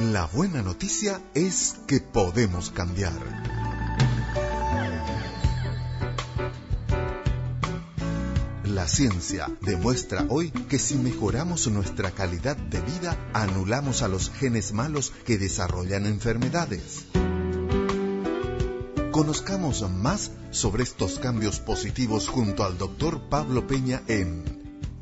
La 0.00 0.24
buena 0.24 0.62
noticia 0.62 1.20
es 1.34 1.76
que 1.86 2.00
podemos 2.00 2.70
cambiar. 2.70 3.12
La 8.64 8.88
ciencia 8.88 9.50
demuestra 9.60 10.24
hoy 10.30 10.52
que 10.52 10.78
si 10.78 10.94
mejoramos 10.94 11.68
nuestra 11.68 12.12
calidad 12.12 12.56
de 12.56 12.80
vida, 12.80 13.18
anulamos 13.34 14.00
a 14.00 14.08
los 14.08 14.30
genes 14.30 14.72
malos 14.72 15.12
que 15.26 15.36
desarrollan 15.36 16.06
enfermedades. 16.06 17.04
Conozcamos 19.12 19.86
más 19.90 20.30
sobre 20.50 20.82
estos 20.82 21.18
cambios 21.18 21.60
positivos 21.60 22.26
junto 22.26 22.64
al 22.64 22.78
doctor 22.78 23.28
Pablo 23.28 23.66
Peña 23.66 24.00
en 24.08 24.44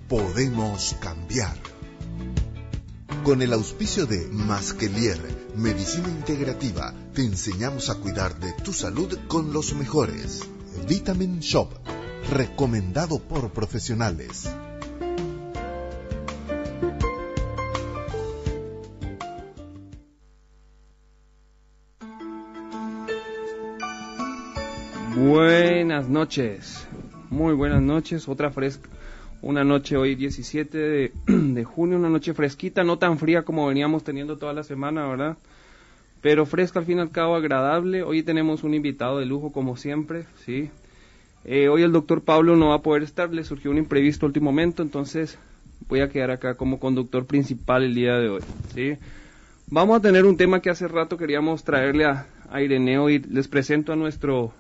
Podemos 0.09 0.97
Cambiar. 1.01 1.78
Con 3.29 3.43
el 3.43 3.53
auspicio 3.53 4.07
de 4.07 4.27
Masquelier, 4.33 5.19
Medicina 5.55 6.09
Integrativa, 6.09 6.95
te 7.13 7.23
enseñamos 7.27 7.91
a 7.91 7.97
cuidar 7.97 8.41
de 8.41 8.55
tu 8.65 8.73
salud 8.73 9.19
con 9.29 9.53
los 9.53 9.75
mejores. 9.75 10.49
Vitamin 10.89 11.41
Shop, 11.41 11.69
recomendado 12.33 13.19
por 13.19 13.51
profesionales. 13.51 14.51
Buenas 25.15 26.09
noches, 26.09 26.87
muy 27.29 27.53
buenas 27.53 27.83
noches, 27.83 28.27
otra 28.27 28.51
fresca, 28.51 28.89
una 29.43 29.65
noche 29.65 29.97
hoy 29.97 30.15
17 30.15 30.79
de, 30.79 31.13
de, 31.27 31.65
junio, 31.65 31.99
una 31.99 32.09
noche 32.09 32.35
fresquita, 32.35 32.85
no 32.85 32.99
tan 32.99 33.19
fría 33.19 33.43
como 33.43 33.67
veníamos 33.67 34.05
teniendo 34.05 34.37
toda 34.37 34.53
la 34.53 34.65
semana, 34.65 35.07
¿verdad? 35.07 35.37
Pero 36.21 36.47
fresca 36.47 36.81
al 36.81 36.87
fin 36.87 36.99
y 36.99 37.01
al 37.01 37.11
cabo, 37.11 37.37
agradable. 37.37 38.03
Hoy 38.03 38.23
tenemos 38.23 38.65
un 38.65 38.75
invitado 38.75 39.19
de 39.19 39.27
lujo 39.27 39.53
como 39.53 39.77
siempre, 39.77 40.25
¿sí? 40.45 40.71
Eh, 41.45 41.69
hoy 41.69 41.83
el 41.83 41.93
doctor 41.93 42.23
Pablo 42.23 42.57
no 42.57 42.71
va 42.71 42.77
a 42.77 42.83
poder 42.83 43.03
estar, 43.03 43.33
le 43.33 43.45
surgió 43.45 43.71
un 43.71 43.79
imprevisto 43.79 44.27
último 44.27 44.51
momento, 44.51 44.83
entonces 44.83 45.39
voy 45.89 46.01
a 46.01 46.09
quedar 46.09 46.31
acá 46.31 46.55
como 46.57 46.81
conductor 46.81 47.25
principal 47.27 47.85
el 47.85 47.95
día 47.95 48.19
de 48.19 48.29
hoy, 48.29 48.43
¿sí? 48.75 48.97
Vamos 49.69 49.99
a 49.99 50.03
tener 50.03 50.25
un 50.25 50.37
tema 50.37 50.61
que 50.61 50.71
hace 50.71 50.89
rato 50.89 51.17
queríamos 51.17 51.63
traerle 51.63 52.07
a, 52.07 52.27
Ireneo 52.61 53.11
y 53.11 53.19
les 53.19 53.47
presento 53.47 53.93
a 53.93 53.97
nuestro 53.97 54.55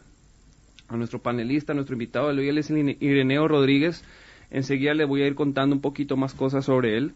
a 0.88 0.96
nuestro 0.96 1.20
panelista, 1.20 1.72
a 1.72 1.74
nuestro 1.74 1.94
invitado 1.94 2.34
de 2.34 2.38
hoy, 2.38 2.58
es 2.58 2.70
Ireneo 2.70 3.48
Rodríguez. 3.48 4.04
Enseguida 4.50 4.94
le 4.94 5.04
voy 5.04 5.22
a 5.22 5.27
ir 5.27 5.34
contando 5.34 5.74
un 5.74 5.82
poquito 5.82 6.16
más 6.16 6.34
cosas 6.34 6.64
sobre 6.64 6.96
él. 6.96 7.12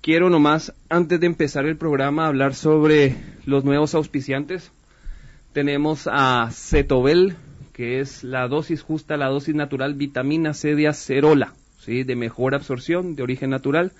Quiero 0.00 0.28
nomás, 0.28 0.74
antes 0.90 1.18
de 1.18 1.26
empezar 1.26 1.64
el 1.64 1.78
programa, 1.78 2.26
hablar 2.26 2.54
sobre 2.54 3.16
los 3.46 3.64
nuevos 3.64 3.94
auspiciantes. 3.94 4.70
Tenemos 5.54 6.08
a 6.12 6.50
Cetobel, 6.52 7.36
que 7.72 8.00
es 8.00 8.22
la 8.22 8.46
dosis 8.48 8.82
justa, 8.82 9.16
la 9.16 9.28
dosis 9.28 9.54
natural 9.54 9.94
vitamina 9.94 10.52
C 10.52 10.74
de 10.74 10.88
acerola, 10.88 11.54
¿sí? 11.78 12.04
de 12.04 12.16
mejor 12.16 12.54
absorción, 12.54 13.16
de 13.16 13.22
origen 13.22 13.50
natural, 13.50 13.92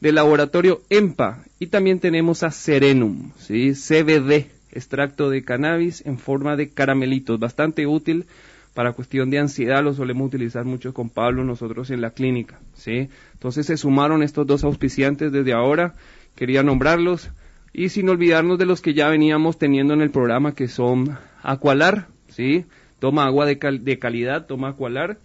del 0.00 0.16
laboratorio 0.16 0.82
EMPA. 0.90 1.44
Y 1.58 1.68
también 1.68 2.00
tenemos 2.00 2.42
a 2.42 2.50
Serenum, 2.50 3.30
¿sí? 3.38 3.72
CBD, 3.72 4.50
extracto 4.72 5.30
de 5.30 5.42
cannabis 5.42 6.04
en 6.04 6.18
forma 6.18 6.56
de 6.56 6.68
caramelitos, 6.68 7.40
bastante 7.40 7.86
útil 7.86 8.26
para 8.74 8.92
cuestión 8.92 9.30
de 9.30 9.38
ansiedad, 9.38 9.82
lo 9.82 9.94
solemos 9.94 10.26
utilizar 10.26 10.64
mucho 10.64 10.92
con 10.92 11.08
Pablo 11.08 11.44
nosotros 11.44 11.90
en 11.90 12.00
la 12.00 12.10
clínica, 12.10 12.58
¿sí? 12.74 13.08
Entonces 13.32 13.66
se 13.66 13.76
sumaron 13.76 14.22
estos 14.22 14.46
dos 14.46 14.64
auspiciantes 14.64 15.32
desde 15.32 15.52
ahora, 15.52 15.94
quería 16.34 16.62
nombrarlos, 16.64 17.30
y 17.72 17.88
sin 17.88 18.08
olvidarnos 18.08 18.58
de 18.58 18.66
los 18.66 18.80
que 18.80 18.94
ya 18.94 19.08
veníamos 19.08 19.58
teniendo 19.58 19.94
en 19.94 20.00
el 20.00 20.10
programa, 20.10 20.54
que 20.54 20.68
son 20.68 21.16
Aqualar, 21.42 22.08
¿sí? 22.28 22.66
Toma 22.98 23.24
agua 23.24 23.46
de, 23.46 23.56
de 23.80 23.98
calidad, 23.98 24.46
toma 24.46 24.70
Aqualar, 24.70 25.18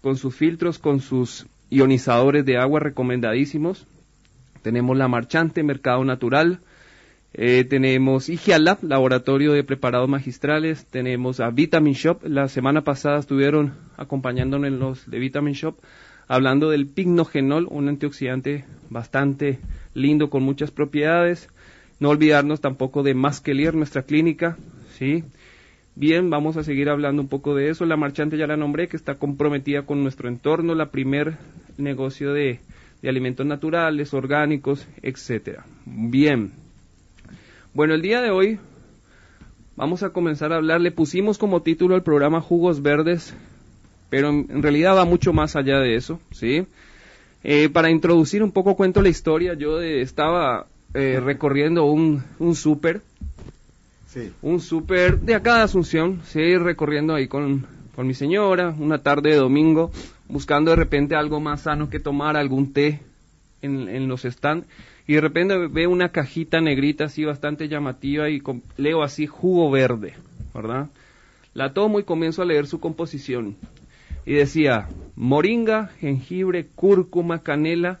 con 0.00 0.16
sus 0.16 0.34
filtros, 0.34 0.78
con 0.78 1.00
sus 1.00 1.46
ionizadores 1.70 2.44
de 2.44 2.58
agua 2.58 2.80
recomendadísimos. 2.80 3.86
Tenemos 4.62 4.96
la 4.96 5.08
Marchante, 5.08 5.62
Mercado 5.62 6.04
Natural, 6.04 6.60
eh, 7.38 7.64
tenemos 7.64 8.30
Igialab, 8.30 8.82
laboratorio 8.82 9.52
de 9.52 9.62
preparados 9.62 10.08
magistrales. 10.08 10.86
Tenemos 10.86 11.38
a 11.40 11.50
Vitamin 11.50 11.92
Shop. 11.92 12.24
La 12.24 12.48
semana 12.48 12.80
pasada 12.80 13.18
estuvieron 13.18 13.74
acompañándonos 13.98 14.72
los 14.72 15.10
de 15.10 15.18
Vitamin 15.18 15.52
Shop 15.52 15.76
hablando 16.28 16.70
del 16.70 16.86
pignogenol, 16.86 17.68
un 17.70 17.90
antioxidante 17.90 18.64
bastante 18.88 19.58
lindo 19.92 20.30
con 20.30 20.44
muchas 20.44 20.70
propiedades. 20.70 21.50
No 22.00 22.08
olvidarnos 22.08 22.62
tampoco 22.62 23.02
de 23.02 23.12
Masquelier, 23.12 23.74
nuestra 23.74 24.04
clínica. 24.04 24.56
¿sí? 24.94 25.22
Bien, 25.94 26.30
vamos 26.30 26.56
a 26.56 26.64
seguir 26.64 26.88
hablando 26.88 27.20
un 27.20 27.28
poco 27.28 27.54
de 27.54 27.68
eso. 27.68 27.84
La 27.84 27.98
marchante 27.98 28.38
ya 28.38 28.46
la 28.46 28.56
nombré, 28.56 28.88
que 28.88 28.96
está 28.96 29.16
comprometida 29.16 29.82
con 29.82 30.02
nuestro 30.02 30.30
entorno, 30.30 30.74
la 30.74 30.90
primer 30.90 31.36
negocio 31.76 32.32
de, 32.32 32.60
de 33.02 33.08
alimentos 33.10 33.44
naturales, 33.44 34.14
orgánicos, 34.14 34.88
etcétera. 35.02 35.66
Bien. 35.84 36.65
Bueno, 37.76 37.92
el 37.92 38.00
día 38.00 38.22
de 38.22 38.30
hoy 38.30 38.58
vamos 39.76 40.02
a 40.02 40.08
comenzar 40.08 40.50
a 40.50 40.56
hablar, 40.56 40.80
le 40.80 40.92
pusimos 40.92 41.36
como 41.36 41.60
título 41.60 41.94
al 41.94 42.02
programa 42.02 42.40
Jugos 42.40 42.80
Verdes, 42.80 43.34
pero 44.08 44.30
en, 44.30 44.62
realidad 44.62 44.96
va 44.96 45.04
mucho 45.04 45.34
más 45.34 45.56
allá 45.56 45.78
de 45.80 45.94
eso, 45.94 46.18
¿sí? 46.30 46.66
Eh, 47.44 47.68
para 47.68 47.90
introducir 47.90 48.42
un 48.42 48.50
poco 48.50 48.76
cuento 48.76 49.02
la 49.02 49.10
historia, 49.10 49.52
yo 49.52 49.82
estaba 49.82 50.68
eh, 50.94 51.20
recorriendo 51.22 51.84
un, 51.84 52.24
un 52.38 52.54
súper, 52.54 53.02
sí. 54.06 54.32
un 54.40 54.60
súper 54.60 55.20
de 55.20 55.34
acá 55.34 55.56
de 55.56 55.64
Asunción, 55.64 56.22
sí, 56.24 56.56
recorriendo 56.56 57.14
ahí 57.14 57.28
con, 57.28 57.66
con 57.94 58.06
mi 58.06 58.14
señora, 58.14 58.74
una 58.78 59.02
tarde 59.02 59.32
de 59.32 59.36
domingo, 59.36 59.90
buscando 60.28 60.70
de 60.70 60.78
repente 60.78 61.14
algo 61.14 61.40
más 61.40 61.60
sano 61.60 61.90
que 61.90 62.00
tomar, 62.00 62.38
algún 62.38 62.72
té 62.72 63.02
en, 63.60 63.90
en 63.90 64.08
los 64.08 64.22
stands 64.22 64.66
y 65.06 65.14
de 65.14 65.20
repente 65.20 65.56
veo 65.68 65.90
una 65.90 66.10
cajita 66.10 66.60
negrita 66.60 67.04
así 67.04 67.24
bastante 67.24 67.68
llamativa 67.68 68.28
y 68.28 68.42
leo 68.76 69.02
así 69.02 69.26
jugo 69.26 69.70
verde, 69.70 70.14
¿verdad? 70.52 70.88
La 71.54 71.72
tomo 71.72 72.00
y 72.00 72.04
comienzo 72.04 72.42
a 72.42 72.44
leer 72.44 72.66
su 72.66 72.80
composición. 72.80 73.56
Y 74.24 74.32
decía 74.34 74.88
moringa, 75.14 75.88
jengibre, 76.00 76.66
cúrcuma, 76.74 77.42
canela 77.42 78.00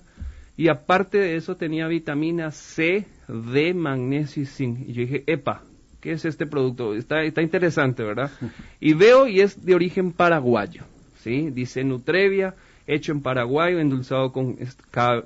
y 0.56 0.68
aparte 0.68 1.18
de 1.18 1.36
eso 1.36 1.56
tenía 1.56 1.86
vitamina 1.86 2.50
C, 2.50 3.06
D, 3.28 3.74
magnesio 3.74 4.42
y 4.42 4.46
zinc. 4.46 4.80
Y 4.88 4.92
yo 4.92 5.02
dije, 5.02 5.24
epa, 5.26 5.62
¿qué 6.00 6.12
es 6.12 6.24
este 6.24 6.46
producto? 6.46 6.94
Está, 6.94 7.22
está 7.22 7.42
interesante, 7.42 8.02
¿verdad? 8.02 8.32
Y 8.80 8.94
veo 8.94 9.28
y 9.28 9.40
es 9.40 9.64
de 9.64 9.74
origen 9.74 10.12
paraguayo, 10.12 10.82
¿sí? 11.18 11.50
Dice 11.50 11.84
Nutrevia, 11.84 12.54
hecho 12.86 13.12
en 13.12 13.22
Paraguay, 13.22 13.76
endulzado 13.76 14.32
con, 14.32 14.56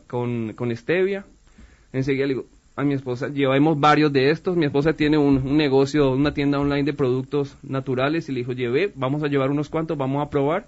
con, 0.07 0.53
con 0.55 0.77
stevia, 0.77 1.25
enseguida 1.93 2.27
le 2.27 2.34
digo 2.34 2.47
a 2.77 2.83
mi 2.83 2.95
esposa, 2.95 3.28
llevamos 3.28 3.78
varios 3.78 4.12
de 4.12 4.31
estos, 4.31 4.56
mi 4.56 4.65
esposa 4.65 4.95
tiene 4.95 5.19
un, 5.19 5.56
negocio, 5.56 6.12
una 6.12 6.33
tienda 6.33 6.59
online 6.59 6.84
de 6.84 6.93
productos 6.93 7.56
naturales 7.62 8.28
y 8.28 8.33
le 8.33 8.41
dijo, 8.41 8.53
llevé, 8.53 8.91
vamos 8.95 9.23
a 9.23 9.28
llevar 9.28 9.51
unos 9.51 9.69
cuantos, 9.69 9.99
vamos 9.99 10.27
a 10.27 10.31
probar 10.31 10.67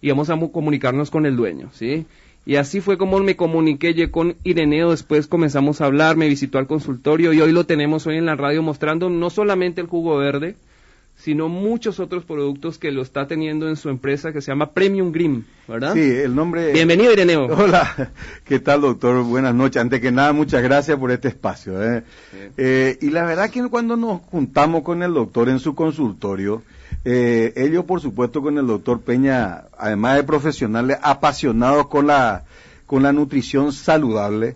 y 0.00 0.08
vamos 0.10 0.30
a 0.30 0.38
comunicarnos 0.52 1.10
con 1.10 1.26
el 1.26 1.36
dueño, 1.36 1.70
¿sí? 1.72 2.06
Y 2.46 2.56
así 2.56 2.80
fue 2.80 2.96
como 2.96 3.18
me 3.18 3.36
comuniqué 3.36 3.92
yo 3.92 4.10
con 4.10 4.36
Ireneo, 4.44 4.90
después 4.90 5.26
comenzamos 5.26 5.80
a 5.80 5.86
hablar, 5.86 6.16
me 6.16 6.28
visitó 6.28 6.58
al 6.58 6.66
consultorio 6.66 7.32
y 7.32 7.40
hoy 7.40 7.52
lo 7.52 7.64
tenemos 7.64 8.06
hoy 8.06 8.16
en 8.16 8.26
la 8.26 8.36
radio 8.36 8.62
mostrando 8.62 9.10
no 9.10 9.28
solamente 9.28 9.80
el 9.80 9.86
jugo 9.86 10.16
verde, 10.16 10.54
sino 11.18 11.48
muchos 11.48 11.98
otros 11.98 12.24
productos 12.24 12.78
que 12.78 12.92
lo 12.92 13.02
está 13.02 13.26
teniendo 13.26 13.68
en 13.68 13.76
su 13.76 13.88
empresa 13.88 14.32
que 14.32 14.40
se 14.40 14.52
llama 14.52 14.70
Premium 14.70 15.10
Green, 15.10 15.44
¿verdad? 15.66 15.94
Sí, 15.94 16.00
el 16.00 16.34
nombre... 16.34 16.72
Bienvenido, 16.72 17.12
Ireneo. 17.12 17.46
Hola, 17.56 18.12
¿qué 18.44 18.60
tal, 18.60 18.82
doctor? 18.82 19.24
Buenas 19.24 19.54
noches. 19.54 19.82
Antes 19.82 20.00
que 20.00 20.12
nada, 20.12 20.32
muchas 20.32 20.62
gracias 20.62 20.96
por 20.96 21.10
este 21.10 21.28
espacio. 21.28 21.82
¿eh? 21.82 22.04
Eh, 22.56 22.98
y 23.02 23.10
la 23.10 23.24
verdad 23.24 23.50
que 23.50 23.66
cuando 23.68 23.96
nos 23.96 24.20
juntamos 24.22 24.82
con 24.82 25.02
el 25.02 25.12
doctor 25.12 25.48
en 25.48 25.58
su 25.58 25.74
consultorio, 25.74 26.62
eh, 27.04 27.52
ellos, 27.56 27.84
por 27.84 28.00
supuesto, 28.00 28.40
con 28.40 28.56
el 28.56 28.66
doctor 28.68 29.00
Peña, 29.00 29.64
además 29.76 30.16
de 30.16 30.22
profesionales, 30.22 30.98
apasionados 31.02 31.88
con 31.88 32.06
la, 32.06 32.44
con 32.86 33.02
la 33.02 33.12
nutrición 33.12 33.72
saludable, 33.72 34.54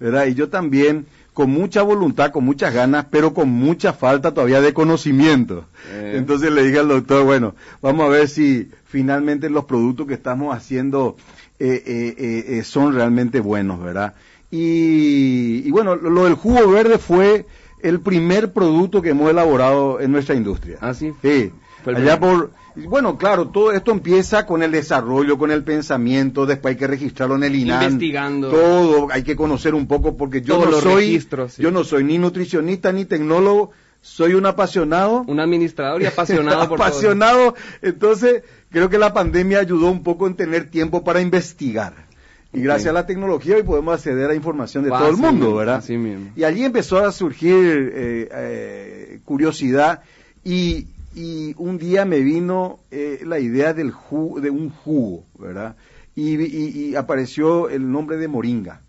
¿verdad? 0.00 0.26
Y 0.26 0.34
yo 0.34 0.48
también 0.48 1.06
con 1.34 1.50
mucha 1.50 1.82
voluntad, 1.82 2.30
con 2.30 2.44
muchas 2.44 2.72
ganas, 2.72 3.06
pero 3.10 3.34
con 3.34 3.50
mucha 3.50 3.92
falta 3.92 4.32
todavía 4.32 4.60
de 4.60 4.72
conocimiento. 4.72 5.66
Eh. 5.90 6.14
Entonces 6.16 6.52
le 6.52 6.62
dije 6.62 6.78
al 6.78 6.88
doctor, 6.88 7.24
bueno, 7.24 7.54
vamos 7.82 8.06
a 8.06 8.08
ver 8.08 8.28
si 8.28 8.70
finalmente 8.84 9.50
los 9.50 9.64
productos 9.64 10.06
que 10.06 10.14
estamos 10.14 10.56
haciendo 10.56 11.16
eh, 11.58 11.82
eh, 12.16 12.62
son 12.64 12.94
realmente 12.94 13.40
buenos, 13.40 13.82
¿verdad? 13.82 14.14
Y, 14.50 15.68
bueno, 15.72 15.96
lo, 15.96 16.24
del 16.24 16.34
jugo 16.34 16.70
verde 16.70 16.98
fue 16.98 17.44
el 17.82 18.00
primer 18.00 18.52
producto 18.52 19.02
que 19.02 19.10
hemos 19.10 19.28
elaborado 19.28 20.00
en 20.00 20.12
nuestra 20.12 20.36
industria. 20.36 20.78
¿Ah, 20.80 20.94
sí? 20.94 21.12
Sí. 21.20 21.50
Allá 21.84 22.20
por, 22.20 22.52
bueno, 22.76 23.16
claro, 23.16 23.48
todo 23.48 23.72
esto 23.72 23.92
empieza 23.92 24.46
con 24.46 24.62
el 24.62 24.72
desarrollo, 24.72 25.38
con 25.38 25.50
el 25.50 25.62
pensamiento, 25.62 26.46
después 26.46 26.72
hay 26.72 26.78
que 26.78 26.86
registrarlo 26.86 27.36
en 27.36 27.44
el 27.44 27.54
INAN. 27.54 27.82
Investigando. 27.84 28.50
Todo, 28.50 29.08
hay 29.10 29.22
que 29.22 29.36
conocer 29.36 29.74
un 29.74 29.86
poco 29.86 30.16
porque 30.16 30.42
yo 30.42 30.54
Todos 30.54 30.66
no 30.66 30.70
los 30.72 30.82
soy, 30.82 31.06
registros, 31.06 31.54
sí. 31.54 31.62
yo 31.62 31.70
no 31.70 31.84
soy 31.84 32.04
ni 32.04 32.18
nutricionista 32.18 32.92
ni 32.92 33.04
tecnólogo, 33.04 33.70
soy 34.00 34.34
un 34.34 34.46
apasionado. 34.46 35.24
Un 35.26 35.40
administrador 35.40 36.02
y 36.02 36.06
apasionado 36.06 36.58
por 36.68 36.78
todo. 36.78 36.86
apasionado, 36.88 37.54
entonces 37.80 38.42
creo 38.70 38.90
que 38.90 38.98
la 38.98 39.12
pandemia 39.12 39.60
ayudó 39.60 39.90
un 39.90 40.02
poco 40.02 40.26
en 40.26 40.34
tener 40.34 40.70
tiempo 40.70 41.04
para 41.04 41.20
investigar. 41.20 42.04
Y 42.52 42.60
gracias 42.60 42.90
a 42.90 42.92
la 42.92 43.04
tecnología 43.04 43.56
hoy 43.56 43.64
podemos 43.64 43.94
acceder 43.94 44.30
a 44.30 44.34
información 44.34 44.84
de 44.84 44.90
todo 44.90 45.08
el 45.08 45.16
mundo, 45.16 45.46
mismo, 45.46 45.56
¿verdad? 45.56 45.76
así 45.76 45.96
mismo. 45.96 46.30
Y 46.36 46.44
allí 46.44 46.64
empezó 46.64 47.04
a 47.04 47.10
surgir 47.10 47.52
eh, 47.52 48.28
eh, 48.32 49.20
curiosidad 49.24 50.02
y, 50.44 50.86
y 51.14 51.54
un 51.58 51.78
día 51.78 52.04
me 52.04 52.20
vino 52.20 52.80
eh, 52.90 53.20
la 53.24 53.38
idea 53.38 53.72
del 53.72 53.90
jugo, 53.90 54.40
de 54.40 54.50
un 54.50 54.70
jugo, 54.70 55.24
¿verdad? 55.38 55.76
Y, 56.16 56.36
y- 56.40 56.88
y 56.90 56.94
apareció 56.96 57.68
el 57.68 57.90
nombre 57.90 58.16
de 58.16 58.28
moringa, 58.28 58.82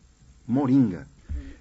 moringa. 0.47 1.07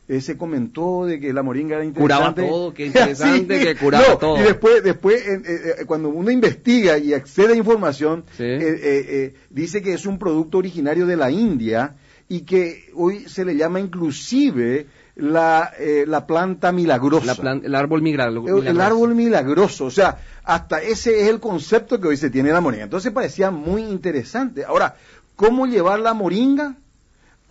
Eh, 0.07 0.21
se 0.21 0.37
comentó 0.37 1.07
de 1.07 1.19
que 1.19 1.33
la 1.33 1.43
moringa 1.43 1.77
era 1.83 1.93
Curaba 1.95 2.29
interesante. 2.29 2.43
todo, 2.43 2.75
qué 2.75 2.87
interesante 2.87 3.59
que 3.61 3.75
curaba 3.77 4.05
No, 4.09 4.19
todo. 4.19 4.39
Y 4.39 4.43
después, 4.43 4.83
después 4.85 5.27
eh, 5.27 5.41
eh, 5.81 5.85
cuando 5.87 6.11
uno 6.11 6.31
investiga 6.31 6.99
y 6.99 7.15
accede 7.15 7.55
a 7.55 7.57
información, 7.57 8.25
Sí. 8.37 8.43
eh, 8.45 8.59
eh, 8.83 9.35
dice 9.49 9.81
que 9.81 9.95
es 9.95 10.05
un 10.05 10.19
producto 10.19 10.59
originario 10.59 11.07
de 11.07 11.17
la 11.17 11.31
India 11.31 11.97
y 12.29 12.41
que 12.43 12.91
hoy 12.95 13.21
se 13.29 13.47
le 13.47 13.57
llama 13.57 13.81
inclusive 13.81 14.87
la, 15.17 15.73
eh, 15.79 16.05
la 16.07 16.27
planta 16.27 16.73
milagrosa. 16.73 17.27
La 17.27 17.35
plan- 17.37 17.63
el 17.65 17.75
árbol 17.75 18.03
migra- 18.03 18.27
El- 18.27 18.37
el 18.39 18.43
milagroso. 18.43 18.83
árbol 18.83 19.15
milagroso, 19.15 19.85
o 19.87 19.91
sea, 19.91 20.19
hasta 20.43 20.83
ese 20.83 21.23
es 21.23 21.29
el 21.29 21.41
concepto 21.41 22.01
que 22.01 22.09
hoy 22.09 22.17
se 22.17 22.31
tiene 22.31 22.49
de 22.49 22.55
la 22.55 22.61
moringa. 22.61 22.85
Entonces 22.85 23.13
parecía 23.13 23.51
muy 23.51 23.83
interesante. 23.85 24.65
Ahora, 24.65 24.97
¿cómo 25.37 25.67
llevar 25.67 26.01
la 26.01 26.15
moringa 26.15 26.75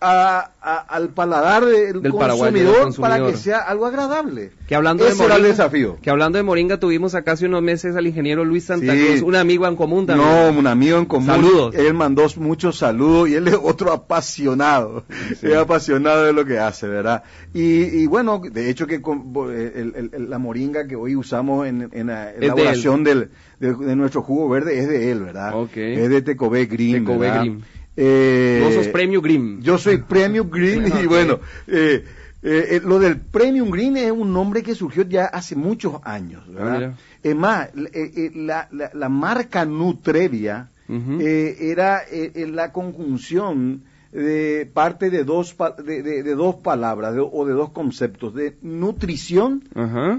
a- 0.06 0.50
a- 0.60 0.78
al 0.88 1.08
paladar 1.10 1.64
del, 1.64 2.02
Del 2.02 2.12
consumidor, 2.12 2.82
consumidor? 2.82 3.00
para 3.00 3.26
que 3.26 3.36
sea 3.36 3.58
algo 3.58 3.86
agradable? 3.86 4.50
Que 4.68 4.74
hablando 4.74 5.04
Ese 5.06 5.12
de 5.14 5.24
era 5.24 5.28
moringa, 5.34 5.48
el 5.48 5.56
desafío. 5.56 5.98
Que 6.02 6.10
hablando 6.10 6.36
de 6.38 6.42
moringa 6.42 6.78
tuvimos 6.78 7.14
acá 7.14 7.32
hace 7.32 7.46
unos 7.46 7.62
meses 7.62 7.96
al 7.96 8.06
ingeniero 8.06 8.44
Luis 8.44 8.64
Santa 8.64 8.92
Sí. 8.92 9.04
Cruz, 9.06 9.22
un 9.22 9.36
amigo 9.36 9.66
en 9.66 9.76
común 9.76 10.06
también. 10.06 10.28
No, 10.28 10.58
un 10.58 10.66
amigo 10.66 10.98
en 10.98 11.04
común. 11.06 11.26
Saludos. 11.28 11.74
Él 11.74 11.94
mandó 11.94 12.26
muchos 12.36 12.78
saludos 12.78 13.28
y 13.28 13.34
él 13.34 13.48
es 13.48 13.58
otro 13.62 13.92
apasionado. 13.92 15.04
Sí. 15.40 15.46
Es 15.48 15.56
apasionado 15.56 16.24
de 16.24 16.32
lo 16.32 16.44
que 16.44 16.58
hace, 16.58 16.86
¿verdad? 16.88 17.22
Y, 17.52 17.84
y 17.84 18.06
bueno, 18.06 18.40
de 18.40 18.70
hecho 18.70 18.86
que 18.86 19.00
con- 19.02 19.32
el- 19.50 20.10
el- 20.12 20.30
la 20.30 20.38
moringa 20.38 20.86
que 20.86 20.96
hoy 20.96 21.16
usamos 21.16 21.66
en, 21.66 21.88
en 21.92 22.06
la 22.08 22.26
de 22.32 22.46
elaboración 22.46 23.04
del, 23.04 23.30
de, 23.60 23.74
de 23.74 23.96
nuestro 23.96 24.22
jugo 24.22 24.48
verde 24.48 24.78
es 24.78 24.88
de 24.88 25.10
él, 25.10 25.22
¿verdad? 25.24 25.54
Ok. 25.54 25.76
Es 25.76 26.08
de 26.08 26.22
Tecobé 26.22 26.66
Green. 26.66 27.04
Tecobé 27.04 27.18
¿verdad? 27.28 27.40
Green. 27.40 27.64
Eh, 27.96 28.60
Vos 28.64 28.74
sos 28.74 28.88
Premium 28.88 29.22
Green. 29.22 29.62
Yo 29.62 29.78
soy 29.78 29.98
Premium 30.08 30.50
Green 30.50 30.86
y 31.02 31.06
bueno, 31.06 31.40
eh, 31.66 32.04
eh, 32.42 32.66
eh, 32.72 32.80
lo 32.84 32.98
del 32.98 33.18
Premium 33.18 33.70
Green 33.70 33.96
es 33.96 34.10
un 34.10 34.32
nombre 34.32 34.62
que 34.62 34.74
surgió 34.74 35.04
ya 35.04 35.26
hace 35.26 35.54
muchos 35.56 35.94
años, 36.04 36.42
Ah, 36.48 36.52
¿verdad? 36.52 36.94
es 37.22 37.34
más, 37.36 37.68
eh, 37.92 38.30
la, 38.34 38.68
la- 38.72 38.90
la 38.92 39.08
marca 39.08 39.64
Nutrevia 39.64 40.68
era 40.88 42.02
la 42.34 42.72
conjunción 42.72 43.82
de 44.12 44.70
parte 44.72 45.08
de 45.10 45.24
dos, 45.24 45.54
pa- 45.54 45.70
de, 45.72 46.02
de- 46.02 46.22
de 46.22 46.34
dos 46.34 46.56
palabras 46.56 47.14
de- 47.14 47.20
o 47.32 47.44
de 47.46 47.52
dos 47.54 47.70
conceptos, 47.70 48.34
de 48.34 48.56
nutrición 48.62 49.64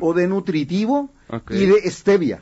o 0.02 0.14
de 0.14 0.28
nutritivo 0.28 1.12
y 1.52 1.66
de 1.68 1.92
stevia. 1.92 2.40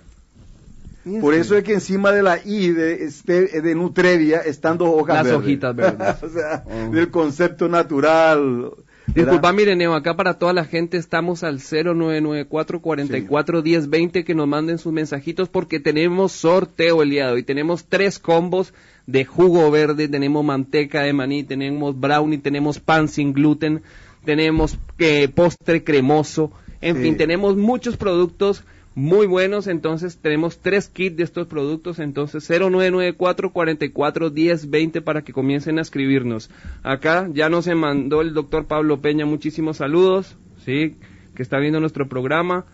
Por 1.22 1.34
eso 1.34 1.58
es 1.58 1.64
que 1.66 1.74
encima 1.74 2.12
de 2.12 2.24
la 2.24 2.40
I 2.46 2.70
de, 2.70 3.04
este, 3.04 3.62
de 3.62 3.76
Nutrevia 3.76 4.40
están 4.40 4.78
dos 4.78 4.88
hojas 4.90 5.16
Las 5.18 5.26
verdes. 5.26 5.40
hojitas 5.42 5.76
verdes. 5.76 6.16
o 6.24 6.30
sea, 6.30 6.64
Oh. 6.66 6.92
del 6.94 7.12
concepto 7.12 7.68
natural. 7.68 8.72
Disculpa, 9.08 9.52
¿verdad? 9.52 9.54
Mireneo, 9.54 9.96
acá 9.96 10.16
para 10.16 10.36
toda 10.40 10.54
la 10.54 10.64
gente 10.64 10.96
estamos 10.96 11.44
al 11.44 11.60
0994-44-1020 11.60 14.24
que 14.24 14.36
nos 14.36 14.48
manden 14.48 14.78
sus 14.78 14.94
mensajitos 14.94 15.50
porque 15.50 15.80
tenemos 15.80 16.32
sorteo 16.32 17.02
el 17.04 17.10
día 17.10 17.28
de 17.28 17.34
hoy. 17.34 17.44
Tenemos 17.44 17.86
tres 17.86 18.20
combos 18.20 18.74
de 19.06 19.26
jugo 19.26 19.70
verde, 19.72 20.08
tenemos 20.08 20.46
manteca 20.46 21.02
de 21.02 21.12
maní, 21.14 21.44
tenemos 21.44 22.00
brownie, 22.00 22.38
tenemos 22.38 22.80
pan 22.80 23.08
sin 23.10 23.34
gluten, 23.34 23.82
tenemos 24.24 24.78
eh, 25.00 25.28
postre 25.28 25.84
cremoso, 25.84 26.52
en 26.80 26.96
Sí. 26.98 27.04
fin, 27.04 27.18
tenemos 27.18 27.58
muchos 27.58 27.98
productos 27.98 28.64
muy 28.96 29.26
buenos, 29.26 29.68
entonces 29.68 30.18
tenemos 30.18 30.60
tres 30.60 30.88
kits 30.88 31.18
de 31.18 31.24
estos 31.24 31.48
productos, 31.48 32.00
entonces 32.00 32.48
0994 32.48 33.52
44 33.52 34.30
10 34.30 34.70
20 34.70 35.02
para 35.02 35.24
que 35.24 35.34
comiencen 35.34 35.80
a 35.80 35.82
escribirnos. 35.82 36.50
Acá 36.84 37.28
ya 37.34 37.50
nos 37.50 37.68
mandó 37.68 38.22
el 38.22 38.34
doctor 38.34 38.66
Pablo 38.66 39.02
Peña 39.02 39.26
muchísimos 39.26 39.78
saludos, 39.78 40.36
sí, 40.64 40.96
que 41.36 41.42
está 41.44 41.58
viendo 41.58 41.80
nuestro 41.80 42.08
programa. 42.08 42.66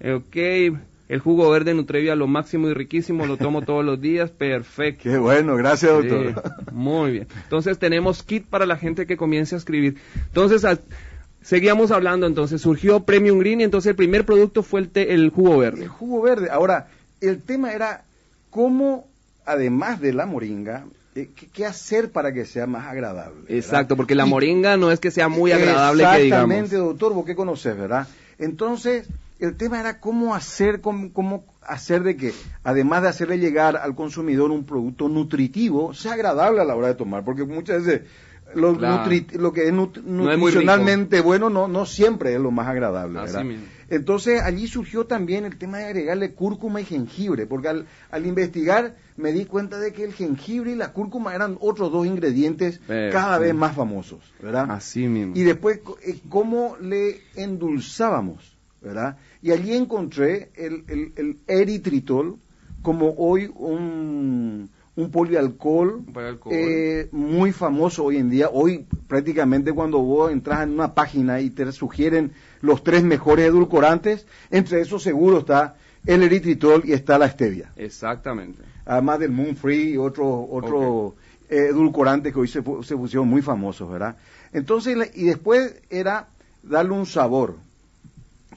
Eh, 0.00 0.12
ok, 0.12 0.80
el 1.08 1.20
jugo 1.20 1.48
verde 1.50 1.72
Nutrevia 1.74 2.14
lo 2.16 2.26
máximo 2.26 2.68
y 2.68 2.74
riquísimo, 2.74 3.26
lo 3.26 3.36
tomo 3.36 3.62
todos 3.62 3.84
los 3.84 4.00
días, 4.00 4.30
perfecto. 4.30 5.04
Qué 5.04 5.16
bueno, 5.16 5.56
gracias 5.56 5.90
doctor. 5.92 6.42
Sí, 6.44 6.64
muy 6.72 7.12
bien. 7.12 7.26
Entonces 7.44 7.78
tenemos 7.78 8.22
kit 8.22 8.44
para 8.44 8.66
la 8.66 8.76
gente 8.76 9.06
que 9.06 9.16
comience 9.16 9.54
a 9.54 9.58
escribir. 9.58 9.96
Entonces, 10.26 10.64
al- 10.64 10.80
seguíamos 11.48 11.90
hablando, 11.90 12.26
entonces 12.26 12.60
surgió 12.60 13.00
Premium 13.00 13.38
Green 13.38 13.62
y 13.62 13.64
entonces 13.64 13.88
el 13.88 13.96
primer 13.96 14.26
producto 14.26 14.62
fue 14.62 14.80
el, 14.80 14.90
té- 14.90 15.14
el 15.14 15.30
jugo 15.30 15.54
El 15.54 15.60
verde. 15.72 15.86
jugo 15.86 16.20
verde. 16.20 16.50
Ahora, 16.50 16.88
el 17.22 17.40
tema 17.40 17.72
era 17.72 18.04
cómo, 18.50 19.06
además 19.46 19.98
de 20.00 20.12
la 20.12 20.26
moringa, 20.26 20.84
eh, 21.14 21.30
¿qué, 21.54 21.64
hacer 21.64 22.12
para 22.12 22.32
que 22.34 22.44
sea 22.44 22.66
más 22.66 22.86
agradable? 22.86 23.40
¿verdad? 23.40 23.56
Exacto, 23.56 23.96
porque 23.96 24.14
la 24.14 24.26
moringa 24.26 24.76
no 24.76 24.92
es 24.92 25.00
que 25.00 25.10
sea 25.10 25.28
muy 25.28 25.50
agradable 25.52 26.04
que 26.04 26.22
digamos. 26.24 26.50
Exactamente, 26.54 26.76
doctor, 26.76 27.14
vos 27.14 27.24
qué 27.24 27.34
conoces, 27.34 27.76
¿verdad? 27.78 28.06
Entonces, 28.38 29.06
el 29.40 29.56
tema 29.56 29.80
era 29.80 30.00
cómo 30.00 30.34
hacer, 30.34 30.80
cómo, 30.82 31.12
cómo 31.14 31.44
hacer 31.62 32.02
de 32.02 32.16
que, 32.16 32.32
además 32.62 33.02
de 33.02 33.08
hacerle 33.08 33.38
llegar 33.38 33.76
al 33.78 33.94
consumidor 33.94 34.50
un 34.50 34.64
producto 34.64 35.08
nutritivo, 35.08 35.94
sea 35.94 36.12
agradable 36.12 36.60
a 36.60 36.64
la 36.64 36.76
hora 36.76 36.88
de 36.88 36.94
tomar, 36.94 37.24
porque 37.24 37.44
muchas 37.44 37.84
veces 37.84 38.02
lo, 38.54 38.76
Claro. 38.76 39.04
nutri- 39.10 39.32
lo 39.36 39.52
que 39.52 39.66
es 39.68 39.72
nut- 39.72 40.02
No 40.02 40.30
es 40.30 40.38
muy 40.38 40.50
nutricionalmente 40.52 41.20
bueno 41.20 41.50
no, 41.50 41.68
no 41.68 41.84
siempre 41.86 42.34
es 42.34 42.40
lo 42.40 42.50
más 42.50 42.66
agradable, 42.68 43.18
Así 43.18 43.32
¿verdad? 43.32 43.44
mismo. 43.44 43.66
Entonces 43.90 44.42
allí 44.42 44.66
surgió 44.68 45.06
también 45.06 45.44
el 45.44 45.56
tema 45.56 45.78
de 45.78 45.86
agregarle 45.86 46.32
cúrcuma 46.34 46.80
y 46.80 46.84
jengibre, 46.84 47.46
porque 47.46 47.68
al, 47.68 47.86
al 48.10 48.26
investigar 48.26 48.96
me 49.16 49.32
di 49.32 49.44
cuenta 49.46 49.78
de 49.78 49.92
que 49.92 50.04
el 50.04 50.12
jengibre 50.12 50.72
y 50.72 50.76
la 50.76 50.92
cúrcuma 50.92 51.34
eran 51.34 51.56
otros 51.60 51.90
dos 51.90 52.06
ingredientes 52.06 52.80
cada 52.86 53.38
vez 53.38 53.54
más 53.54 53.74
famosos, 53.74 54.20
¿verdad? 54.42 54.70
Así 54.70 55.06
mismo. 55.08 55.34
Y 55.36 55.42
después, 55.42 55.80
eh, 56.06 56.18
¿cómo 56.28 56.76
le 56.80 57.20
endulzábamos? 57.34 58.56
¿verdad? 58.80 59.16
Y 59.42 59.50
allí 59.50 59.72
encontré 59.74 60.50
el, 60.54 60.84
el, 60.86 61.12
el 61.16 61.38
eritritol 61.48 62.36
como 62.80 63.12
hoy 63.18 63.50
un, 63.52 64.70
un 64.98 65.12
polialcohol, 65.12 65.94
Un 65.94 66.12
polialcohol. 66.12 66.52
eh, 66.56 67.08
muy 67.12 67.52
famoso 67.52 68.04
hoy 68.04 68.16
en 68.16 68.30
día. 68.30 68.48
Hoy 68.52 68.84
prácticamente 69.06 69.72
cuando 69.72 70.00
vos 70.00 70.32
entras 70.32 70.64
en 70.64 70.70
una 70.70 70.92
página 70.92 71.40
y 71.40 71.50
te 71.50 71.70
sugieren 71.70 72.32
los 72.62 72.82
tres 72.82 73.04
mejores 73.04 73.46
edulcorantes, 73.46 74.26
entre 74.50 74.80
esos 74.80 75.02
seguro 75.04 75.38
está 75.38 75.76
el 76.04 76.24
eritritol 76.24 76.82
y 76.84 76.92
está 76.94 77.16
la 77.16 77.28
stevia 77.30 77.70
Exactamente. 77.76 78.60
además 78.86 79.20
del 79.20 79.30
Moon 79.30 79.54
Free 79.54 79.92
y 79.92 79.96
otros 79.96 80.46
otro, 80.50 81.14
eh, 81.48 81.68
edulcorantes 81.70 82.32
que 82.32 82.40
hoy 82.40 82.48
se, 82.48 82.60
se 82.82 82.96
pusieron 82.96 83.28
muy 83.28 83.40
famosos, 83.42 83.88
¿verdad? 83.90 84.16
Entonces, 84.52 84.96
y 85.14 85.24
después 85.26 85.80
era 85.90 86.26
darle 86.64 86.92
un 86.92 87.06
sabor. 87.06 87.54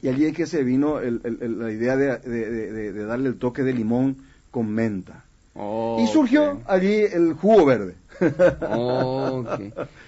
Y 0.02 0.08
allí 0.08 0.26
es 0.26 0.34
que 0.36 0.48
se 0.48 0.64
vino 0.64 1.00
el- 1.00 1.22
el- 1.24 1.38
el- 1.42 1.60
la 1.60 1.72
idea 1.72 1.96
de, 1.96 2.18
de- 2.18 2.50
de- 2.50 2.72
de- 2.72 2.94
de 2.94 3.06
darle 3.06 3.30
el 3.30 3.36
toque 3.36 3.62
de 3.62 3.74
limón 3.74 4.18
con 4.50 4.68
menta. 4.72 5.24
Y 5.56 6.08
surgió 6.08 6.62
allí 6.66 7.02
el 7.02 7.34
jugo 7.34 7.66
verde. 7.66 7.96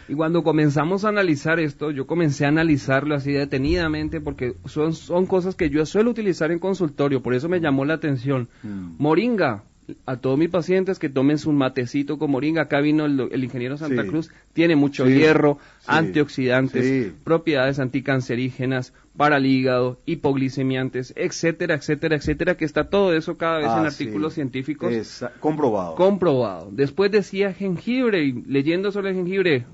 Y 0.07 0.15
cuando 0.15 0.43
comenzamos 0.43 1.05
a 1.05 1.09
analizar 1.09 1.59
esto, 1.59 1.91
yo 1.91 2.07
comencé 2.07 2.45
a 2.45 2.49
analizarlo 2.49 3.15
así 3.15 3.31
detenidamente 3.31 4.19
porque 4.21 4.55
son, 4.65 4.93
son 4.93 5.25
cosas 5.25 5.55
que 5.55 5.69
yo 5.69 5.85
suelo 5.85 6.11
utilizar 6.11 6.51
en 6.51 6.59
consultorio, 6.59 7.23
por 7.23 7.33
eso 7.33 7.49
me 7.49 7.61
llamó 7.61 7.85
la 7.85 7.95
atención. 7.95 8.49
Mm. 8.63 8.95
Moringa, 8.97 9.63
a 10.05 10.17
todos 10.17 10.37
mis 10.39 10.49
pacientes 10.49 10.97
que 10.99 11.09
tomen 11.09 11.37
su 11.37 11.51
matecito 11.51 12.17
con 12.17 12.31
moringa, 12.31 12.63
acá 12.63 12.79
vino 12.79 13.05
el, 13.05 13.43
ingeniero 13.43 13.77
Santa 13.77 14.03
Sí. 14.03 14.07
Cruz, 14.09 14.31
tiene 14.53 14.75
mucho 14.75 15.05
Sí. 15.05 15.13
hierro, 15.13 15.57
Sí. 15.79 15.85
antioxidantes, 15.87 17.11
propiedades 17.23 17.79
anticancerígenas, 17.79 18.93
para 19.15 19.37
el 19.37 19.45
hígado, 19.45 19.99
hipoglicemiantes, 20.07 21.13
etcétera, 21.15 21.75
etcétera, 21.75 22.15
etcétera, 22.15 22.55
que 22.57 22.65
está 22.65 22.85
todo 22.89 23.13
eso 23.13 23.37
cada 23.37 23.57
vez 23.57 23.67
en 23.67 23.71
Ah, 23.83 23.87
artículos 23.87 24.33
científicos 24.33 24.91
Esa- 24.91 25.31
comprobado. 25.39 25.95
comprobado. 25.95 26.69
Después 26.71 27.11
decía 27.11 27.53
jengibre, 27.53 28.23
y 28.23 28.31
leyendo 28.47 28.91
sobre 28.91 29.09
el 29.11 29.15
jengibre, 29.17 29.65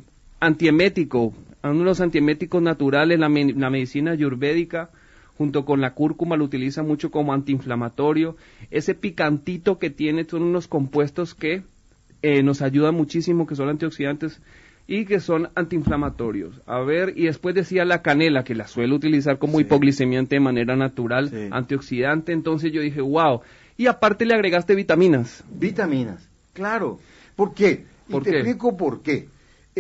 antiemético, 0.42 1.34
uno 1.64 1.80
de 1.80 1.86
los 1.86 2.02
antieméticos 2.02 2.62
naturales, 2.62 3.20
la, 3.20 3.30
me- 3.30 3.54
la 3.54 3.70
medicina 3.70 4.12
ayurvédica, 4.12 4.90
junto 5.40 5.64
con 5.64 5.80
la 5.80 5.94
cúrcuma 5.94 6.36
lo 6.36 6.44
utiliza 6.44 6.84
mucho 6.84 7.12
como 7.12 7.32
antiinflamatorio. 7.32 8.36
Ese 8.72 8.94
picantito 8.94 9.80
que 9.80 9.90
tiene 9.90 10.26
son 10.26 10.44
unos 10.44 10.68
compuestos 10.68 11.34
que 11.34 11.64
eh, 12.22 12.44
nos 12.44 12.62
ayudan 12.62 12.94
muchísimo, 12.94 13.48
que 13.48 13.56
son 13.56 13.70
antioxidantes 13.70 14.42
y 14.86 15.06
que 15.06 15.22
son 15.22 15.48
antiinflamatorios. 15.56 16.60
A 16.66 16.82
ver, 16.82 17.14
y 17.16 17.28
después 17.28 17.56
decía 17.56 17.86
la 17.86 18.02
canela, 18.02 18.44
que 18.44 18.54
la 18.54 18.68
suelo 18.68 18.98
utilizar 18.98 19.38
como 19.40 19.62
hipoglicemiante 19.62 20.36
de 20.36 20.42
manera 20.42 20.76
natural, 20.76 21.32
antioxidante. 21.52 22.34
Entonces 22.34 22.74
yo 22.74 22.82
dije, 22.82 23.00
wow. 23.00 23.40
Y 23.78 23.88
aparte 23.88 24.26
le 24.26 24.34
agregaste 24.34 24.76
vitaminas. 24.76 25.46
Vitaminas, 25.50 26.28
claro. 26.52 27.00
¿Por 27.38 27.54
qué? 27.54 27.86
y 28.10 28.20
te 28.20 28.30
explico 28.32 28.76
por 28.76 29.02
qué. 29.02 29.30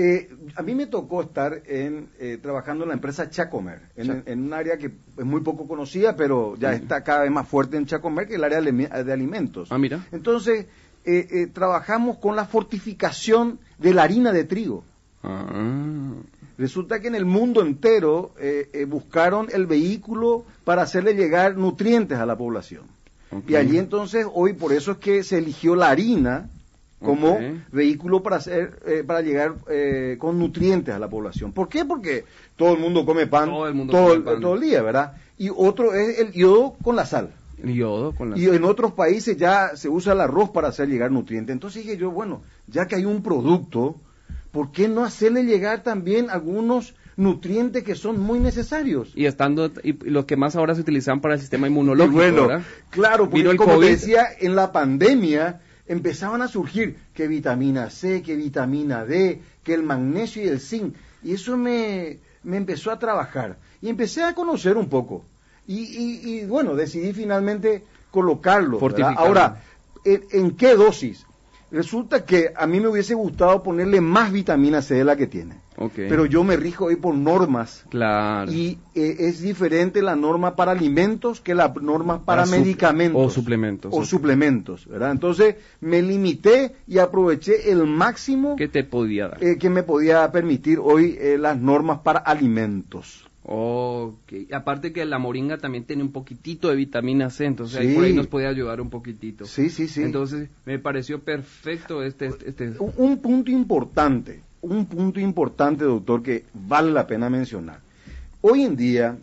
Eh, 0.01 0.29
a 0.55 0.61
mí 0.61 0.75
me 0.75 0.87
tocó 0.87 1.21
estar 1.21 1.61
en, 1.65 2.09
eh, 2.19 2.37
trabajando 2.41 2.83
en 2.83 2.89
la 2.89 2.93
empresa 2.93 3.29
Chacomer, 3.29 3.81
en, 3.95 4.43
un 4.43 4.53
área 4.53 4.77
que 4.77 4.91
es 5.17 5.25
muy 5.25 5.41
poco 5.41 5.67
conocida, 5.67 6.15
pero 6.15 6.55
ya 6.57 6.73
está 6.73 7.03
cada 7.03 7.23
vez 7.23 7.31
más 7.31 7.47
fuerte 7.47 7.75
en 7.75 7.85
Chacomer, 7.85 8.25
que 8.25 8.33
es 8.33 8.37
el 8.37 8.43
área 8.43 8.61
de, 8.61 9.13
alimentos. 9.13 9.69
Ah, 9.71 9.77
mira. 9.77 10.05
Entonces, 10.11 10.67
eh, 11.03 11.47
trabajamos 11.51 12.17
con 12.17 12.35
la 12.35 12.45
fortificación 12.45 13.59
de 13.77 13.93
la 13.93 14.03
harina 14.03 14.31
de 14.31 14.43
trigo. 14.43 14.83
Ah. 15.23 16.13
Resulta 16.59 16.99
que 16.99 17.07
en 17.07 17.15
el 17.15 17.23
mundo 17.23 17.61
entero 17.61 18.33
eh, 18.37 18.69
eh, 18.73 18.83
buscaron 18.83 19.47
el 19.53 19.65
vehículo 19.65 20.43
para 20.65 20.81
hacerle 20.81 21.13
llegar 21.13 21.55
nutrientes 21.55 22.17
a 22.17 22.25
la 22.25 22.37
población. 22.37 22.83
Y 23.47 23.55
allí 23.55 23.77
entonces, 23.77 24.25
hoy 24.33 24.53
por 24.53 24.73
eso 24.73 24.91
es 24.91 24.97
que 24.97 25.23
se 25.23 25.37
eligió 25.37 25.75
la 25.77 25.89
harina 25.89 26.49
como 26.99 27.39
vehículo 27.71 28.21
para 28.21 28.37
hacer 28.37 28.79
eh, 28.85 29.03
para 29.05 29.21
llegar 29.21 29.55
con 30.17 30.37
nutrientes 30.37 30.93
a 30.93 30.99
la 30.99 31.09
población. 31.09 31.53
¿Por 31.53 31.69
qué? 31.69 31.85
Porque 31.85 32.25
todo 32.55 32.73
el 32.73 32.79
mundo 32.79 33.05
come 33.05 33.27
pan 33.27 33.49
todo 33.49 34.13
el, 34.13 34.23
todo 34.41 34.55
el 34.55 34.61
día, 34.61 34.81
¿verdad? 34.81 35.13
Y 35.37 35.49
otro 35.55 35.93
es 35.93 36.19
el 36.19 36.33
yodo 36.33 36.75
con 36.81 36.95
la 36.95 37.05
sal. 37.05 37.31
yodo 37.63 38.13
con 38.13 38.31
la 38.31 38.37
y 38.37 38.47
en 38.47 38.63
otros 38.63 38.93
países 38.93 39.37
ya 39.37 39.75
se 39.75 39.87
usa 39.87 40.13
el 40.13 40.21
arroz 40.21 40.49
para 40.49 40.67
hacer 40.67 40.89
llegar 40.89 41.11
nutrientes. 41.11 41.53
Entonces 41.53 41.83
dije 41.83 41.97
yo, 41.97 42.11
bueno, 42.11 42.41
ya 42.67 42.87
que 42.87 42.95
hay 42.95 43.05
un 43.05 43.23
producto 43.23 43.95
¿por 44.51 44.71
qué 44.71 44.87
no 44.87 45.03
hacerle 45.03 45.43
llegar 45.43 45.83
también 45.83 46.29
algunos 46.29 46.95
nutrientes 47.15 47.83
que 47.83 47.95
son 47.95 48.19
muy 48.19 48.39
necesarios? 48.39 49.11
Y 49.15 49.25
estando 49.25 49.71
y 49.83 49.93
los 50.09 50.25
que 50.25 50.35
más 50.35 50.55
ahora 50.55 50.75
se 50.75 50.81
utilizan 50.81 51.21
para 51.21 51.35
el 51.35 51.39
sistema 51.39 51.67
inmunológico, 51.67 52.17
bueno, 52.17 52.47
claro, 52.89 53.29
porque 53.29 53.55
como 53.55 53.79
decía, 53.79 54.27
en 54.39 54.55
la 54.55 54.71
pandemia 54.71 55.61
empezaban 55.89 56.41
a 56.41 56.47
surgir 56.47 56.97
que 57.13 57.27
vitamina 57.27 57.89
C, 57.89 58.21
que 58.21 58.37
vitamina 58.37 59.03
D, 59.03 59.41
que 59.63 59.73
el 59.73 59.83
magnesio 59.83 60.43
y 60.43 60.47
el 60.47 60.61
zinc, 60.61 60.95
y 61.23 61.33
eso 61.33 61.57
me, 61.57 62.19
me 62.43 62.55
empezó 62.55 62.91
a 62.91 62.99
trabajar 62.99 63.57
y 63.81 63.89
empecé 63.89 64.23
a 64.23 64.33
conocer 64.33 64.77
un 64.77 64.87
poco. 64.87 65.25
Y, 65.67 66.45
bueno, 66.45 66.73
decidí 66.73 67.13
finalmente 67.13 67.83
colocarlo. 68.09 68.79
Ahora, 69.17 69.61
¿en 70.03 70.55
qué 70.55 70.73
dosis? 70.75 71.25
Resulta 71.71 72.25
que 72.25 72.51
a 72.55 72.65
mí 72.65 72.79
me 72.79 72.87
hubiese 72.87 73.13
gustado 73.13 73.61
ponerle 73.61 74.01
más 74.01 74.31
vitamina 74.31 74.81
C 74.81 74.95
de 74.95 75.03
la 75.03 75.15
que 75.15 75.27
tiene. 75.27 75.61
Pero 75.95 76.25
yo 76.25 76.43
me 76.43 76.57
rijo 76.57 76.85
hoy 76.85 76.97
por 76.97 77.15
normas. 77.15 77.85
Claro. 77.89 78.51
Y 78.51 78.79
eh, 78.95 79.15
es 79.19 79.41
diferente 79.41 80.01
la 80.01 80.15
norma 80.15 80.55
para 80.55 80.71
alimentos 80.71 81.39
que 81.39 81.55
la 81.55 81.73
norma 81.81 82.25
para, 82.25 82.45
medicamentos. 82.45 83.21
O 83.25 83.29
suplementos. 83.29 83.93
O 83.95 84.03
suplementos, 84.03 84.87
¿verdad? 84.87 85.11
Entonces 85.11 85.55
me 85.79 86.01
limité 86.01 86.75
y 86.85 86.97
aproveché 86.97 87.71
el 87.71 87.85
máximo 87.85 88.57
que 88.57 88.67
te 88.67 88.83
podía 88.83 89.29
dar. 89.29 89.43
Eh, 89.43 89.57
que 89.57 89.69
me 89.69 89.83
podía 89.83 90.29
permitir 90.31 90.79
hoy 90.79 91.17
eh, 91.19 91.37
las 91.37 91.57
normas 91.57 91.99
para 91.99 92.19
alimentos. 92.19 93.28
Ok, 93.51 94.31
aparte 94.51 94.93
que 94.93 95.03
la 95.05 95.17
moringa 95.17 95.57
también 95.57 95.83
tiene 95.83 96.03
un 96.03 96.11
poquitito 96.11 96.69
de 96.69 96.75
vitamina 96.75 97.31
C, 97.31 97.45
entonces 97.45 97.79
ahí 97.79 97.95
por 97.95 98.03
ahí 98.03 98.13
nos 98.13 98.27
puede 98.27 98.45
ayudar 98.45 98.79
un 98.79 98.91
poquitito. 98.91 99.45
Sí, 99.45 99.71
sí, 99.71 99.87
sí. 99.87 100.03
Entonces 100.03 100.49
me 100.65 100.77
pareció 100.77 101.19
perfecto 101.23 102.03
este... 102.03 102.27
este... 102.27 102.49
este 102.49 102.75
un, 102.77 103.17
punto 103.17 103.49
importante, 103.49 104.43
un 104.61 104.85
punto 104.85 105.19
importante, 105.19 105.83
doctor, 105.83 106.21
que 106.21 106.45
vale 106.53 106.91
la 106.91 107.07
pena 107.07 107.27
mencionar. 107.31 107.79
Hoy 108.41 108.61
en 108.61 108.75
día 108.75 109.17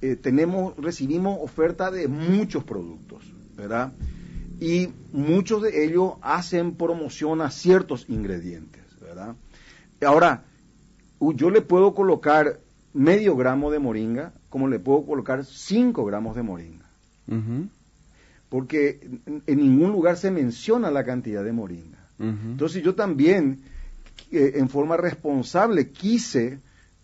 eh, 0.00 0.16
tenemos, 0.16 0.74
recibimos 0.78 1.38
oferta 1.42 1.90
de 1.90 2.08
muchos 2.08 2.64
productos, 2.64 3.24
¿verdad? 3.58 3.92
Y 4.58 4.88
muchos 5.12 5.60
de 5.60 5.84
ellos 5.84 6.14
hacen 6.22 6.76
promoción 6.76 7.42
a 7.42 7.50
ciertos 7.50 8.06
ingredientes, 8.08 8.84
¿verdad? 9.02 9.34
Ahora, 10.02 10.44
yo 11.20 11.50
le 11.50 11.60
puedo 11.60 11.94
colocar 11.94 12.58
medio 12.92 13.36
gramo 13.36 13.70
de 13.70 13.78
moringa, 13.78 14.32
como 14.48 14.68
le 14.68 14.78
puedo 14.78 15.04
colocar 15.04 15.44
5 15.44 16.04
gramos 16.04 16.36
de 16.36 16.42
moringa. 16.42 16.86
Porque 18.48 19.00
en, 19.46 19.58
ningún 19.58 19.92
lugar 19.92 20.16
se 20.16 20.30
menciona 20.30 20.90
la 20.90 21.04
cantidad 21.04 21.44
de 21.44 21.52
moringa. 21.52 21.98
Entonces 22.18 22.82
yo 22.82 22.94
también, 22.94 23.60
eh, 24.30 24.52
en 24.56 24.68
forma 24.68 24.96
responsable, 24.96 25.90
quise 25.90 26.58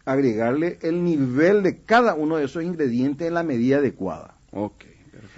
agregarle 0.05 0.78
el 0.83 1.02
nivel 1.02 1.62
de 1.62 1.78
cada 1.78 2.14
uno 2.14 2.37
de 2.37 2.45
esos 2.45 2.62
ingredientes 2.62 3.26
en 3.26 3.35
la 3.35 3.43
medida 3.43 3.78
adecuada. 3.78 4.35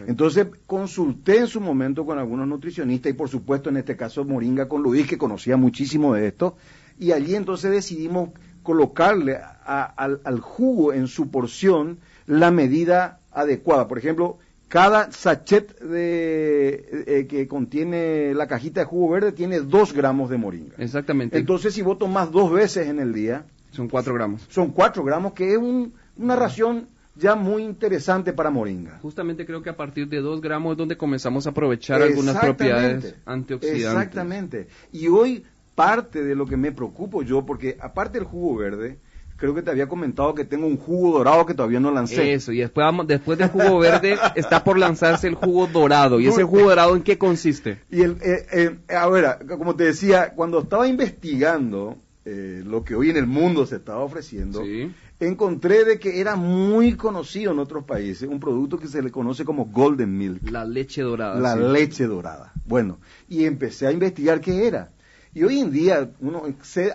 Entonces 0.07 0.47
consulté 0.67 1.38
en 1.38 1.47
su 1.47 1.61
momento 1.61 2.05
con 2.05 2.19
algunos 2.19 2.47
nutricionistas 2.47 3.11
y 3.11 3.14
por 3.14 3.28
supuesto 3.28 3.71
en 3.71 3.78
este 3.78 3.97
caso 3.97 4.25
Moringa 4.25 4.69
con 4.69 4.83
Luis, 4.83 5.07
que 5.07 5.19
conocía 5.19 5.57
muchísimo 5.57 6.14
de 6.14 6.28
esto, 6.28 6.57
y 6.99 7.12
allí 7.12 7.35
entonces 7.35 7.71
decidimos 7.71 8.31
colocarle 8.68 9.40
al, 9.64 10.40
jugo 10.40 10.92
en 10.92 11.08
su 11.08 11.30
porción 11.30 12.00
la 12.26 12.50
medida 12.50 13.20
adecuada. 13.32 13.88
Por 13.88 13.96
ejemplo, 13.96 14.37
cada 14.68 15.10
sachet 15.10 15.80
de, 15.80 17.04
eh, 17.06 17.26
que 17.26 17.48
contiene 17.48 18.34
la 18.34 18.46
cajita 18.46 18.80
de 18.80 18.84
jugo 18.84 19.08
verde 19.08 19.32
tiene 19.32 19.60
dos 19.60 19.94
gramos 19.94 20.28
de 20.28 20.37
moringa. 20.37 20.75
Exactamente. 20.76 21.38
Entonces, 21.38 21.72
si 21.72 21.80
vos 21.80 21.98
tomás 21.98 22.30
dos 22.30 22.52
veces 22.52 22.88
en 22.88 22.98
el 22.98 23.14
día... 23.14 23.46
Son 23.70 23.88
cuatro 23.88 24.12
gramos. 24.12 24.46
Son 24.50 24.68
cuatro 24.72 25.02
gramos, 25.02 25.32
que 25.32 25.54
es 25.54 25.58
una 25.58 26.37
ración 26.37 26.88
ya 27.16 27.34
muy 27.34 27.62
interesante 27.62 28.34
para 28.34 28.50
moringa. 28.50 28.98
Justamente 29.00 29.46
creo 29.46 29.62
que 29.62 29.70
a 29.70 29.76
partir 29.78 30.10
de 30.10 30.20
dos 30.20 30.42
gramos 30.42 30.72
es 30.72 30.76
donde 30.76 30.98
comenzamos 30.98 31.46
a 31.46 31.50
aprovechar 31.50 32.02
algunas 32.02 32.37
propiedades 32.37 33.14
antioxidantes. 33.25 33.87
Exactamente. 33.87 34.68
Y 34.92 35.08
hoy 35.08 35.42
parte 35.78 36.25
de 36.25 36.35
lo 36.35 36.44
que 36.44 36.56
me 36.56 36.73
preocupo 36.73 37.23
yo, 37.23 37.47
porque 37.47 37.76
aparte 37.80 38.18
del 38.18 38.26
jugo 38.26 38.56
verde, 38.56 38.99
creo 39.37 39.54
que 39.54 39.62
te 39.62 39.70
había 39.70 39.87
comentado 39.87 40.35
que 40.35 40.44
tengo 40.44 40.66
un 40.66 40.76
jugo 40.76 41.18
dorado 41.18 41.47
que 41.47 41.54
todavía 41.54 41.78
no 41.78 41.92
lancé. 41.92 42.32
Eso, 42.32 42.50
y 42.50 42.58
después, 42.58 42.85
después 43.06 43.38
del 43.38 43.49
jugo 43.49 43.78
verde 43.78 44.18
está 44.35 44.64
por 44.64 44.76
lanzarse 44.76 45.28
el 45.28 45.37
jugo 45.37 45.68
dorado. 45.68 46.18
¿Y 46.18 46.26
ese 46.26 46.42
jugo 46.42 46.70
dorado 46.70 46.97
en 46.97 47.02
qué 47.04 47.16
consiste? 47.16 47.78
Y 47.92 48.02
el, 48.02 48.16
eh, 48.20 48.76
eh, 48.90 48.94
a 48.97 49.08
ver, 49.08 49.38
como 49.56 49.76
te 49.76 49.85
decía, 49.85 50.32
cuando 50.35 50.58
estaba 50.58 50.88
investigando 50.88 51.97
eh, 52.25 52.64
lo 52.66 52.82
que 52.82 52.97
hoy 52.97 53.11
en 53.11 53.16
el 53.16 53.28
mundo 53.28 53.64
se 53.64 53.76
estaba 53.76 54.00
ofreciendo, 54.00 54.64
encontré 55.20 55.85
de 55.85 56.00
que 56.00 56.20
era 56.20 56.35
muy 56.35 56.94
conocido 56.94 57.52
en 57.52 57.61
otros 57.61 57.85
países, 57.85 58.28
un 58.28 58.40
producto 58.40 58.80
que 58.80 58.88
se 58.88 59.00
le 59.00 59.12
conoce 59.12 59.44
como 59.44 59.66
Golden 59.66 60.18
Milk. 60.18 60.50
La 60.50 60.64
leche 60.64 61.02
dorada. 61.02 61.38
La 61.38 61.54
leche 61.54 62.08
dorada. 62.08 62.52
Bueno, 62.66 62.99
y 63.28 63.44
empecé 63.44 63.87
a 63.87 63.92
investigar 63.92 64.40
qué 64.40 64.66
era. 64.66 64.90
Y 65.38 65.45
hoy 65.45 65.61
en 65.61 65.71
día 65.71 66.11
uno 66.18 66.42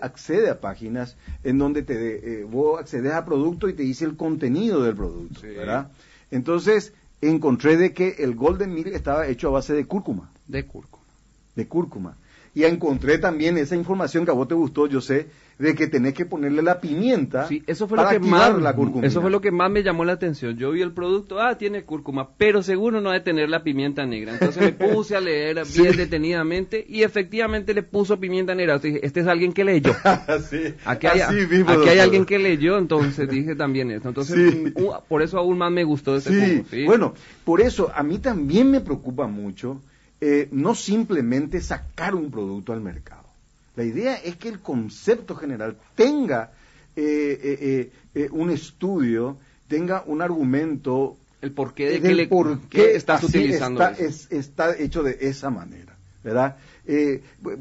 accede, 0.02 0.50
a 0.50 0.60
páginas 0.60 1.16
en 1.46 1.58
donde 1.58 1.82
te, 1.82 2.42
eh, 2.42 2.44
vos 2.44 2.78
accedes 2.78 3.14
a 3.14 3.24
producto 3.24 3.70
y 3.70 3.74
te 3.74 3.84
dice 3.84 4.04
el 4.04 4.18
contenido 4.18 4.84
del 4.84 4.98
producto, 4.98 5.40
¿verdad? 5.44 5.92
Entonces 6.30 6.92
encontré 7.22 7.78
de 7.78 7.94
que 7.94 8.16
el 8.20 8.36
Golden 8.36 8.74
Milk 8.74 8.88
estaba 8.88 9.28
hecho 9.28 9.48
a 9.48 9.52
base 9.52 9.74
de 9.74 9.86
cúrcuma. 9.86 10.30
De 10.46 10.66
cúrcuma. 10.66 11.06
De 11.56 11.70
cúrcuma. 11.70 12.18
Y 12.54 12.66
encontré 12.66 13.18
también 13.18 13.58
esa 13.58 13.78
información 13.78 14.26
que 14.26 14.32
a 14.32 14.34
vos 14.34 14.50
te 14.50 14.56
gustó, 14.56 14.88
yo 14.88 15.00
sé, 15.00 15.28
de 15.60 15.76
que 15.76 15.88
tenés 15.88 16.14
que 16.14 16.26
ponerle 16.26 16.62
la 16.62 16.82
pimienta 16.82 17.48
sí, 17.48 17.64
eso 17.68 17.88
fue 17.88 17.98
lo 17.98 18.10
que 18.10 18.20
más, 18.20 18.58
la 18.60 18.76
Eso 19.04 19.22
fue 19.22 19.30
lo 19.30 19.42
que 19.42 19.52
más 19.52 19.70
me 19.70 19.84
llamó 19.84 20.04
la 20.06 20.14
atención. 20.14 20.58
Yo 20.58 20.72
vi 20.72 20.82
el 20.82 20.94
producto, 20.94 21.40
ah, 21.40 21.58
tiene 21.58 21.84
cúrcuma, 21.84 22.30
pero 22.38 22.64
seguro 22.64 23.02
no 23.02 23.12
debe 23.12 23.24
tener 23.24 23.50
la 23.50 23.64
pimienta 23.64 24.06
negra. 24.06 24.34
Entonces 24.34 24.62
me 24.62 24.72
puse 24.94 25.16
a 25.16 25.22
leer 25.22 25.62
bien 25.76 25.96
detenidamente 25.96 26.84
y 26.88 27.04
efectivamente 27.04 27.74
le 27.74 27.84
puso 27.84 28.20
pimienta 28.20 28.56
negra. 28.56 28.76
Entonces 28.76 28.96
dije, 28.96 29.06
este 29.06 29.20
es 29.22 29.28
alguien 29.28 29.54
que 29.54 29.64
leyó. 29.64 29.94
sí, 30.50 30.74
aquí 30.86 31.08
hay, 31.08 31.22
aquí 31.22 31.90
hay 31.90 32.00
alguien 32.00 32.26
que 32.26 32.40
leyó, 32.40 32.78
entonces 32.78 33.30
dije 33.30 33.56
también 33.56 33.92
esto. 33.92 34.10
Entonces, 34.10 34.74
por 35.08 35.22
eso 35.22 35.38
aún 35.38 35.58
más 35.58 35.72
me 35.72 35.84
gustó 35.84 36.16
este 36.16 36.64
jugo. 36.64 36.86
Bueno, 36.86 37.14
por 37.44 37.62
eso 37.62 37.92
a 37.94 38.04
mí 38.04 38.20
también 38.20 38.72
me 38.72 38.82
preocupa 38.82 39.28
mucho 39.28 39.82
eh, 40.20 40.48
no 40.52 40.74
simplemente 40.74 41.62
sacar 41.62 42.16
un 42.16 42.32
producto 42.32 42.74
al 42.74 42.82
mercado 42.82 43.23
la 43.76 43.84
idea 43.84 44.16
es 44.16 44.36
que 44.36 44.50
el 44.50 44.60
concepto 44.60 45.36
general 45.36 45.78
tenga 45.96 46.52
eh, 46.96 47.40
eh, 47.42 47.92
eh, 48.14 48.30
un 48.32 48.52
estudio, 48.52 49.38
tenga 49.68 50.04
un 50.06 50.22
argumento. 50.22 51.18
El 51.42 51.52
porqué 51.52 51.90
de 51.90 52.02
que 52.02 52.14
le, 52.14 52.28
por 52.28 52.60
qué 52.70 52.96
estás 52.96 53.24
utilizando 53.24 53.84
está, 53.84 54.36
está 54.36 54.78
hecho 54.78 55.04
de 55.04 55.18
esa 55.22 55.50
manera, 55.50 55.96
¿verdad? 56.24 56.58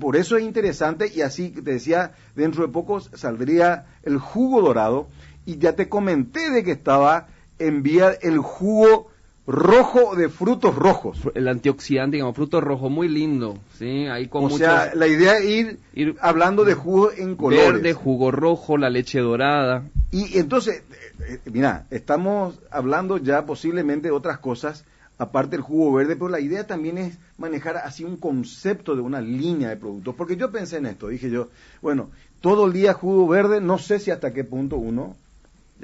por 0.01 0.17
eso 0.17 0.37
es 0.37 0.43
interesante 0.43 1.11
y 1.15 1.21
así 1.21 1.51
te 1.51 1.63
decía, 1.63 2.13
dentro 2.35 2.67
de 2.67 2.73
poco 2.73 3.01
saldría 3.01 3.87
el 4.03 4.19
jugo 4.19 4.63
dorado 4.63 5.09
y 5.47 5.59
ya 5.59 5.75
te 5.75 5.89
comenté 5.89 6.51
de 6.51 6.65
que 6.65 6.73
estaba 6.73 7.29
envía 7.61 8.11
el 8.11 8.39
jugo 8.39 9.12
rojo 9.47 10.15
de 10.15 10.29
frutos 10.29 10.75
rojos. 10.75 11.19
El 11.35 11.49
antioxidante, 11.49 12.17
digamos, 12.17 12.37
fruto 12.37 12.61
rojo, 12.61 12.89
muy 12.89 13.09
lindo, 13.09 13.59
¿sí? 13.79 14.07
Ahí 14.07 14.29
con 14.29 14.45
o 14.45 14.51
sea, 14.51 14.93
la 14.95 15.07
idea 15.07 15.39
es 15.39 15.45
ir, 15.45 15.79
ir, 15.95 16.17
hablando 16.21 16.65
de 16.65 16.75
jugo 16.75 17.11
en 17.13 17.37
colores. 17.37 17.75
Verde, 17.75 17.93
jugo 17.93 18.31
rojo, 18.31 18.77
la 18.77 18.91
leche 18.91 19.21
dorada. 19.21 19.85
Y 20.11 20.39
entonces, 20.39 20.83
eh, 21.21 21.41
eh, 21.45 21.51
mira, 21.53 21.87
estamos 21.91 22.59
hablando 22.71 23.19
ya 23.19 23.45
posiblemente 23.45 24.09
de 24.09 24.15
otras 24.15 24.39
cosas, 24.39 24.85
aparte 25.19 25.57
del 25.57 25.63
jugo 25.63 25.93
verde, 25.93 26.17
pero 26.17 26.29
la 26.29 26.41
idea 26.41 26.67
también 26.67 26.99
es 26.99 27.19
manejar 27.39 27.77
así 27.79 28.05
un 28.05 28.17
concepto 28.17 28.95
de 28.95 29.03
una 29.03 29.21
línea 29.21 29.69
de 29.69 29.77
productos. 29.77 30.15
Porque 30.15 30.37
yo 30.37 30.51
pensé 30.51 30.77
en 30.77 30.87
esto, 30.87 31.09
dije 31.09 31.31
yo, 31.31 31.49
bueno, 31.81 32.11
todo 32.41 32.67
el 32.67 32.73
día 32.73 32.93
jugo 32.93 33.27
verde, 33.27 33.61
no 33.61 33.79
sé 33.79 33.99
si 33.99 34.11
hasta 34.11 34.33
qué 34.33 34.45
punto 34.45 34.77
uno 34.77 35.17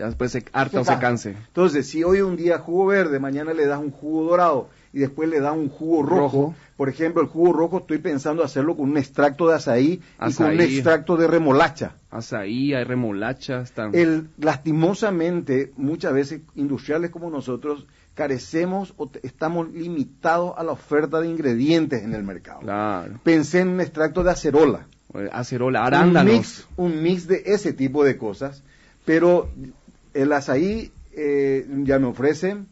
después 0.07 0.33
se 0.33 0.45
harta 0.52 0.81
o 0.81 0.85
se 0.85 0.99
canse. 0.99 1.31
Entonces, 1.31 1.88
si 1.88 2.05
hoy 2.05 2.21
un 2.21 2.37
día 2.37 2.59
jugo 2.59 2.87
verde, 2.87 3.19
mañana 3.19 3.52
le 3.52 3.67
das 3.67 3.81
un 3.81 3.90
jugo 3.90 4.31
dorado 4.31 4.69
y 4.93 5.00
después 5.00 5.28
le 5.28 5.40
das 5.40 5.55
un 5.55 5.69
jugo 5.69 6.02
rojo, 6.02 6.55
por 6.76 6.88
ejemplo, 6.88 7.21
el 7.21 7.28
jugo 7.28 7.52
rojo 7.52 7.78
estoy 7.78 7.99
pensando 7.99 8.43
hacerlo 8.43 8.76
con 8.76 8.90
un 8.90 8.97
extracto 8.97 9.49
de 9.49 9.57
azaí, 9.57 10.00
y 10.26 10.33
con 10.33 10.47
un 10.47 10.61
extracto 10.61 11.17
de 11.17 11.26
remolacha. 11.26 11.97
Azaí, 12.11 12.73
hay 12.73 12.85
remolacha, 12.85 13.61
están... 13.61 13.95
El, 13.95 14.28
lastimosamente, 14.38 15.73
muchas 15.76 16.14
veces 16.14 16.40
industriales 16.55 17.11
como 17.11 17.31
nosotros 17.31 17.87
carecemos 18.14 18.95
o 18.97 19.11
estamos 19.23 19.73
limitados 19.73 20.55
a 20.57 20.64
la 20.64 20.73
oferta 20.73 21.21
de 21.21 21.28
ingredientes 21.28 22.02
en 22.02 22.14
el 22.14 22.25
mercado. 22.25 22.61
Claro. 22.61 23.21
Pensé 23.23 23.61
en 23.61 23.69
un 23.69 23.81
extracto 23.81 24.25
de 24.25 24.31
acerola. 24.31 24.87
Acerola, 25.33 25.85
arándanos. 25.85 26.33
Un 26.33 26.38
mix, 26.38 26.69
un 26.76 27.02
mix 27.02 27.28
de 27.28 27.43
ese 27.47 27.73
tipo 27.73 28.05
de 28.05 28.17
cosas, 28.17 28.62
pero 29.05 29.49
el 30.15 30.33
azaí 30.33 30.91
eh, 31.12 31.67
ya 31.85 31.99
me 31.99 32.07
ofrecen. 32.07 32.67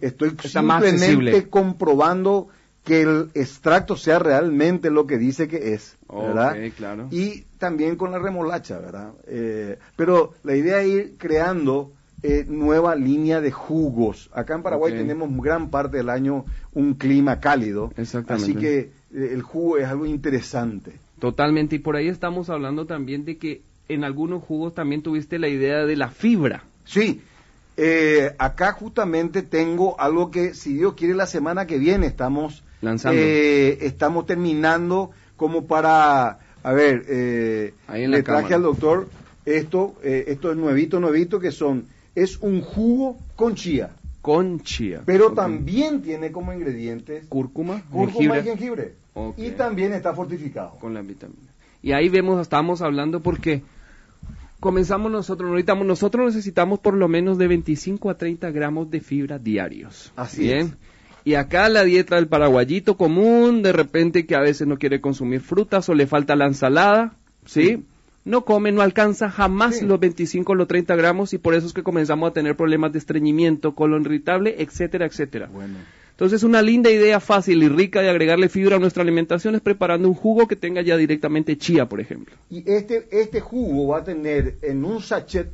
Estoy 0.00 0.36
simplemente 0.42 1.48
comprobando 1.48 2.48
que 2.84 3.02
el 3.02 3.30
extracto 3.34 3.96
sea 3.96 4.18
realmente 4.18 4.90
lo 4.90 5.06
que 5.06 5.18
dice 5.18 5.46
que 5.46 5.74
es, 5.74 5.96
¿verdad? 6.08 6.56
claro. 6.76 7.08
Y 7.10 7.42
también 7.58 7.96
con 7.96 8.10
la 8.10 8.18
remolacha, 8.18 8.78
¿verdad? 8.78 9.12
Eh, 9.26 9.78
pero 9.94 10.34
la 10.42 10.56
idea 10.56 10.80
es 10.80 10.88
ir 10.88 11.14
creando 11.16 11.92
eh, 12.22 12.44
nueva 12.48 12.96
línea 12.96 13.40
de 13.40 13.52
jugos. 13.52 14.30
Acá 14.32 14.54
en 14.54 14.62
Paraguay 14.62 14.92
tenemos 14.92 15.30
gran 15.42 15.70
parte 15.70 15.98
del 15.98 16.08
año 16.08 16.44
un 16.72 16.94
clima 16.94 17.40
cálido, 17.40 17.92
así 18.28 18.54
que 18.54 18.90
el 19.14 19.42
jugo 19.42 19.78
es 19.78 19.86
algo 19.86 20.06
interesante. 20.06 20.92
Totalmente, 21.20 21.76
y 21.76 21.78
por 21.78 21.94
ahí 21.94 22.08
estamos 22.08 22.50
hablando 22.50 22.86
también 22.86 23.24
de 23.24 23.36
que 23.38 23.62
en 23.88 24.02
algunos 24.02 24.42
jugos 24.42 24.74
también 24.74 25.02
tuviste 25.02 25.38
la 25.38 25.48
idea 25.48 25.84
de 25.84 25.96
la 25.96 26.08
fibra. 26.08 26.64
Sí, 26.84 27.22
eh, 27.76 28.34
acá 28.38 28.72
justamente 28.72 29.42
tengo 29.42 29.98
algo 30.00 30.30
que, 30.30 30.54
si 30.54 30.74
Dios 30.74 30.94
quiere, 30.94 31.14
la 31.14 31.26
semana 31.26 31.66
que 31.66 31.78
viene 31.78 32.06
estamos 32.06 32.62
lanzando. 32.80 33.20
Eh, 33.20 33.78
estamos 33.86 34.26
terminando 34.26 35.10
como 35.36 35.66
para, 35.66 36.38
a 36.62 36.72
ver, 36.72 37.04
eh, 37.08 37.74
le 37.88 38.22
traje 38.22 38.54
al 38.54 38.62
doctor 38.62 39.08
esto, 39.46 39.94
esto 40.02 40.50
es 40.50 40.56
nuevito, 40.56 41.00
nuevito, 41.00 41.40
que 41.40 41.50
son, 41.50 41.86
es 42.14 42.38
un 42.38 42.60
jugo 42.60 43.18
con 43.36 43.54
chía. 43.54 43.90
Con 44.20 44.60
chía. 44.60 45.02
Pero 45.04 45.32
también 45.32 46.02
tiene 46.02 46.30
como 46.30 46.52
ingredientes 46.52 47.26
cúrcuma, 47.26 47.82
cúrcuma 47.90 48.38
y 48.38 48.42
jengibre. 48.44 48.94
Y 49.36 49.50
también 49.50 49.92
está 49.92 50.14
fortificado. 50.14 50.76
Con 50.78 50.94
la 50.94 51.02
vitamina. 51.02 51.50
Y 51.82 51.92
ahí 51.92 52.08
vemos, 52.08 52.40
estamos 52.40 52.80
hablando 52.80 53.20
porque 53.20 53.62
comenzamos 54.62 55.10
nosotros, 55.10 55.50
ahorita 55.50 55.74
nosotros 55.74 56.26
necesitamos 56.26 56.78
por 56.78 56.94
lo 56.94 57.08
menos 57.08 57.36
de 57.36 57.48
25 57.48 58.08
a 58.08 58.16
30 58.16 58.52
gramos 58.52 58.88
de 58.92 59.00
fibra 59.00 59.40
diarios. 59.40 60.12
Así 60.14 60.52
es. 60.52 60.72
Y 61.24 61.34
acá 61.34 61.68
la 61.68 61.82
dieta 61.82 62.14
del 62.14 62.28
paraguayito 62.28 62.96
común, 62.96 63.62
de 63.62 63.72
repente 63.72 64.24
que 64.24 64.36
a 64.36 64.40
veces 64.40 64.68
no 64.68 64.78
quiere 64.78 65.00
consumir 65.00 65.40
frutas 65.40 65.88
o 65.88 65.94
le 65.94 66.06
falta 66.06 66.36
la 66.36 66.46
ensalada, 66.46 67.16
¿sí? 67.44 67.82
No 68.24 68.44
come, 68.44 68.70
no 68.70 68.82
alcanza 68.82 69.30
jamás 69.30 69.82
los 69.82 69.98
25 69.98 70.52
o 70.52 70.54
los 70.54 70.68
30 70.68 70.94
gramos 70.94 71.32
y 71.32 71.38
por 71.38 71.54
eso 71.54 71.66
es 71.66 71.72
que 71.72 71.82
comenzamos 71.82 72.30
a 72.30 72.32
tener 72.32 72.56
problemas 72.56 72.92
de 72.92 73.00
estreñimiento, 73.00 73.74
colon 73.74 74.02
irritable, 74.02 74.54
etcétera, 74.58 75.06
etcétera. 75.06 75.48
Bueno. 75.52 75.74
Entonces, 76.12 76.42
una 76.42 76.62
linda 76.62 76.90
idea 76.90 77.20
fácil 77.20 77.62
y 77.62 77.68
rica 77.68 78.00
de 78.00 78.10
agregarle 78.10 78.48
fibra 78.48 78.76
a 78.76 78.78
nuestra 78.78 79.02
alimentación 79.02 79.54
es 79.54 79.60
preparando 79.60 80.08
un 80.08 80.14
jugo 80.14 80.46
que 80.46 80.56
tenga 80.56 80.80
ya 80.82 80.96
directamente 80.96 81.58
chía, 81.58 81.88
por 81.88 82.00
ejemplo. 82.00 82.36
Y 82.48 82.70
este, 82.70 83.08
este 83.10 83.40
jugo 83.40 83.88
va 83.88 83.98
a 83.98 84.04
tener 84.04 84.56
en 84.62 84.84
un 84.84 85.02
sachet 85.02 85.48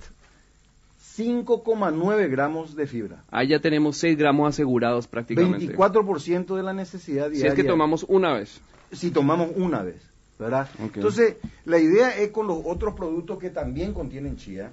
5,9 1.18 2.30
gramos 2.30 2.76
de 2.76 2.86
fibra. 2.86 3.24
Ahí 3.30 3.48
ya 3.48 3.60
tenemos 3.60 3.96
6 3.96 4.16
gramos 4.16 4.48
asegurados 4.48 5.06
prácticamente. 5.06 5.76
24% 5.76 6.56
de 6.56 6.62
la 6.62 6.72
necesidad 6.72 7.30
diaria. 7.30 7.40
Si 7.40 7.46
es 7.46 7.54
que 7.54 7.64
tomamos 7.64 8.04
una 8.08 8.34
vez. 8.34 8.60
Si 8.92 9.10
tomamos 9.10 9.50
una 9.56 9.82
vez, 9.82 10.00
¿verdad? 10.38 10.68
Entonces, 10.78 11.36
la 11.64 11.78
idea 11.78 12.16
es 12.16 12.30
con 12.30 12.46
los 12.46 12.60
otros 12.64 12.94
productos 12.94 13.38
que 13.38 13.50
también 13.50 13.92
contienen 13.92 14.36
chía, 14.36 14.70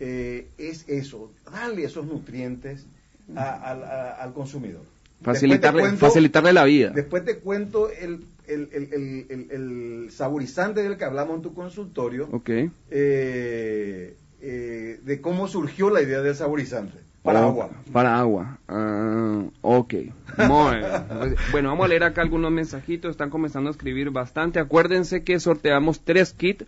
eh, 0.00 0.48
es 0.58 0.88
eso, 0.88 1.30
darle 1.50 1.84
esos 1.84 2.06
nutrientes 2.06 2.86
al 3.34 4.32
consumidor. 4.32 4.93
Facilitarle, 5.24 5.96
facilitarle 5.96 6.52
la 6.52 6.64
vida. 6.64 6.90
Después 6.90 7.24
te 7.24 7.38
cuento 7.38 7.88
el, 7.90 8.24
el, 8.46 8.68
el, 8.72 9.48
el, 9.50 10.10
saborizante 10.10 10.82
del 10.82 10.98
que 10.98 11.04
hablamos 11.04 11.36
en 11.36 11.42
tu 11.42 11.54
consultorio. 11.54 12.28
Ok. 12.30 12.50
Eh, 12.90 14.16
eh, 14.42 15.00
de 15.02 15.20
cómo 15.22 15.48
surgió 15.48 15.88
la 15.88 16.02
idea 16.02 16.20
del 16.20 16.34
saborizante. 16.34 16.98
Para 17.22 17.42
agua. 17.42 17.70
Para 17.90 18.18
agua. 18.18 18.58
Uh, 18.68 19.50
ok. 19.62 19.94
bueno, 21.52 21.70
vamos 21.70 21.86
a 21.86 21.88
leer 21.88 22.04
acá 22.04 22.20
algunos 22.20 22.52
mensajitos. 22.52 23.12
Están 23.12 23.30
comenzando 23.30 23.70
a 23.70 23.72
escribir 23.72 24.10
bastante. 24.10 24.60
Acuérdense 24.60 25.24
que 25.24 25.40
sorteamos 25.40 26.02
tres 26.04 26.34
kits 26.34 26.66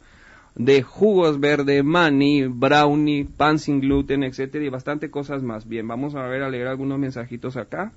de 0.55 0.83
jugos 0.83 1.41
verde, 1.41 1.83
mani, 1.83 2.47
brownie, 2.47 3.27
pan 3.27 3.59
sin 3.59 3.81
gluten, 3.81 4.23
etcétera, 4.23 4.65
y 4.65 4.71
bastante 4.71 5.11
cosas 5.11 5.43
más. 5.43 5.69
Bien, 5.69 5.87
vamos 5.87 6.15
a 6.15 6.23
ver 6.23 6.43
a 6.43 6.49
leer 6.49 6.69
algunos 6.69 6.99
mensajitos 6.99 7.59
acá. 7.59 7.93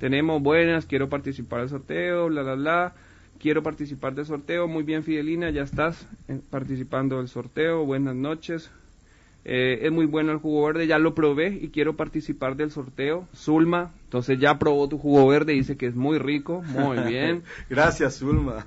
Tenemos 0.00 0.42
buenas, 0.42 0.86
quiero 0.86 1.10
participar 1.10 1.60
del 1.60 1.68
sorteo, 1.68 2.28
bla, 2.28 2.42
bla, 2.42 2.54
bla. 2.54 2.94
Quiero 3.38 3.62
participar 3.62 4.14
del 4.14 4.24
sorteo. 4.24 4.66
Muy 4.66 4.82
bien, 4.82 5.04
Fidelina, 5.04 5.50
ya 5.50 5.62
estás 5.62 6.08
eh, 6.26 6.40
participando 6.48 7.18
del 7.18 7.28
sorteo. 7.28 7.84
Buenas 7.84 8.16
noches. 8.16 8.70
Eh, 9.44 9.80
es 9.82 9.92
muy 9.92 10.06
bueno 10.06 10.32
el 10.32 10.38
jugo 10.38 10.64
verde, 10.64 10.86
ya 10.86 10.98
lo 10.98 11.14
probé 11.14 11.58
y 11.60 11.68
quiero 11.68 11.96
participar 11.96 12.56
del 12.56 12.70
sorteo. 12.70 13.28
Zulma, 13.36 13.92
entonces 14.04 14.38
ya 14.40 14.58
probó 14.58 14.88
tu 14.88 14.96
jugo 14.96 15.28
verde, 15.28 15.52
dice 15.52 15.76
que 15.76 15.86
es 15.86 15.94
muy 15.94 16.16
rico. 16.16 16.62
Muy 16.62 16.98
bien. 17.06 17.42
Gracias, 17.68 18.20
Zulma. 18.20 18.64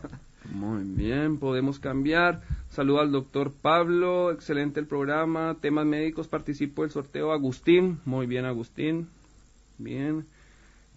Muy 0.51 0.83
bien, 0.83 1.39
podemos 1.39 1.79
cambiar. 1.79 2.41
Saludo 2.69 2.99
al 2.99 3.11
doctor 3.11 3.51
Pablo, 3.59 4.29
excelente 4.31 4.79
el 4.79 4.85
programa. 4.85 5.57
Temas 5.59 5.87
médicos, 5.87 6.27
participo 6.27 6.83
del 6.83 6.91
sorteo. 6.91 7.31
Agustín, 7.31 8.01
muy 8.05 8.27
bien, 8.27 8.45
Agustín. 8.45 9.07
Bien. 9.79 10.27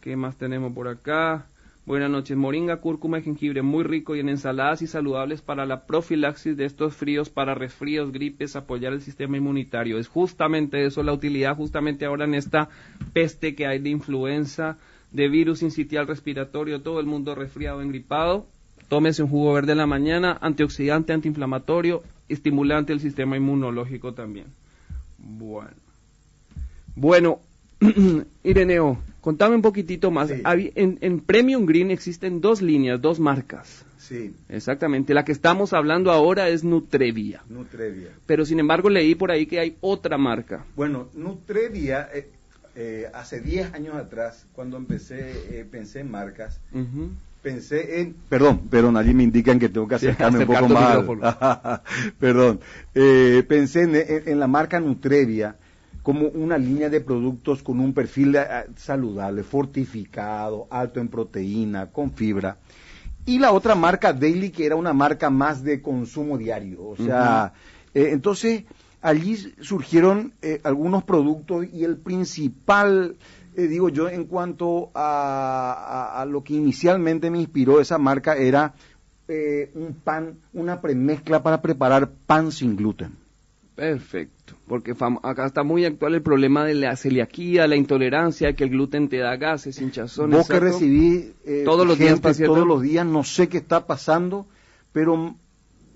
¿Qué 0.06 0.14
más 0.14 0.36
tenemos 0.36 0.72
por 0.72 0.86
acá? 0.86 1.46
Buenas 1.84 2.08
noches. 2.08 2.36
Moringa, 2.36 2.76
cúrcuma 2.76 3.18
y 3.18 3.22
jengibre, 3.22 3.62
muy 3.62 3.82
rico 3.82 4.14
y 4.14 4.20
en 4.20 4.28
ensaladas 4.28 4.80
y 4.80 4.86
saludables 4.86 5.42
para 5.42 5.66
la 5.66 5.84
profilaxis 5.84 6.56
de 6.56 6.64
estos 6.64 6.94
fríos, 6.94 7.28
para 7.28 7.56
resfríos, 7.56 8.12
gripes, 8.12 8.54
apoyar 8.54 8.92
el 8.92 9.02
sistema 9.02 9.36
inmunitario. 9.36 9.98
Es 9.98 10.06
justamente 10.06 10.86
eso 10.86 11.02
la 11.02 11.12
utilidad, 11.12 11.56
justamente 11.56 12.04
ahora 12.04 12.24
en 12.24 12.36
esta 12.36 12.68
peste 13.14 13.56
que 13.56 13.66
hay 13.66 13.80
de 13.80 13.90
influenza, 13.90 14.78
de 15.10 15.28
virus 15.28 15.62
incitial 15.62 16.06
respiratorio, 16.06 16.82
todo 16.82 17.00
el 17.00 17.06
mundo 17.06 17.34
resfriado, 17.34 17.82
engripado. 17.82 18.46
Tómese 18.86 19.24
un 19.24 19.28
jugo 19.28 19.54
verde 19.54 19.72
en 19.72 19.78
la 19.78 19.88
mañana, 19.88 20.38
antioxidante, 20.40 21.14
antiinflamatorio, 21.14 22.04
estimulante 22.28 22.92
del 22.92 23.00
sistema 23.00 23.36
inmunológico 23.36 24.14
también. 24.14 24.46
Bueno. 25.18 25.72
Bueno, 26.94 27.40
Ireneo, 28.44 28.98
contame 29.26 29.56
un 29.56 29.62
poquitito 29.62 30.12
más. 30.12 30.30
En, 30.30 31.18
Premium 31.18 31.66
Green 31.66 31.90
existen 31.90 32.40
dos 32.40 32.62
líneas, 32.62 33.02
dos 33.02 33.18
marcas. 33.18 33.84
Sí. 33.98 34.32
Exactamente. 34.48 35.14
La 35.14 35.24
que 35.24 35.32
estamos 35.32 35.72
hablando 35.72 36.12
ahora 36.12 36.48
es 36.48 36.62
Nutrevia. 36.62 37.42
Nutrevia. 37.48 38.10
Pero 38.24 38.46
sin 38.46 38.60
embargo 38.60 38.88
leí 38.88 39.16
por 39.16 39.32
ahí 39.32 39.46
que 39.46 39.58
hay 39.58 39.76
otra 39.80 40.16
marca. 40.16 40.64
Bueno, 40.76 41.08
Nutrevia, 41.14 42.08
eh, 42.14 42.28
eh, 42.76 43.10
hace 43.12 43.40
10 43.40 43.74
años 43.74 43.96
atrás, 43.96 44.46
cuando 44.52 44.76
empecé, 44.76 45.32
eh, 45.50 45.66
pensé 45.68 46.00
en 46.00 46.10
marcas, 46.12 46.60
pensé 47.42 48.02
en... 48.02 48.14
Perdón, 48.28 48.68
perdón, 48.70 48.96
allí 48.96 49.12
me 49.12 49.24
indican 49.24 49.58
que 49.58 49.68
tengo 49.68 49.88
que 49.88 49.96
acercarme 49.96 50.38
un 50.38 50.46
poco 50.46 50.68
más. 50.68 51.80
perdón. 52.20 52.60
pensé 52.92 54.22
en 54.24 54.38
la 54.38 54.46
marca 54.46 54.78
Nutrevia 54.78 55.56
como 56.06 56.28
una 56.28 56.56
línea 56.56 56.88
de 56.88 57.00
productos 57.00 57.64
con 57.64 57.80
un 57.80 57.92
perfil 57.92 58.36
eh, 58.36 58.46
saludable, 58.76 59.42
fortificado, 59.42 60.68
alto 60.70 61.00
en 61.00 61.08
proteína, 61.08 61.90
con 61.90 62.12
fibra. 62.12 62.58
Y 63.24 63.40
la 63.40 63.50
otra 63.50 63.74
marca 63.74 64.12
Daily, 64.12 64.50
que 64.50 64.66
era 64.66 64.76
una 64.76 64.92
marca 64.92 65.30
más 65.30 65.64
de 65.64 65.82
consumo 65.82 66.38
diario. 66.38 66.90
O 66.90 66.96
sea, 66.96 67.54
eh, 67.92 68.10
entonces 68.12 68.62
allí 69.02 69.36
surgieron 69.60 70.32
eh, 70.42 70.60
algunos 70.62 71.02
productos 71.02 71.66
y 71.72 71.82
el 71.82 71.96
principal, 71.96 73.16
eh, 73.56 73.62
digo 73.62 73.88
yo, 73.88 74.08
en 74.08 74.26
cuanto 74.26 74.92
a, 74.94 76.24
lo 76.28 76.44
que 76.44 76.54
inicialmente 76.54 77.32
me 77.32 77.40
inspiró 77.40 77.80
esa 77.80 77.98
marca 77.98 78.36
era 78.36 78.74
eh, 79.26 79.72
un 79.74 79.92
pan, 79.94 80.38
una 80.52 80.80
premezcla 80.80 81.42
para 81.42 81.60
preparar 81.60 82.10
pan 82.28 82.52
sin 82.52 82.76
gluten. 82.76 83.25
Perfecto, 83.76 84.54
porque 84.66 84.94
acá 85.22 85.44
está 85.44 85.62
muy 85.62 85.84
actual 85.84 86.14
el 86.14 86.22
problema 86.22 86.64
de 86.64 86.72
la 86.72 86.96
celiaquía, 86.96 87.68
la 87.68 87.76
intolerancia, 87.76 88.54
que 88.54 88.64
el 88.64 88.70
gluten 88.70 89.10
te 89.10 89.18
da 89.18 89.36
gases, 89.36 89.82
hinchazones. 89.82 90.38
Vos 90.38 90.48
que 90.48 90.58
recibí 90.58 91.34
todos 91.66 91.86
los 91.86 91.98
días, 91.98 92.18
todos 92.20 92.66
los 92.66 92.80
días, 92.80 93.04
no 93.04 93.22
sé 93.22 93.50
qué 93.50 93.58
está 93.58 93.86
pasando, 93.86 94.46
pero 94.92 95.36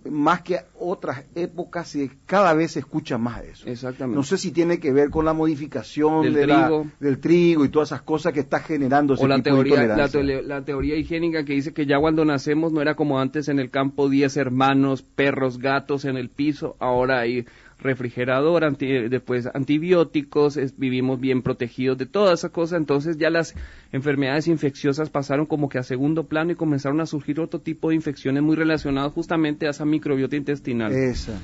más 0.09 0.43
que 0.43 0.61
otras 0.79 1.25
épocas, 1.35 1.97
cada 2.25 2.55
vez 2.55 2.73
se 2.73 2.79
escucha 2.79 3.19
más 3.19 3.43
eso. 3.45 3.69
Exactamente. 3.69 4.17
No 4.17 4.23
sé 4.23 4.39
si 4.39 4.51
tiene 4.51 4.81
que 4.81 4.93
ver 4.93 5.11
con 5.11 5.25
la 5.25 5.33
modificación 5.33 6.23
del, 6.23 6.47
trigo. 6.47 6.87
del 7.01 7.19
trigo 7.19 7.65
y 7.65 7.69
todas 7.69 7.89
esas 7.89 8.03
cosas 8.03 8.33
que 8.33 8.41
está 8.41 8.61
generando 8.61 9.15
ese 9.15 9.25
o 9.25 9.29
la 9.29 9.43
teoría, 9.43 9.87
la, 9.87 10.65
teoría 10.65 10.97
higiénica 10.97 11.45
que 11.45 11.53
dice 11.55 11.75
que 11.75 11.87
ya 11.87 11.99
cuando 11.99 12.25
nacemos 12.25 12.73
no 12.73 12.81
era 12.81 12.95
como 12.95 13.19
antes 13.21 13.49
en 13.49 13.59
el 13.59 13.71
campo 13.71 14.09
10 14.09 14.37
hermanos, 14.39 15.03
perros, 15.03 15.59
gatos 15.59 16.05
en 16.05 16.17
el 16.17 16.31
piso, 16.31 16.77
ahora 16.79 17.21
hay 17.21 17.47
refrigerador, 17.83 18.77
después 18.77 19.49
antibióticos, 19.53 20.59
vivimos 20.77 21.21
bien 21.21 21.43
protegidos 21.43 21.99
de 21.99 22.07
toda 22.07 22.35
esa 22.35 22.51
cosa, 22.51 22.77
entonces 22.77 23.17
ya 23.17 23.31
las 23.31 23.55
enfermedades 23.93 24.49
infecciosas 24.49 25.11
pasaron 25.11 25.47
como 25.47 25.69
que 25.69 25.79
a 25.79 25.83
segundo 25.83 26.25
plano 26.25 26.53
y 26.53 26.55
comenzaron 26.55 27.01
a 27.01 27.07
surgir 27.07 27.41
otro 27.41 27.61
tipo 27.61 27.89
de 27.89 27.97
infecciones 27.97 28.43
muy 28.43 28.57
relacionadas 28.57 29.13
justamente 29.13 29.67
a 29.67 29.71
esa 29.71 29.85
microbiota 29.85 30.37
intestinal. 30.37 30.93
Esa. 30.93 31.39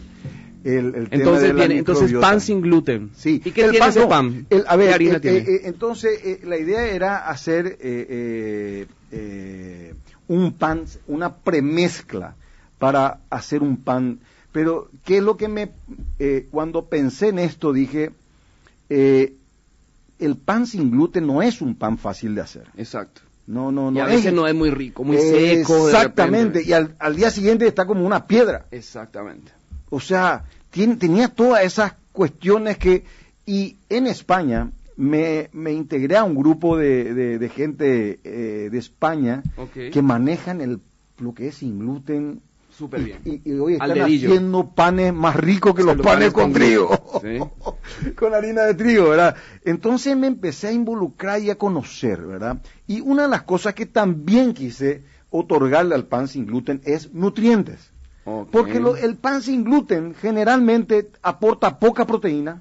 entonces, 0.65 1.55
entonces 1.71 2.13
pan 2.15 2.41
sin 2.41 2.61
gluten. 2.61 3.11
Sí. 3.15 3.41
¿Y 3.45 3.51
qué 3.51 3.69
tiene 3.69 3.87
ese 3.87 4.07
pan? 4.07 4.47
a 4.67 4.77
ver, 4.77 4.93
harina 4.93 5.17
eh, 5.17 5.21
tiene? 5.21 5.39
Eh, 5.39 5.61
entonces 5.65 6.21
eh, 6.25 6.41
la 6.45 6.59
idea 6.59 6.87
era 6.87 7.29
hacer 7.29 7.79
un 10.29 10.53
pan, 10.53 10.85
una 11.07 11.35
premezcla 11.37 12.37
para 12.79 13.21
hacer 13.31 13.63
un 13.63 13.79
pan 13.79 14.21
pero, 14.57 14.89
¿qué 15.05 15.19
es 15.19 15.23
lo 15.23 15.37
que 15.37 15.49
me... 15.49 15.69
Eh, 16.19 16.49
cuando 16.51 16.87
pensé 16.87 17.29
en 17.29 17.39
esto 17.39 17.75
dije, 17.75 18.13
eh, 18.89 19.35
el 20.19 20.37
pan 20.39 20.67
sin 20.67 20.91
gluten 20.91 21.27
no 21.27 21.43
es 21.43 21.61
un 21.61 21.75
pan 21.75 21.99
fácil 21.99 22.35
de 22.35 22.41
hacer. 22.41 22.67
Exacto. 22.79 23.21
No, 23.47 23.71
no, 23.71 23.91
no. 23.91 23.99
Y 23.99 24.01
a 24.01 24.07
veces 24.07 24.33
no 24.33 24.47
es 24.47 24.55
muy 24.55 24.71
rico, 24.71 25.05
muy 25.05 25.19
seco. 25.19 25.91
Exactamente, 25.91 26.63
y 26.63 26.73
al, 26.73 27.17
día 27.17 27.31
siguiente 27.31 27.67
está 27.67 27.85
como 27.85 28.07
una 28.07 28.27
piedra. 28.27 28.65
Exactamente. 28.71 29.53
O 29.91 30.01
sea, 30.01 30.45
tenía 30.71 31.29
todas 31.29 31.63
esas 31.63 31.93
cuestiones 32.13 32.79
que... 32.79 33.05
Y 33.45 33.77
en 33.91 34.07
España 34.07 34.71
me, 34.97 35.51
me 35.53 35.75
integré 35.75 36.17
a 36.17 36.25
un 36.25 36.35
grupo 36.35 36.79
de, 36.79 37.51
gente 37.55 38.21
eh, 38.25 38.71
de 38.73 38.79
España 38.79 39.43
que 39.93 40.01
manejan 40.01 40.63
el, 40.63 40.81
lo 41.19 41.35
que 41.35 41.49
es 41.49 41.57
sin 41.57 41.79
gluten 41.79 42.41
Súper 42.77 43.03
bien. 43.03 43.21
Y, 43.25 43.53
hoy 43.53 43.75
están 43.75 44.03
haciendo 44.03 44.69
panes 44.69 45.15
más 45.15 45.35
ricos 45.35 45.75
que 45.75 45.83
los, 45.83 45.97
panes, 45.97 46.33
con, 46.33 46.53
trigo. 46.53 46.91
con 48.15 48.35
harina 48.35 48.63
de 48.65 48.75
trigo, 48.75 49.09
¿verdad? 49.09 49.35
Entonces 49.65 50.15
me 50.15 50.27
empecé 50.27 50.69
a 50.69 50.73
involucrar 50.73 51.41
y 51.41 51.49
a 51.49 51.57
conocer, 51.57 52.21
¿verdad? 52.21 52.59
Y 52.87 53.01
una 53.01 53.23
de 53.23 53.29
las 53.29 53.43
cosas 53.45 53.73
que 53.73 53.87
también 53.87 54.53
quise 54.53 55.05
otorgarle 55.31 55.95
al 55.95 56.05
pan 56.05 56.29
sin 56.29 56.45
gluten 56.45 56.83
es 56.85 57.15
nutrientes. 57.15 57.93
Porque 58.51 58.83
el 59.03 59.15
pan 59.15 59.41
sin 59.41 59.65
gluten 59.65 60.15
generalmente 60.15 61.09
aporta 61.23 61.79
poca 61.79 62.07
proteína 62.07 62.61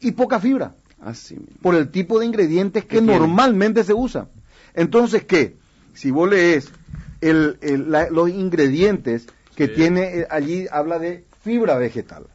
y 0.00 0.12
poca 0.12 0.40
fibra. 0.40 0.74
Así 1.00 1.38
Por 1.62 1.74
el 1.74 1.90
tipo 1.90 2.18
de 2.18 2.26
ingredientes 2.26 2.84
que 2.84 3.00
normalmente 3.00 3.84
se 3.84 3.94
usan. 3.94 4.28
Entonces, 4.74 5.24
¿qué? 5.24 5.56
Si 5.94 6.10
vos 6.10 6.28
lees 6.28 6.68
el, 7.20 7.56
los 8.10 8.28
ingredientes 8.28 9.26
que 9.54 9.68
tiene 9.68 10.20
eh, 10.20 10.26
allí, 10.30 10.66
habla 10.70 10.98
de 10.98 11.24
fibra 11.42 11.76
vegetal. 11.76 12.26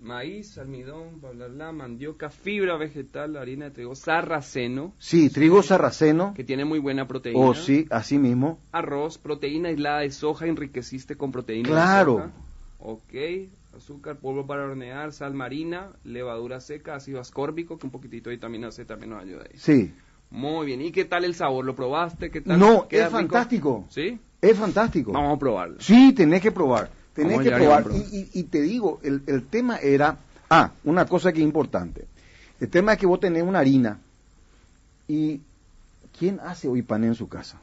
Maíz, 0.00 0.56
almidón, 0.58 1.20
bla, 1.20 1.48
bla, 1.48 1.72
mandioca, 1.72 2.30
fibra 2.30 2.76
vegetal, 2.76 3.36
harina 3.36 3.66
de 3.66 3.70
trigo, 3.72 3.94
sarraceno. 3.94 4.94
Sí, 4.98 5.30
trigo 5.30 5.62
sarraceno. 5.62 6.32
Que 6.34 6.44
tiene 6.44 6.64
muy 6.64 6.78
buena 6.78 7.08
proteína. 7.08 7.40
Oh, 7.40 7.54
sí, 7.54 7.86
así 7.90 8.18
mismo. 8.18 8.60
Arroz, 8.70 9.18
proteína 9.18 9.70
aislada 9.70 10.00
de 10.00 10.10
soja, 10.10 10.46
enriqueciste 10.46 11.16
con 11.16 11.32
proteína 11.32 11.68
claro. 11.68 12.14
de 12.14 12.22
soja. 12.22 12.32
Ok, 12.78 13.14
azúcar, 13.76 14.18
polvo 14.18 14.46
para 14.46 14.64
hornear, 14.64 15.12
sal 15.12 15.34
marina, 15.34 15.90
levadura 16.04 16.60
seca, 16.60 16.94
ácido 16.94 17.18
ascórbico, 17.18 17.78
que 17.78 17.86
un 17.86 17.90
poquitito 17.90 18.30
de 18.30 18.36
vitamina 18.36 18.70
C 18.70 18.84
también 18.84 19.10
nos 19.10 19.22
ayuda 19.22 19.42
ahí. 19.42 19.58
Sí. 19.58 19.92
Muy 20.30 20.66
bien. 20.66 20.82
¿Y 20.82 20.92
qué 20.92 21.04
tal 21.04 21.24
el 21.24 21.34
sabor? 21.34 21.64
¿Lo 21.64 21.74
probaste? 21.74 22.30
¿Qué 22.30 22.40
tal? 22.42 22.58
No, 22.58 22.86
es 22.90 23.08
fantástico. 23.08 23.86
¿Sí? 23.88 24.20
Es 24.40 24.56
fantástico. 24.56 25.12
Vamos 25.12 25.36
a 25.36 25.38
probarlo. 25.38 25.76
Sí, 25.80 26.12
tenés 26.12 26.40
que 26.40 26.52
probar. 26.52 26.90
Tenés 27.14 27.40
que 27.40 27.50
probar. 27.50 27.86
Y, 28.12 28.42
te 28.44 28.60
digo, 28.60 29.00
el, 29.02 29.46
tema 29.48 29.78
era, 29.78 30.18
ah, 30.50 30.72
una 30.84 31.06
cosa 31.06 31.32
que 31.32 31.38
es 31.38 31.44
importante. 31.44 32.06
El 32.60 32.68
tema 32.68 32.92
es 32.92 32.98
que 32.98 33.06
vos 33.06 33.20
tenés 33.20 33.42
una 33.42 33.58
harina 33.60 33.98
y 35.08 35.40
¿quién 36.18 36.40
hace 36.40 36.68
hoy 36.68 36.82
pan 36.82 37.04
en 37.04 37.14
su 37.14 37.28
casa? 37.28 37.58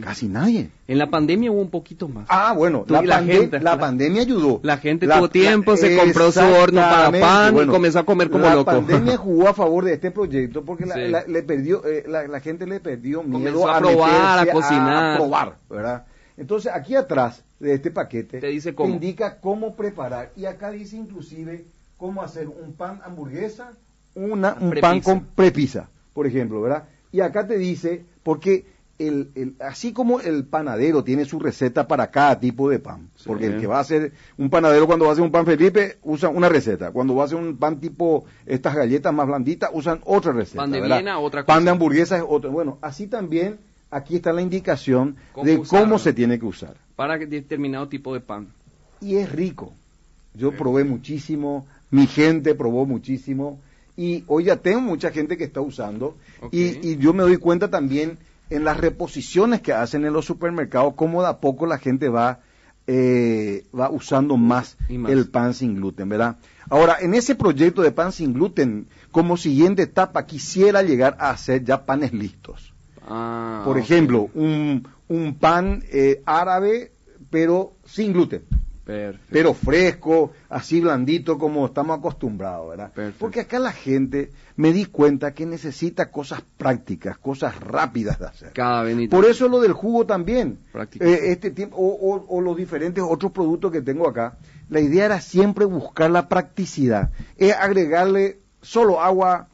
Casi 0.00 0.28
nadie. 0.28 0.70
En 0.88 0.98
la 0.98 1.08
pandemia 1.08 1.50
hubo 1.50 1.60
un 1.60 1.70
poquito 1.70 2.08
más. 2.08 2.26
Ah, 2.28 2.52
bueno, 2.56 2.84
la, 2.88 3.02
la, 3.02 3.78
pandemia 3.78 4.22
ayudó. 4.22 4.60
La 4.62 4.78
gente 4.78 5.06
tuvo 5.06 5.28
tiempo, 5.28 5.76
se 5.76 5.96
compró 5.96 6.32
su 6.32 6.40
horno 6.40 6.80
para 6.80 7.10
pan 7.12 7.56
y 7.56 7.66
comenzó 7.66 8.00
a 8.00 8.04
comer 8.04 8.30
como 8.30 8.48
loco. 8.48 8.70
La 8.70 8.78
pandemia 8.78 9.16
jugó 9.16 9.48
a 9.48 9.54
favor 9.54 9.84
de 9.84 9.94
este 9.94 10.10
proyecto 10.10 10.64
porque 10.64 10.86
le 10.86 11.42
perdió, 11.42 11.84
eh, 11.84 12.04
la, 12.06 12.40
gente 12.40 12.66
le 12.66 12.80
perdió 12.80 13.22
miedo 13.22 13.68
a, 13.68 13.78
probar, 13.78 14.48
a 14.48 14.52
cocinar. 14.52 15.14
A, 15.14 15.16
probar, 15.16 15.56
¿verdad? 15.70 16.06
Entonces, 16.36 16.72
aquí 16.74 16.96
atrás 16.96 17.44
de 17.60 17.74
este 17.74 17.90
paquete 17.90 18.40
te 18.40 18.48
dice 18.48 18.74
cómo. 18.74 18.92
indica 18.92 19.40
cómo 19.40 19.74
preparar. 19.74 20.32
Y 20.36 20.46
acá 20.46 20.70
dice 20.70 20.96
inclusive 20.96 21.64
cómo 21.96 22.22
hacer 22.22 22.48
un 22.48 22.72
pan 22.72 23.00
hamburguesa, 23.04 23.72
una, 24.14 24.56
un 24.60 24.72
pan 24.80 25.00
con 25.00 25.24
prepisa, 25.24 25.88
por 26.12 26.26
ejemplo, 26.26 26.60
¿verdad? 26.60 26.84
Y 27.12 27.20
acá 27.20 27.46
te 27.46 27.56
dice, 27.56 28.04
porque 28.24 28.66
el, 28.98 29.56
así 29.60 29.92
como 29.92 30.20
el 30.20 30.44
panadero 30.44 31.02
tiene 31.02 31.24
su 31.24 31.40
receta 31.40 31.88
para 31.88 32.10
cada 32.10 32.38
tipo 32.38 32.70
de 32.70 32.78
pan, 32.78 33.08
porque 33.26 33.46
el 33.46 33.60
que 33.60 33.66
va 33.66 33.78
a 33.78 33.80
hacer 33.80 34.12
un 34.38 34.50
panadero 34.50 34.86
cuando 34.86 35.06
va 35.06 35.10
a 35.10 35.12
hacer 35.14 35.24
un 35.24 35.32
pan 35.32 35.44
Felipe 35.44 35.98
usa 36.02 36.28
una 36.28 36.48
receta, 36.48 36.92
cuando 36.92 37.14
va 37.14 37.22
a 37.22 37.26
hacer 37.26 37.38
un 37.38 37.56
pan 37.56 37.80
tipo 37.80 38.24
estas 38.46 38.74
galletas 38.74 39.12
más 39.12 39.26
blanditas 39.26 39.70
usan 39.72 40.00
otra 40.04 40.32
receta. 40.32 40.62
Pan 40.62 40.70
de 40.70 40.80
Viena, 40.80 41.18
otra 41.18 41.42
cosa. 41.42 41.54
Pan 41.54 41.64
de 41.64 41.70
hamburguesa 41.72 42.16
es 42.18 42.24
otra. 42.26 42.50
Bueno, 42.50 42.78
así 42.82 43.08
también 43.08 43.58
aquí 43.90 44.16
está 44.16 44.32
la 44.32 44.42
indicación 44.42 45.16
de 45.42 45.60
cómo 45.62 45.98
se 45.98 46.12
tiene 46.12 46.38
que 46.38 46.46
usar. 46.46 46.76
Para 46.94 47.18
determinado 47.18 47.88
tipo 47.88 48.14
de 48.14 48.20
pan. 48.20 48.48
Y 49.00 49.16
es 49.16 49.30
rico. 49.30 49.72
Yo 50.34 50.52
probé 50.52 50.84
muchísimo, 50.84 51.66
mi 51.90 52.06
gente 52.06 52.54
probó 52.54 52.86
muchísimo 52.86 53.60
y 53.96 54.24
hoy 54.26 54.44
ya 54.44 54.56
tengo 54.56 54.80
mucha 54.80 55.10
gente 55.10 55.36
que 55.36 55.44
está 55.44 55.60
usando 55.60 56.16
y, 56.50 56.88
y 56.88 56.96
yo 56.96 57.12
me 57.12 57.22
doy 57.22 57.36
cuenta 57.36 57.70
también 57.70 58.18
en 58.54 58.64
las 58.64 58.76
reposiciones 58.76 59.60
que 59.60 59.72
hacen 59.72 60.04
en 60.04 60.12
los 60.12 60.24
supermercados, 60.24 60.94
cómo 60.94 61.22
de 61.22 61.28
a 61.28 61.38
poco 61.40 61.66
la 61.66 61.78
gente 61.78 62.08
va, 62.08 62.40
eh, 62.86 63.66
va 63.78 63.90
usando 63.90 64.36
más, 64.36 64.76
el 64.88 65.28
pan 65.28 65.54
sin 65.54 65.74
gluten, 65.74 66.08
¿verdad? 66.08 66.36
Ahora, 66.70 66.96
en 67.00 67.14
ese 67.14 67.34
proyecto 67.34 67.82
de 67.82 67.90
pan 67.90 68.12
sin 68.12 68.32
gluten, 68.32 68.86
como 69.10 69.36
siguiente 69.36 69.82
etapa, 69.82 70.26
quisiera 70.26 70.82
llegar 70.82 71.16
a 71.18 71.30
hacer 71.30 71.64
ya 71.64 71.84
panes 71.84 72.12
listos. 72.12 72.72
Ah, 73.06 73.62
Por 73.64 73.78
ejemplo, 73.78 74.30
un, 74.34 74.86
un 75.08 75.34
pan 75.34 75.82
eh, 75.90 76.22
árabe, 76.24 76.92
pero 77.30 77.72
sin 77.84 78.12
gluten. 78.12 78.44
Pero 78.84 79.54
fresco, 79.54 80.32
así 80.50 80.80
blandito 80.80 81.38
como 81.38 81.66
estamos 81.66 81.98
acostumbrados, 81.98 82.70
¿verdad? 82.70 82.92
Porque 83.18 83.40
acá 83.40 83.58
la 83.58 83.72
gente 83.72 84.30
me 84.56 84.72
di 84.72 84.84
cuenta 84.84 85.32
que 85.32 85.46
necesita 85.46 86.10
cosas 86.10 86.42
prácticas, 86.58 87.16
cosas 87.18 87.58
rápidas 87.60 88.18
de 88.18 88.26
hacer. 88.26 88.52
Cada 88.52 88.84
Por 89.08 89.24
eso 89.24 89.48
lo 89.48 89.60
del 89.60 89.72
jugo 89.72 90.04
también. 90.04 90.58
Eh, 91.00 91.20
este 91.24 91.50
tiempo, 91.50 91.76
o, 91.78 92.40
los 92.40 92.56
diferentes 92.56 93.02
otros 93.06 93.32
productos 93.32 93.72
que 93.72 93.80
tengo 93.80 94.08
acá. 94.08 94.36
La 94.68 94.80
idea 94.80 95.06
era 95.06 95.20
siempre 95.20 95.64
buscar 95.64 96.10
la 96.10 96.28
practicidad. 96.28 97.10
Es 97.36 97.54
agregarle 97.54 98.40
solo 98.60 99.00
agua, 99.00 99.48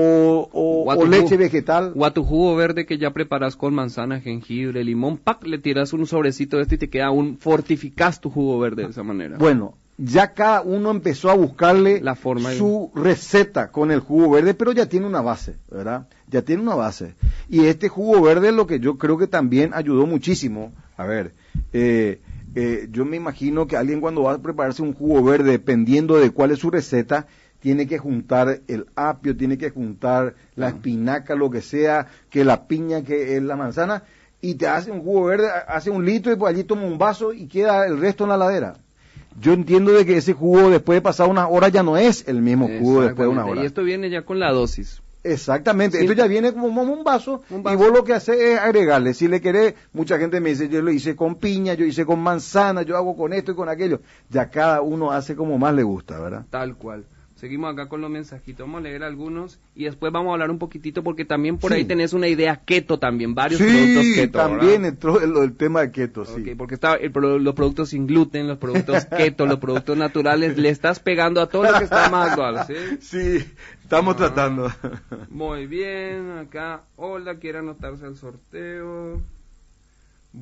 o, 0.00 1.04
leche 1.06 1.36
vegetal. 1.36 1.92
O 1.96 2.04
a 2.04 2.12
tu 2.12 2.24
jugo 2.24 2.56
verde 2.56 2.86
que 2.86 2.98
ya 2.98 3.12
preparas 3.12 3.56
con 3.56 3.74
manzana, 3.74 4.20
jengibre, 4.20 4.84
limón, 4.84 5.18
pack, 5.18 5.44
le 5.44 5.58
tiras 5.58 5.92
un 5.92 6.06
sobrecito 6.06 6.56
de 6.56 6.62
esto 6.62 6.74
y 6.74 6.78
te 6.78 6.90
queda 6.90 7.10
un, 7.10 7.38
fortificas 7.38 8.20
tu 8.20 8.30
jugo 8.30 8.58
verde 8.58 8.84
de 8.84 8.90
esa 8.90 9.02
manera. 9.02 9.38
Bueno, 9.38 9.74
ya 9.96 10.34
cada 10.34 10.62
uno 10.62 10.90
empezó 10.90 11.30
a 11.30 11.34
buscarle 11.34 12.00
la 12.00 12.14
forma 12.14 12.52
su 12.52 12.90
receta 12.94 13.70
con 13.70 13.90
el 13.90 14.00
jugo 14.00 14.30
verde, 14.30 14.54
pero 14.54 14.72
ya 14.72 14.86
tiene 14.86 15.06
una 15.06 15.20
base, 15.20 15.56
¿verdad? 15.70 16.08
Ya 16.28 16.42
tiene 16.42 16.62
una 16.62 16.74
base. 16.74 17.14
Y 17.48 17.66
este 17.66 17.88
jugo 17.88 18.20
verde 18.20 18.48
es 18.48 18.54
lo 18.54 18.66
que 18.66 18.80
yo 18.80 18.98
creo 18.98 19.18
que 19.18 19.26
también 19.26 19.72
ayudó 19.72 20.06
muchísimo. 20.06 20.72
A 20.96 21.04
ver, 21.04 21.32
eh, 21.72 22.20
eh, 22.56 22.88
yo 22.90 23.04
me 23.04 23.16
imagino 23.16 23.66
que 23.66 23.76
alguien 23.76 24.00
cuando 24.00 24.22
va 24.22 24.34
a 24.34 24.42
prepararse 24.42 24.82
un 24.82 24.94
jugo 24.94 25.22
verde, 25.22 25.52
dependiendo 25.52 26.16
de 26.16 26.30
cuál 26.30 26.50
es 26.50 26.60
su 26.60 26.70
receta, 26.70 27.26
tiene 27.64 27.86
que 27.86 27.96
juntar 27.96 28.60
el 28.68 28.84
apio, 28.94 29.34
tiene 29.34 29.56
que 29.56 29.70
juntar 29.70 30.34
la 30.54 30.68
espinaca, 30.68 31.34
lo 31.34 31.48
que 31.48 31.62
sea, 31.62 32.08
que 32.28 32.44
la 32.44 32.68
piña, 32.68 33.02
que 33.02 33.40
la 33.40 33.56
manzana, 33.56 34.02
y 34.42 34.56
te 34.56 34.66
hace 34.66 34.90
un 34.90 35.00
jugo 35.00 35.24
verde, 35.24 35.48
hace 35.66 35.88
un 35.88 36.04
litro 36.04 36.30
y 36.30 36.36
pues 36.36 36.54
allí 36.54 36.64
toma 36.64 36.82
un 36.82 36.98
vaso 36.98 37.32
y 37.32 37.46
queda 37.46 37.86
el 37.86 37.98
resto 37.98 38.24
en 38.24 38.28
la 38.28 38.36
ladera. 38.36 38.74
Yo 39.40 39.54
entiendo 39.54 39.92
de 39.92 40.04
que 40.04 40.18
ese 40.18 40.34
jugo 40.34 40.68
después 40.68 40.98
de 40.98 41.00
pasar 41.00 41.26
unas 41.26 41.48
horas 41.50 41.72
ya 41.72 41.82
no 41.82 41.96
es 41.96 42.28
el 42.28 42.42
mismo 42.42 42.68
jugo 42.68 43.00
después 43.00 43.26
de 43.26 43.32
una 43.32 43.46
hora. 43.46 43.62
Y 43.62 43.64
esto 43.64 43.82
viene 43.82 44.10
ya 44.10 44.26
con 44.26 44.38
la 44.38 44.52
dosis. 44.52 45.00
Exactamente, 45.22 45.98
esto 45.98 46.12
ya 46.12 46.26
viene 46.26 46.52
como 46.52 46.82
un 46.82 47.02
vaso, 47.02 47.40
y 47.48 47.76
vos 47.76 47.90
lo 47.90 48.04
que 48.04 48.12
haces 48.12 48.38
es 48.38 48.58
agregarle. 48.58 49.14
Si 49.14 49.26
le 49.26 49.40
querés, 49.40 49.72
mucha 49.94 50.18
gente 50.18 50.38
me 50.38 50.50
dice, 50.50 50.68
yo 50.68 50.82
lo 50.82 50.90
hice 50.90 51.16
con 51.16 51.36
piña, 51.36 51.72
yo 51.72 51.86
hice 51.86 52.04
con 52.04 52.20
manzana, 52.20 52.82
yo 52.82 52.94
hago 52.98 53.16
con 53.16 53.32
esto 53.32 53.52
y 53.52 53.54
con 53.54 53.70
aquello. 53.70 54.02
Ya 54.28 54.50
cada 54.50 54.82
uno 54.82 55.12
hace 55.12 55.34
como 55.34 55.56
más 55.56 55.72
le 55.74 55.82
gusta, 55.82 56.20
¿verdad? 56.20 56.44
Tal 56.50 56.76
cual. 56.76 57.06
Seguimos 57.44 57.74
acá 57.74 57.90
con 57.90 58.00
los 58.00 58.08
mensajitos, 58.10 58.66
vamos 58.66 58.78
a 58.78 58.84
leer 58.84 59.02
algunos 59.02 59.60
y 59.74 59.84
después 59.84 60.10
vamos 60.10 60.30
a 60.30 60.32
hablar 60.32 60.50
un 60.50 60.58
poquitito 60.58 61.02
porque 61.02 61.26
también 61.26 61.58
por 61.58 61.74
ahí 61.74 61.84
tenés 61.84 62.14
una 62.14 62.26
idea 62.26 62.56
keto 62.64 62.98
también, 62.98 63.34
varios 63.34 63.60
productos 63.60 64.06
keto. 64.14 64.38
también 64.38 64.86
entró 64.86 65.20
el, 65.20 65.54
tema 65.54 65.82
de 65.82 65.92
keto, 65.92 66.24
sí. 66.24 66.54
porque 66.56 66.76
está 66.76 66.96
los 66.96 67.54
productos 67.54 67.90
sin 67.90 68.06
gluten, 68.06 68.48
los 68.48 68.56
productos 68.56 69.04
keto, 69.18 69.44
los 69.44 69.58
productos 69.58 69.94
naturales, 69.94 70.56
le 70.56 70.70
estás 70.70 71.00
pegando 71.00 71.42
a 71.42 71.50
todo 71.50 71.70
lo 71.70 71.76
que 71.76 71.84
está 71.84 72.08
más 72.08 72.30
actual, 72.30 72.66
¿sí? 72.66 72.74
Sí, 73.02 73.44
estamos 73.82 74.16
tratando. 74.16 74.72
Muy 75.28 75.66
bien, 75.66 76.38
acá, 76.38 76.84
hola, 76.96 77.34
quiere 77.34 77.58
anotarse 77.58 78.06
al 78.06 78.16
sorteo. 78.16 79.20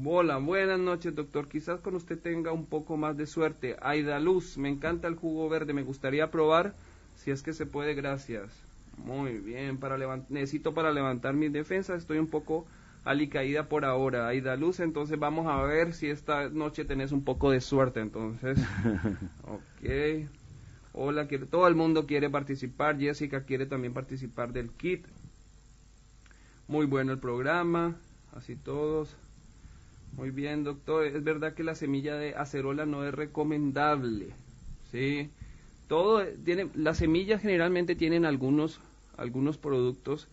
Hola, 0.04 0.38
buenas 0.38 0.78
noches, 0.78 1.16
doctor. 1.16 1.48
Quizás 1.48 1.80
con 1.80 1.96
usted 1.96 2.18
tenga 2.18 2.52
un 2.52 2.64
poco 2.64 2.96
más 2.96 3.16
de 3.16 3.26
suerte. 3.26 3.76
Aida 3.82 4.20
Luz, 4.20 4.56
me 4.56 4.68
encanta 4.68 5.08
el 5.08 5.16
jugo 5.16 5.48
verde, 5.48 5.74
me 5.74 5.82
gustaría 5.82 6.30
probar 6.30 6.74
si 7.22 7.30
es 7.30 7.42
que 7.42 7.52
se 7.52 7.66
puede, 7.66 7.94
gracias. 7.94 8.50
Muy 8.96 9.38
bien, 9.38 9.78
para 9.78 9.96
necesito 10.28 10.74
para 10.74 10.90
levantar 10.90 11.34
mis 11.34 11.52
defensas, 11.52 11.98
estoy 11.98 12.18
un 12.18 12.26
poco 12.26 12.66
alicaída 13.04 13.68
por 13.68 13.84
ahora. 13.84 14.26
Aida 14.26 14.56
Luz, 14.56 14.80
entonces 14.80 15.18
vamos 15.18 15.46
a 15.46 15.62
ver 15.62 15.92
si 15.92 16.08
esta 16.08 16.48
noche 16.48 16.84
tenés 16.84 17.12
un 17.12 17.24
poco 17.24 17.50
de 17.50 17.60
suerte, 17.60 18.00
entonces. 18.00 18.58
ok. 19.44 20.28
Hola, 20.94 21.28
todo 21.48 21.68
el 21.68 21.74
mundo 21.76 22.06
quiere 22.06 22.28
participar. 22.28 22.98
Jessica 22.98 23.44
quiere 23.44 23.66
también 23.66 23.94
participar 23.94 24.52
del 24.52 24.70
kit. 24.70 25.06
Muy 26.66 26.86
bueno 26.86 27.12
el 27.12 27.18
programa, 27.18 27.96
así 28.36 28.56
todos. 28.56 29.16
Muy 30.16 30.30
bien, 30.30 30.64
doctor. 30.64 31.06
Es 31.06 31.22
verdad 31.22 31.54
que 31.54 31.62
la 31.62 31.76
semilla 31.76 32.16
de 32.16 32.34
acerola 32.34 32.84
no 32.84 33.04
es 33.04 33.14
recomendable. 33.14 34.34
Sí 34.90 35.30
todo 35.88 36.24
tiene, 36.44 36.68
las 36.74 36.98
semillas 36.98 37.42
generalmente 37.42 37.94
tienen 37.94 38.24
algunos, 38.24 38.80
algunos 39.16 39.58
productos, 39.58 40.28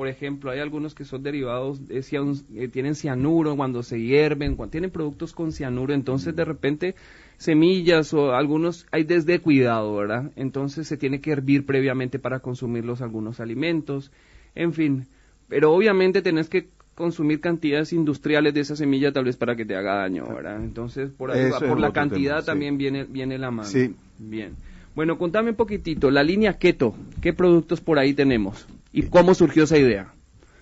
por 0.00 0.08
ejemplo, 0.08 0.50
hay 0.50 0.60
algunos 0.60 0.94
que 0.94 1.04
son 1.04 1.22
derivados, 1.22 1.86
de, 1.86 1.98
eh, 1.98 2.68
tienen 2.68 2.94
cianuro 2.94 3.54
cuando 3.54 3.82
se 3.82 4.00
hierven, 4.00 4.56
cuando 4.56 4.70
tienen 4.70 4.90
productos 4.90 5.34
con 5.34 5.52
cianuro, 5.52 5.92
entonces 5.92 6.34
de 6.34 6.44
repente 6.44 6.94
semillas 7.36 8.14
o 8.14 8.32
algunos 8.32 8.86
hay 8.92 9.04
desde 9.04 9.40
cuidado, 9.40 9.94
¿verdad? 9.94 10.30
Entonces 10.36 10.88
se 10.88 10.96
tiene 10.96 11.20
que 11.20 11.32
hervir 11.32 11.66
previamente 11.66 12.18
para 12.18 12.40
consumirlos 12.40 13.02
algunos 13.02 13.40
alimentos, 13.40 14.10
en 14.54 14.72
fin, 14.72 15.06
pero 15.48 15.70
obviamente 15.72 16.22
tenés 16.22 16.48
que 16.48 16.68
consumir 16.94 17.40
cantidades 17.40 17.92
industriales 17.92 18.54
de 18.54 18.60
esa 18.60 18.76
semilla 18.76 19.12
tal 19.12 19.24
vez 19.24 19.36
para 19.36 19.54
que 19.54 19.66
te 19.66 19.76
haga 19.76 19.96
daño, 19.96 20.26
¿verdad? 20.26 20.62
Entonces 20.62 21.10
por, 21.10 21.30
ahí, 21.30 21.50
por 21.68 21.78
la 21.78 21.92
cantidad 21.92 22.42
también 22.42 22.78
viene, 22.78 23.04
viene 23.04 23.36
la 23.36 23.50
mano. 23.50 23.68
Sí. 23.68 23.94
Bien. 24.18 24.54
Bueno, 24.94 25.18
contame 25.18 25.50
un 25.50 25.56
poquitito, 25.56 26.10
la 26.10 26.22
línea 26.22 26.58
Keto, 26.58 26.94
¿qué 27.20 27.32
productos 27.32 27.80
por 27.80 27.98
ahí 27.98 28.14
tenemos? 28.14 28.66
¿Y 28.92 29.02
cómo 29.02 29.34
surgió 29.34 29.64
esa 29.64 29.78
idea? 29.78 30.12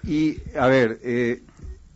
Y, 0.04 0.38
a 0.56 0.66
ver, 0.68 1.00
eh, 1.02 1.42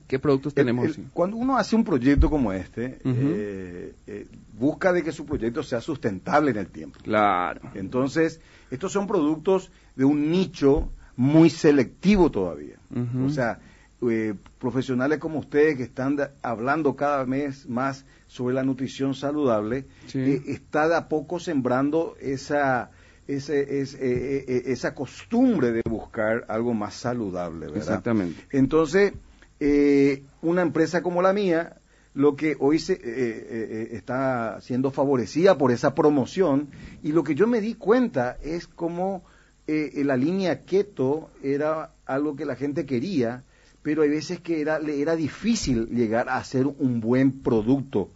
¿qué 0.08 0.18
productos 0.18 0.54
tenemos? 0.54 0.98
cuando 1.12 1.36
uno 1.36 1.56
hace 1.56 1.76
un 1.76 1.84
proyecto 1.84 2.30
como 2.30 2.52
este, 2.52 2.98
eh, 3.04 3.94
eh, 4.06 4.26
busca 4.58 4.92
de 4.92 5.02
que 5.02 5.12
su 5.12 5.26
proyecto 5.26 5.62
sea 5.62 5.80
sustentable 5.80 6.50
en 6.50 6.56
el 6.56 6.68
tiempo. 6.68 6.98
Claro. 7.02 7.60
Entonces, 7.74 8.40
estos 8.70 8.92
son 8.92 9.06
productos 9.06 9.70
de 9.94 10.04
un 10.04 10.30
nicho 10.30 10.90
muy 11.16 11.50
selectivo 11.50 12.30
todavía. 12.30 12.76
O 13.24 13.30
sea, 13.30 13.58
eh, 14.10 14.34
profesionales 14.58 15.18
como 15.18 15.38
ustedes 15.38 15.76
que 15.76 15.84
están 15.84 16.18
hablando 16.42 16.96
cada 16.96 17.24
vez 17.24 17.68
más 17.68 18.04
sobre 18.32 18.54
la 18.54 18.62
nutrición 18.62 19.14
saludable, 19.14 19.84
eh, 20.14 20.42
está 20.46 20.88
de 20.88 20.96
a 20.96 21.06
poco 21.06 21.38
sembrando 21.38 22.16
esa, 22.18 22.90
eh, 23.28 24.62
esa 24.66 24.94
costumbre 24.94 25.70
de 25.70 25.82
buscar 25.84 26.46
algo 26.48 26.72
más 26.72 26.94
saludable, 26.94 27.66
¿verdad? 27.66 27.76
Exactamente. 27.76 28.46
Entonces, 28.50 29.12
una 30.40 30.62
empresa 30.62 31.02
como 31.02 31.20
la 31.20 31.34
mía, 31.34 31.76
lo 32.14 32.34
que 32.34 32.56
hoy 32.58 32.78
se, 32.78 32.94
está 33.94 34.58
siendo 34.62 34.90
favorecida 34.90 35.58
por 35.58 35.70
esa 35.70 35.94
promoción, 35.94 36.68
y 37.02 37.12
lo 37.12 37.24
que 37.24 37.34
yo 37.34 37.46
me 37.46 37.60
di 37.60 37.74
cuenta 37.74 38.38
es 38.42 38.66
como 38.66 39.24
la 39.66 40.16
línea 40.16 40.64
keto 40.64 41.28
era 41.42 41.90
algo 42.06 42.34
que 42.34 42.46
la 42.46 42.56
gente 42.56 42.86
quería, 42.86 43.44
pero 43.82 44.02
hay 44.02 44.08
veces 44.08 44.40
que 44.40 44.62
era, 44.62 44.78
le 44.78 45.02
era 45.02 45.16
difícil 45.16 45.88
llegar 45.88 46.30
a 46.30 46.38
hacer 46.38 46.66
un 46.66 47.00
buen 47.00 47.42
producto 47.42 48.08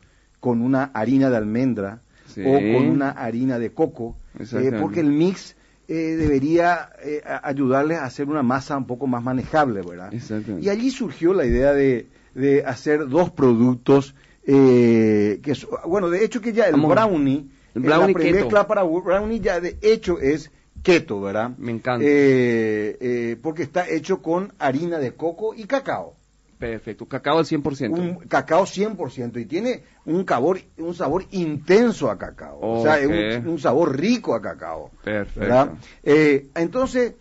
con 0.46 0.62
una 0.62 0.92
harina 0.94 1.28
de 1.28 1.38
almendra 1.38 2.02
o 2.38 2.52
con 2.52 2.88
una 2.88 3.11
harina 3.11 3.59
de 3.59 3.72
coco, 3.72 4.16
eh, 4.38 4.70
porque 4.80 5.00
el 5.00 5.11
mix 5.11 5.56
eh, 5.88 6.14
debería 6.14 6.90
eh, 7.02 7.20
ayudarles 7.42 7.98
a 7.98 8.04
hacer 8.04 8.28
una 8.28 8.44
masa 8.44 8.76
un 8.76 8.87
poco 8.87 9.09
más 9.09 9.24
manejable, 9.24 9.82
¿verdad? 9.82 10.12
Y 10.61 10.68
allí 10.68 10.92
surgió 10.92 11.35
la 11.35 11.46
idea 11.46 11.72
de, 11.72 12.06
de 12.37 12.64
hacer 12.64 13.09
dos 13.09 13.32
productos 13.32 14.14
que, 14.44 15.40
bueno, 15.85 16.11
de 16.11 16.24
hecho 16.24 16.40
que 16.40 16.52
ya 16.52 16.66
el 16.68 16.80
brownie, 16.80 17.48
el 17.74 17.82
brownie 17.82 18.14
la 18.14 18.30
mezcla 18.30 18.68
para 18.68 18.85
brownie 18.85 19.40
ya 19.40 19.59
de 19.59 19.78
hecho 19.82 20.20
es 20.20 20.52
keto, 20.85 21.20
¿verdad? 21.20 21.50
Me 21.59 21.72
encanta. 21.72 22.06
Eh, 22.06 22.96
eh, 23.00 23.37
porque 23.42 23.64
está 23.64 23.88
hecho 23.88 24.22
con 24.22 24.52
harina 24.61 25.00
de 25.00 25.11
coco 25.11 25.54
y 25.56 25.64
cacao. 25.64 26.14
Perfecto, 26.58 27.06
cacao 27.06 27.38
al 27.38 27.44
100%. 27.44 27.90
Un 27.90 28.14
cacao 28.28 28.64
100% 28.64 29.40
y 29.40 29.44
tiene 29.44 29.82
un 30.06 30.26
sabor, 30.26 30.60
un 30.78 30.94
sabor 30.94 31.24
intenso 31.32 32.10
a 32.10 32.16
cacao. 32.16 32.58
O 32.60 32.82
sea, 32.82 32.98
es 32.98 33.44
un, 33.44 33.58
sabor 33.58 33.98
rico 33.98 34.34
a 34.34 34.40
cacao. 34.40 34.90
Perfecto. 35.04 35.76
Eh, 36.02 36.48
entonces, 36.54 37.14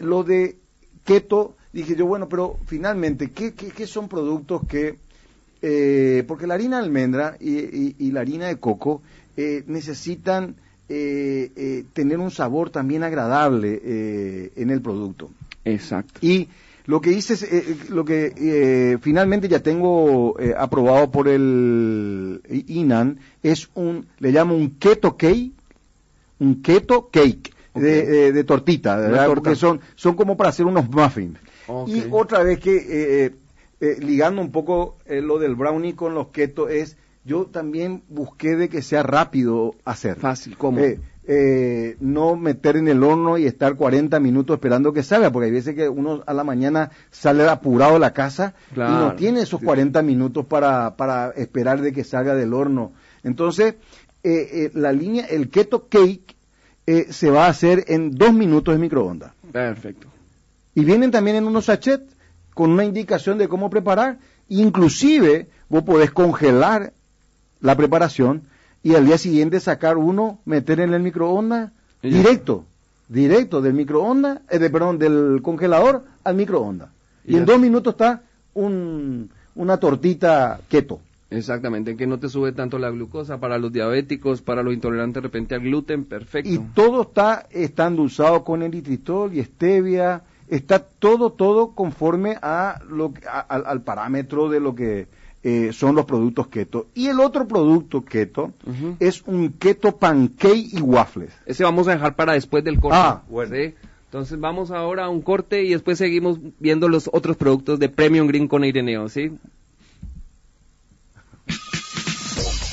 lo 0.00 0.24
de 0.24 0.56
keto, 1.04 1.56
dije 1.72 1.94
yo, 1.94 2.06
bueno, 2.06 2.28
pero 2.28 2.58
finalmente, 2.66 3.30
¿qué, 3.30 3.52
qué, 3.52 3.86
son 3.86 4.08
productos 4.08 4.62
que... 4.66 4.98
porque 6.26 6.46
la 6.46 6.54
harina 6.54 6.78
de 6.78 6.84
almendra 6.84 7.36
y 7.38 8.10
la 8.12 8.20
harina 8.20 8.46
de 8.46 8.56
coco 8.56 9.02
necesitan 9.36 10.56
eh, 10.88 11.50
eh, 11.56 11.84
tener 11.92 12.20
un 12.20 12.30
sabor 12.30 12.70
también 12.70 13.02
agradable 13.02 13.80
eh, 13.82 14.52
en 14.54 14.70
el 14.70 14.80
producto. 14.80 15.30
Exacto. 15.64 16.20
Y 16.22 16.48
lo 16.86 17.00
que 17.00 17.12
hice, 17.12 17.34
es, 17.34 17.90
lo 17.90 18.04
que 18.04 18.98
finalmente 19.02 19.48
ya 19.48 19.60
tengo 19.60 20.36
aprobado 20.56 21.10
por 21.10 21.28
el 21.28 22.40
INAN 22.48 23.18
es 23.42 23.68
un, 23.74 24.06
le 24.18 24.32
llamo 24.32 24.54
un 24.54 24.70
keto 24.78 25.16
cake, 25.16 25.52
un 26.38 26.62
keto 26.62 27.08
cake 27.10 27.52
de, 27.74 28.44
tortita, 28.44 28.96
¿verdad? 28.96 29.26
Porque 29.26 29.56
son, 29.56 29.80
son 29.94 30.14
como 30.14 30.36
para 30.36 30.50
hacer 30.50 30.66
unos 30.66 30.88
muffins. 30.88 31.38
Y 31.88 32.04
otra 32.10 32.42
vez 32.42 32.60
que, 32.60 33.32
ligando 34.00 34.40
un 34.40 34.52
poco 34.52 34.96
lo 35.08 35.38
del 35.38 35.54
brownie 35.54 35.94
con 35.94 36.14
los 36.14 36.28
keto 36.28 36.68
es 36.68 36.96
yo 37.26 37.46
también 37.46 38.04
busqué 38.08 38.54
de 38.54 38.68
que 38.68 38.82
sea 38.82 39.02
rápido 39.02 39.74
hacer. 39.84 40.16
Fácil, 40.16 40.56
¿cómo? 40.56 40.80
Eh, 41.28 41.86
eh, 41.86 41.96
no 42.00 42.36
meter 42.36 42.76
en 42.76 42.88
el 42.88 43.02
horno 43.02 43.36
y 43.36 43.46
estar 43.46 43.74
40 43.74 44.20
minutos 44.20 44.54
esperando 44.54 44.92
que 44.92 45.02
salga, 45.02 45.32
porque 45.32 45.46
hay 45.46 45.52
veces 45.52 45.74
que 45.74 45.88
uno 45.88 46.22
a 46.24 46.32
la 46.32 46.44
mañana 46.44 46.90
sale 47.10 47.48
apurado 47.48 47.94
de 47.94 47.98
la 47.98 48.12
casa 48.12 48.54
y 48.74 48.78
no 48.78 49.14
tiene 49.14 49.40
esos 49.40 49.60
40 49.60 50.02
minutos 50.02 50.46
para, 50.46 50.96
para 50.96 51.30
esperar 51.30 51.80
de 51.80 51.92
que 51.92 52.04
salga 52.04 52.34
del 52.34 52.54
horno. 52.54 52.92
Entonces, 53.24 53.74
eh, 54.22 54.70
la 54.74 54.92
línea, 54.92 55.26
el 55.26 55.50
keto 55.50 55.88
cake 55.88 56.36
se 57.10 57.30
va 57.30 57.46
a 57.46 57.50
hacer 57.50 57.84
en 57.88 58.12
dos 58.12 58.32
minutos 58.32 58.74
de 58.74 58.78
microondas. 58.78 59.32
Perfecto. 59.50 60.06
Y 60.74 60.84
vienen 60.84 61.10
también 61.10 61.36
en 61.36 61.46
unos 61.46 61.64
sachets 61.64 62.14
con 62.54 62.70
una 62.70 62.84
indicación 62.84 63.38
de 63.38 63.48
cómo 63.48 63.68
preparar. 63.68 64.18
Inclusive, 64.48 65.48
vos 65.68 65.82
podés 65.82 66.12
congelar 66.12 66.92
la 67.60 67.76
preparación 67.76 68.44
y 68.86 68.94
al 68.94 69.04
día 69.04 69.18
siguiente 69.18 69.58
sacar 69.58 69.96
uno, 69.96 70.38
meter 70.44 70.78
en 70.78 70.94
el 70.94 71.02
microondas 71.02 71.72
directo, 72.00 72.64
directo 73.08 73.60
del 73.60 73.74
microondas, 73.74 74.42
eh, 74.48 74.60
de, 74.60 74.70
perdón, 74.70 74.96
del 74.96 75.40
congelador 75.42 76.04
al 76.22 76.36
microondas. 76.36 76.90
Y, 77.24 77.34
en 77.34 77.46
dos 77.46 77.58
minutos 77.58 77.94
está 77.94 78.22
un, 78.54 79.28
una 79.56 79.78
tortita 79.78 80.60
keto. 80.68 81.00
Exactamente, 81.30 81.96
que 81.96 82.06
no 82.06 82.20
te 82.20 82.28
sube 82.28 82.52
tanto 82.52 82.78
la 82.78 82.90
glucosa 82.90 83.40
para 83.40 83.58
los 83.58 83.72
diabéticos, 83.72 84.40
para 84.40 84.62
los 84.62 84.72
intolerantes 84.72 85.20
de 85.20 85.26
repente 85.26 85.56
al 85.56 85.62
gluten, 85.62 86.04
perfecto. 86.04 86.48
Y 86.48 86.58
todo 86.72 87.02
está 87.02 87.44
estando 87.50 88.02
usado 88.02 88.44
con 88.44 88.62
eritritol 88.62 89.34
y 89.34 89.42
stevia, 89.42 90.22
está 90.46 90.78
todo, 90.78 91.32
todo 91.32 91.72
conforme 91.72 92.38
a 92.40 92.80
lo, 92.88 93.12
al 93.48 93.80
parámetro 93.80 94.48
de 94.48 94.60
lo 94.60 94.76
que 94.76 95.08
eh, 95.48 95.72
son 95.72 95.94
los 95.94 96.06
productos 96.06 96.48
keto. 96.48 96.88
Y 96.92 97.06
el 97.06 97.20
otro 97.20 97.46
producto 97.46 98.04
keto 98.04 98.52
es 98.98 99.22
un 99.26 99.52
keto 99.52 99.96
pancake 99.96 100.70
y 100.72 100.80
waffles. 100.80 101.32
Ese 101.46 101.62
vamos 101.62 101.86
a 101.86 101.92
dejar 101.92 102.16
para 102.16 102.32
después 102.32 102.64
del 102.64 102.80
corte. 102.80 102.98
Ah, 103.00 103.22
bueno. 103.28 103.54
Entonces 104.06 104.40
vamos 104.40 104.72
ahora 104.72 105.04
a 105.04 105.08
un 105.08 105.22
corte 105.22 105.62
y 105.62 105.68
después 105.68 105.98
seguimos 105.98 106.40
viendo 106.58 106.88
los 106.88 107.08
otros 107.12 107.36
productos 107.36 107.78
de 107.78 107.88
Premium 107.88 108.26
Green 108.26 108.48
con 108.48 108.64
Ireneo, 108.64 109.08
¿sí? 109.08 109.30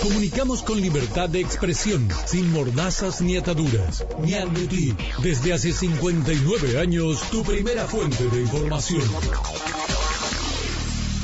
Comunicamos 0.02 0.64
con 0.64 0.82
libertad 0.82 1.30
de 1.30 1.42
expresión, 1.42 2.08
sin 2.26 2.52
mordazas 2.52 3.22
ni 3.22 3.38
ataduras. 3.38 4.04
Ñanduti, 4.26 4.96
desde 5.22 5.54
hace 5.54 5.74
59 5.74 6.80
años, 6.80 7.22
tu 7.30 7.44
primera 7.44 7.86
fuente 7.86 8.28
de 8.30 8.42
información. 8.42 9.04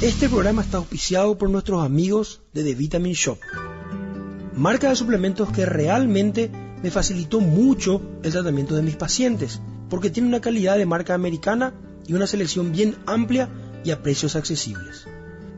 Este 0.02 0.30
programa 0.30 0.62
está 0.62 0.78
auspiciado 0.78 1.38
por 1.38 1.50
nuestros 1.50 1.84
amigos 1.84 2.40
de 2.54 2.64
The 2.64 2.74
Vitamin 2.74 3.12
Shop, 3.12 3.38
marca 4.56 4.88
de 4.88 4.96
suplementos 4.96 5.52
que 5.52 5.66
realmente 5.66 6.50
me 6.82 6.90
facilitó 6.90 7.42
mucho 7.42 8.02
el 8.24 8.32
tratamiento 8.32 8.76
de 8.76 8.82
mis 8.82 8.96
pacientes, 8.96 9.60
porque 9.90 10.10
tiene 10.10 10.30
una 10.30 10.40
calidad 10.40 10.78
de 10.78 10.86
marca 10.86 11.16
americana 11.16 11.74
y 12.08 12.14
una 12.14 12.28
selección 12.28 12.72
bien 12.72 12.96
amplia 13.08 13.50
y 13.84 13.92
a 13.92 14.02
precios 14.02 14.38
accesibles. 14.38 15.06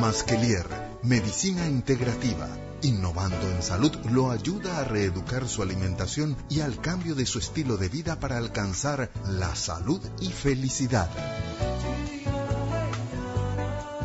Masquelier, 0.00 0.66
medicina 1.02 1.68
integrativa, 1.68 2.48
innovando 2.82 3.48
en 3.48 3.62
salud, 3.62 3.92
lo 4.10 4.30
ayuda 4.30 4.78
a 4.78 4.84
reeducar 4.84 5.46
su 5.48 5.62
alimentación 5.62 6.36
y 6.50 6.60
al 6.60 6.80
cambio 6.80 7.14
de 7.14 7.26
su 7.26 7.38
estilo 7.38 7.76
de 7.76 7.88
vida 7.88 8.18
para 8.18 8.38
alcanzar 8.38 9.12
la 9.28 9.54
salud 9.54 10.00
y 10.20 10.30
felicidad. 10.30 11.08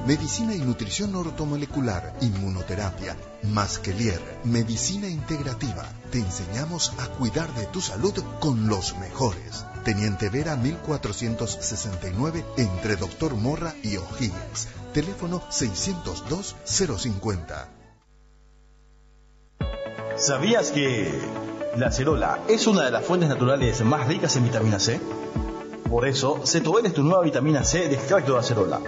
Medicina 0.07 0.55
y 0.55 0.59
nutrición 0.59 1.13
ortomolecular, 1.15 2.13
inmunoterapia, 2.21 3.17
Masquelier, 3.43 4.21
medicina 4.45 5.09
integrativa. 5.09 5.83
Te 6.11 6.19
enseñamos 6.19 6.93
a 6.97 7.07
cuidar 7.07 7.53
de 7.55 7.65
tu 7.65 7.81
salud 7.81 8.13
con 8.39 8.69
los 8.69 8.97
mejores. 8.99 9.65
Teniente 9.83 10.29
Vera 10.29 10.55
1469 10.55 12.45
entre 12.55 12.95
Doctor 12.95 13.35
Morra 13.35 13.75
y 13.83 13.97
O'Higgins. 13.97 14.69
Teléfono 14.93 15.43
602 15.49 16.55
050. 16.63 17.69
¿Sabías 20.15 20.71
que 20.71 21.19
la 21.75 21.91
cerola 21.91 22.39
es 22.47 22.65
una 22.65 22.85
de 22.85 22.91
las 22.91 23.03
fuentes 23.03 23.27
naturales 23.27 23.81
más 23.81 24.07
ricas 24.07 24.37
en 24.37 24.45
vitamina 24.45 24.79
C? 24.79 25.01
Por 25.89 26.07
eso, 26.07 26.43
Cetobel 26.45 26.85
es 26.85 26.93
tu 26.93 27.03
nueva 27.03 27.23
vitamina 27.23 27.65
C 27.65 27.89
de 27.89 27.95
extracto 27.95 28.35
de 28.35 28.39
acerola 28.39 28.79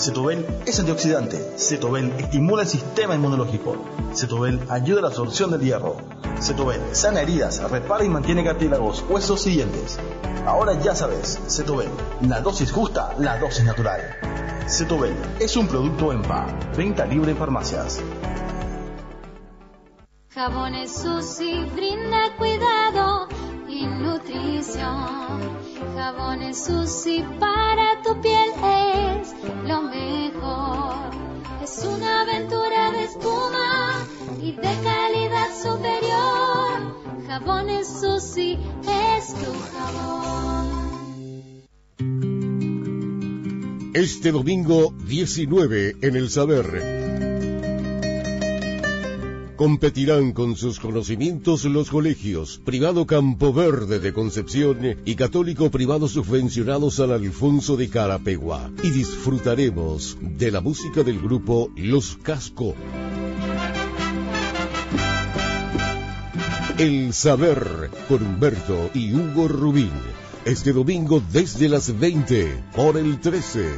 Cetobel 0.00 0.46
es 0.64 0.80
antioxidante. 0.80 1.36
Cetobel 1.58 2.10
estimula 2.16 2.62
el 2.62 2.68
sistema 2.68 3.14
inmunológico. 3.14 3.76
Cetobel 4.14 4.58
ayuda 4.70 5.00
a 5.00 5.02
la 5.02 5.08
absorción 5.08 5.50
del 5.50 5.60
hierro. 5.60 5.96
Cetobel 6.40 6.80
sana 6.92 7.20
heridas, 7.20 7.60
repara 7.70 8.02
y 8.02 8.08
mantiene 8.08 8.42
cartílagos, 8.42 9.04
huesos 9.10 9.46
y 9.46 9.50
dientes. 9.50 9.98
Ahora 10.46 10.72
ya 10.80 10.94
sabes, 10.94 11.38
Cetobel, 11.48 11.90
la 12.22 12.40
dosis 12.40 12.72
justa, 12.72 13.14
la 13.18 13.38
dosis 13.38 13.62
natural. 13.64 14.00
Cetobel 14.66 15.14
es 15.38 15.54
un 15.58 15.68
producto 15.68 16.12
en 16.12 16.22
PA, 16.22 16.46
venta 16.78 17.04
libre 17.04 17.32
en 17.32 17.36
farmacias. 17.36 18.00
Jabones 20.30 20.92
Susi 20.92 21.66
brinda 21.74 22.36
cuidado 22.38 23.28
y 23.68 23.84
nutrición. 23.84 25.60
Jabones 25.94 26.64
Susi 26.64 27.22
para 27.38 28.00
tu 28.02 28.18
piel 28.22 28.50
es 28.64 29.34
lo 29.64 29.89
Jabones 37.40 37.88
Susi 37.88 38.58
es 38.82 39.34
tu 39.34 39.52
jabón. 39.72 40.68
Este 43.94 44.30
domingo 44.30 44.94
19 45.06 45.96
en 46.02 46.16
El 46.16 46.30
Saber 46.30 47.00
Competirán 49.56 50.32
con 50.32 50.56
sus 50.56 50.78
conocimientos 50.80 51.64
los 51.64 51.90
colegios 51.90 52.60
Privado 52.64 53.06
Campo 53.06 53.52
Verde 53.52 54.00
de 54.00 54.12
Concepción 54.12 54.96
y 55.04 55.14
Católico 55.14 55.70
Privado 55.70 56.08
subvencionados 56.08 57.00
al 57.00 57.12
Alfonso 57.12 57.76
de 57.76 57.88
Carapegua. 57.88 58.70
Y 58.82 58.90
disfrutaremos 58.90 60.18
de 60.20 60.50
la 60.50 60.60
música 60.60 61.02
del 61.02 61.20
grupo 61.20 61.70
Los 61.76 62.16
Casco. 62.16 62.74
El 66.80 67.12
Saber 67.12 67.90
con 68.08 68.22
Humberto 68.22 68.90
y 68.94 69.12
Hugo 69.12 69.48
Rubín. 69.48 69.92
Este 70.46 70.72
domingo 70.72 71.22
desde 71.30 71.68
las 71.68 72.00
20 72.00 72.64
por 72.74 72.96
el 72.96 73.20
13. 73.20 73.68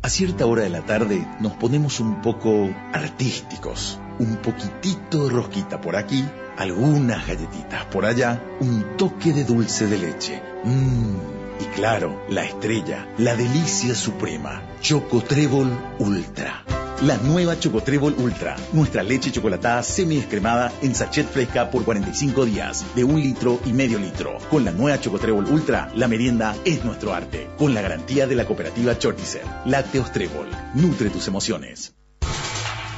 A 0.00 0.08
cierta 0.08 0.46
hora 0.46 0.62
de 0.62 0.70
la 0.70 0.86
tarde 0.86 1.28
nos 1.38 1.52
ponemos 1.52 2.00
un 2.00 2.22
poco 2.22 2.70
artísticos. 2.94 4.00
Un 4.18 4.36
poquitito 4.36 5.24
de 5.24 5.34
rosquita 5.34 5.82
por 5.82 5.96
aquí, 5.96 6.24
algunas 6.56 7.26
galletitas 7.26 7.84
por 7.92 8.06
allá, 8.06 8.42
un 8.60 8.96
toque 8.96 9.34
de 9.34 9.44
dulce 9.44 9.86
de 9.86 9.98
leche. 9.98 10.42
Mmm. 10.64 11.60
Y 11.60 11.64
claro, 11.76 12.24
la 12.30 12.46
estrella, 12.46 13.06
la 13.18 13.36
delicia 13.36 13.94
suprema, 13.94 14.62
Choco 14.80 15.20
Trébol 15.20 15.78
Ultra. 15.98 16.64
La 17.02 17.16
nueva 17.18 17.58
Chocotrébol 17.58 18.14
Ultra, 18.18 18.56
nuestra 18.72 19.02
leche 19.02 19.32
chocolatada 19.32 19.82
semi-escremada 19.82 20.72
en 20.80 20.94
sachet 20.94 21.28
fresca 21.28 21.70
por 21.70 21.84
45 21.84 22.46
días, 22.46 22.84
de 22.94 23.02
un 23.02 23.20
litro 23.20 23.60
y 23.66 23.72
medio 23.72 23.98
litro. 23.98 24.38
Con 24.48 24.64
la 24.64 24.70
nueva 24.70 25.00
Chocotrébol 25.00 25.44
Ultra, 25.46 25.90
la 25.96 26.06
merienda 26.06 26.56
es 26.64 26.84
nuestro 26.84 27.12
arte, 27.12 27.48
con 27.58 27.74
la 27.74 27.82
garantía 27.82 28.26
de 28.26 28.36
la 28.36 28.46
cooperativa 28.46 28.96
Chortizer. 28.96 29.42
Lácteos 29.66 30.12
Trébol, 30.12 30.48
nutre 30.74 31.10
tus 31.10 31.26
emociones. 31.26 31.94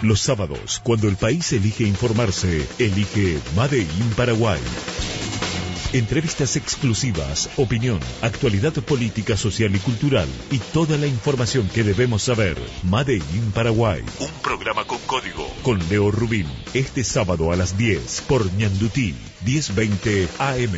Los 0.02 0.20
sábados, 0.20 0.80
cuando 0.84 1.08
el 1.08 1.16
país 1.16 1.50
elige 1.54 1.84
informarse, 1.84 2.68
elige 2.78 3.38
Made 3.56 3.78
in 3.78 4.10
Paraguay. 4.14 4.60
Entrevistas 5.96 6.56
exclusivas, 6.56 7.48
opinión, 7.56 7.98
actualidad 8.20 8.74
política, 8.74 9.34
social 9.34 9.74
y 9.74 9.78
cultural 9.78 10.28
y 10.50 10.58
toda 10.58 10.98
la 10.98 11.06
información 11.06 11.70
que 11.70 11.84
debemos 11.84 12.24
saber. 12.24 12.58
Made 12.82 13.14
in 13.14 13.50
Paraguay. 13.54 14.04
Un 14.20 14.42
programa 14.42 14.84
con 14.84 14.98
código 15.06 15.48
con 15.62 15.78
Leo 15.88 16.10
Rubín. 16.10 16.46
Este 16.74 17.02
sábado 17.02 17.50
a 17.50 17.56
las 17.56 17.78
10 17.78 18.24
por 18.28 18.44
Ñandutí, 18.52 19.14
1020 19.46 20.28
AM. 20.38 20.76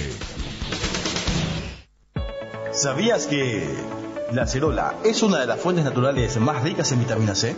¿Sabías 2.70 3.26
que 3.26 3.66
la 4.32 4.46
cerola 4.46 5.00
es 5.04 5.24
una 5.24 5.40
de 5.40 5.46
las 5.46 5.60
fuentes 5.60 5.84
naturales 5.84 6.36
más 6.36 6.62
ricas 6.62 6.92
en 6.92 7.00
vitamina 7.00 7.34
C? 7.34 7.56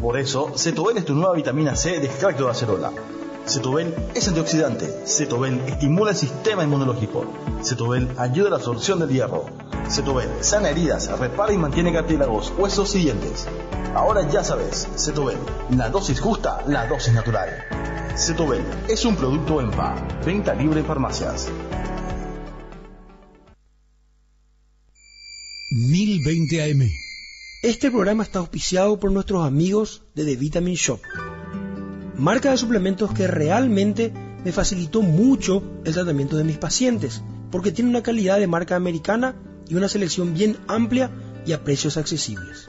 Por 0.00 0.18
eso, 0.18 0.52
Cetobel 0.58 0.96
es 0.96 1.04
tu 1.04 1.14
nueva 1.14 1.36
vitamina 1.36 1.76
C 1.76 2.00
de 2.00 2.06
extracto 2.06 2.46
de 2.46 2.50
acerola 2.50 2.90
Cetobel 3.46 3.94
es 4.14 4.26
antioxidante. 4.26 4.86
Cetobel 5.04 5.60
estimula 5.66 6.12
el 6.12 6.16
sistema 6.16 6.64
inmunológico. 6.64 7.26
Cetobel 7.62 8.08
ayuda 8.16 8.46
a 8.46 8.50
la 8.50 8.56
absorción 8.56 8.98
del 9.00 9.10
hierro. 9.10 9.44
Cetobel 9.90 10.30
sana 10.40 10.70
heridas, 10.70 11.10
repara 11.18 11.52
y 11.52 11.58
mantiene 11.58 11.92
cartílagos, 11.92 12.54
huesos 12.56 12.94
y 12.94 13.00
dientes. 13.00 13.46
Ahora 13.94 14.26
ya 14.30 14.42
sabes, 14.42 14.88
Cetobel, 14.96 15.36
la 15.76 15.90
dosis 15.90 16.20
justa, 16.20 16.64
la 16.66 16.86
dosis 16.86 17.12
natural. 17.12 17.50
Cetobel 18.16 18.64
es 18.88 19.04
un 19.04 19.14
producto 19.14 19.60
en 19.60 19.70
PA, 19.70 19.94
venta 20.24 20.54
libre 20.54 20.80
en 20.80 20.86
farmacias. 20.86 21.48
1020 25.70 26.62
AM. 26.62 26.90
Este 27.62 27.90
programa 27.90 28.22
está 28.22 28.38
auspiciado 28.38 28.98
por 28.98 29.12
nuestros 29.12 29.46
amigos 29.46 30.02
de 30.14 30.24
The 30.24 30.36
Vitamin 30.36 30.74
Shop 30.74 31.00
marca 32.16 32.50
de 32.50 32.56
suplementos 32.56 33.12
que 33.12 33.26
realmente 33.26 34.12
me 34.44 34.52
facilitó 34.52 35.02
mucho 35.02 35.62
el 35.84 35.92
tratamiento 35.92 36.36
de 36.36 36.44
mis 36.44 36.58
pacientes. 36.58 37.22
porque 37.54 37.70
tiene 37.70 37.90
una 37.90 38.02
calidad 38.02 38.40
de 38.40 38.48
marca 38.48 38.74
americana 38.74 39.36
y 39.68 39.76
una 39.76 39.88
selección 39.88 40.34
bien 40.34 40.56
amplia 40.66 41.12
y 41.46 41.52
a 41.52 41.62
precios 41.62 41.96
accesibles. 41.96 42.66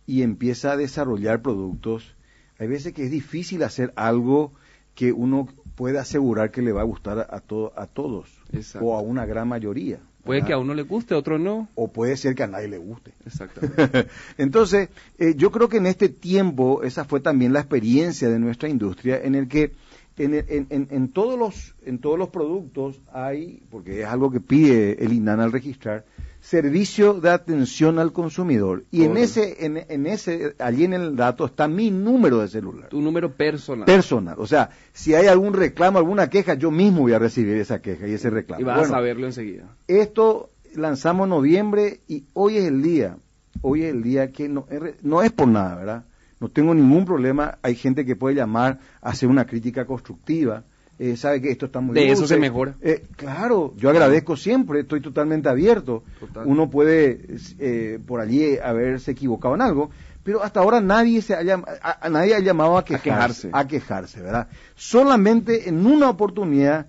y 0.07 0.23
empieza 0.23 0.71
a 0.71 0.77
desarrollar 0.77 1.43
productos, 1.43 2.15
hay 2.57 2.67
veces 2.67 2.93
que 2.93 3.03
es 3.03 3.11
difícil 3.11 3.61
hacer 3.61 3.93
algo 3.95 4.53
que 4.95 5.11
uno 5.11 5.47
puede 5.75 5.99
asegurar 5.99 6.49
que 6.49 6.63
le 6.63 6.71
va 6.71 6.81
a 6.81 6.85
gustar 6.85 7.19
a, 7.19 7.27
a 7.31 7.87
todos 7.87 8.41
o 8.81 8.97
a 8.97 9.01
una 9.01 9.27
gran 9.27 9.47
mayoría. 9.47 9.99
Puede 10.23 10.43
que 10.43 10.53
a 10.53 10.57
uno 10.57 10.73
le 10.73 10.83
guste, 10.83 11.13
a 11.13 11.17
otro 11.17 11.39
no. 11.39 11.67
O 11.75 11.87
puede 11.87 12.15
ser 12.15 12.35
que 12.35 12.43
a 12.43 12.47
nadie 12.47 12.67
le 12.67 12.77
guste. 12.77 13.13
Exactamente. 13.25 14.07
Entonces, 14.37 14.89
eh, 15.17 15.33
yo 15.35 15.51
creo 15.51 15.67
que 15.67 15.77
en 15.77 15.87
este 15.87 16.09
tiempo, 16.09 16.83
esa 16.83 17.05
fue 17.05 17.19
también 17.19 17.53
la 17.53 17.59
experiencia 17.59 18.29
de 18.29 18.39
nuestra 18.39 18.69
industria, 18.69 19.19
en 19.21 19.35
el 19.35 19.47
que 19.47 19.71
en, 20.17 20.33
en, 20.69 20.87
en, 20.91 21.07
todos 21.09 21.39
los, 21.39 21.73
en 21.83 21.99
todos 21.99 22.19
los 22.19 22.29
productos 22.29 23.01
hay, 23.11 23.63
porque 23.71 24.01
es 24.01 24.07
algo 24.07 24.29
que 24.29 24.39
pide 24.39 25.03
el 25.03 25.13
INAN 25.13 25.39
al 25.39 25.51
registrar, 25.51 26.05
servicio 26.41 27.13
de 27.13 27.29
atención 27.29 27.99
al 27.99 28.11
consumidor. 28.11 28.83
Y 28.91 29.03
en 29.03 29.15
ese, 29.15 29.63
en, 29.65 29.77
en, 29.87 30.07
ese, 30.07 30.55
allí 30.59 30.83
en 30.83 30.93
el 30.93 31.15
dato 31.15 31.45
está 31.45 31.67
mi 31.67 31.91
número 31.91 32.39
de 32.39 32.47
celular. 32.47 32.89
Tu 32.89 32.99
número 32.99 33.31
personal. 33.31 33.85
Personal. 33.85 34.35
O 34.39 34.47
sea, 34.47 34.71
si 34.91 35.13
hay 35.13 35.27
algún 35.27 35.53
reclamo, 35.53 35.99
alguna 35.99 36.29
queja, 36.29 36.55
yo 36.55 36.71
mismo 36.71 37.01
voy 37.01 37.13
a 37.13 37.19
recibir 37.19 37.55
esa 37.57 37.81
queja 37.81 38.07
y 38.07 38.13
ese 38.13 38.31
reclamo. 38.31 38.61
Y 38.61 38.63
vas 38.63 38.85
a 38.85 38.89
saberlo 38.89 39.27
enseguida. 39.27 39.75
Esto 39.87 40.49
lanzamos 40.75 41.25
en 41.25 41.29
noviembre 41.29 41.99
y 42.07 42.25
hoy 42.33 42.57
es 42.57 42.65
el 42.65 42.81
día. 42.81 43.17
Hoy 43.61 43.83
es 43.83 43.93
el 43.93 44.01
día 44.01 44.31
que 44.31 44.49
no, 44.49 44.65
no 45.03 45.21
es 45.21 45.31
por 45.31 45.47
nada, 45.47 45.75
¿verdad? 45.75 46.05
No 46.39 46.49
tengo 46.49 46.73
ningún 46.73 47.05
problema. 47.05 47.59
Hay 47.61 47.75
gente 47.75 48.03
que 48.03 48.15
puede 48.15 48.35
llamar 48.35 48.79
a 48.99 49.11
hacer 49.11 49.29
una 49.29 49.45
crítica 49.45 49.85
constructiva 49.85 50.63
eh, 51.03 51.17
sabe 51.17 51.41
que 51.41 51.49
esto 51.49 51.65
está 51.65 51.79
muy 51.79 51.95
De 51.95 52.11
eso 52.11 52.27
se 52.27 52.37
mejora. 52.37 52.75
Eh, 52.79 53.07
claro, 53.15 53.73
yo 53.75 53.89
agradezco 53.89 54.37
siempre, 54.37 54.81
estoy 54.81 55.01
totalmente 55.01 55.49
abierto. 55.49 56.03
Uno 56.45 56.69
puede 56.69 57.25
eh, 57.57 57.97
por 58.05 58.21
allí 58.21 58.59
haberse 58.59 59.09
equivocado 59.09 59.55
en 59.55 59.63
algo, 59.63 59.89
pero 60.23 60.43
hasta 60.43 60.59
ahora 60.59 60.79
nadie 60.79 61.23
se 61.23 61.33
haya, 61.33 61.59
a, 61.81 62.07
nadie 62.07 62.35
ha 62.35 62.39
llamado 62.39 62.77
a 62.77 62.85
quejarse, 62.85 63.49
a 63.51 63.67
quejarse, 63.67 64.21
¿verdad? 64.21 64.47
Solamente 64.75 65.67
en 65.67 65.87
una 65.87 66.07
oportunidad 66.07 66.85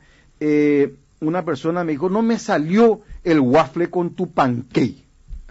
una 1.20 1.44
persona 1.44 1.82
me 1.82 1.92
dijo, 1.92 2.10
no 2.10 2.20
me 2.20 2.38
salió 2.38 3.00
el 3.24 3.40
waffle 3.40 3.88
con 3.88 4.10
tu 4.10 4.30
pancake. 4.30 5.01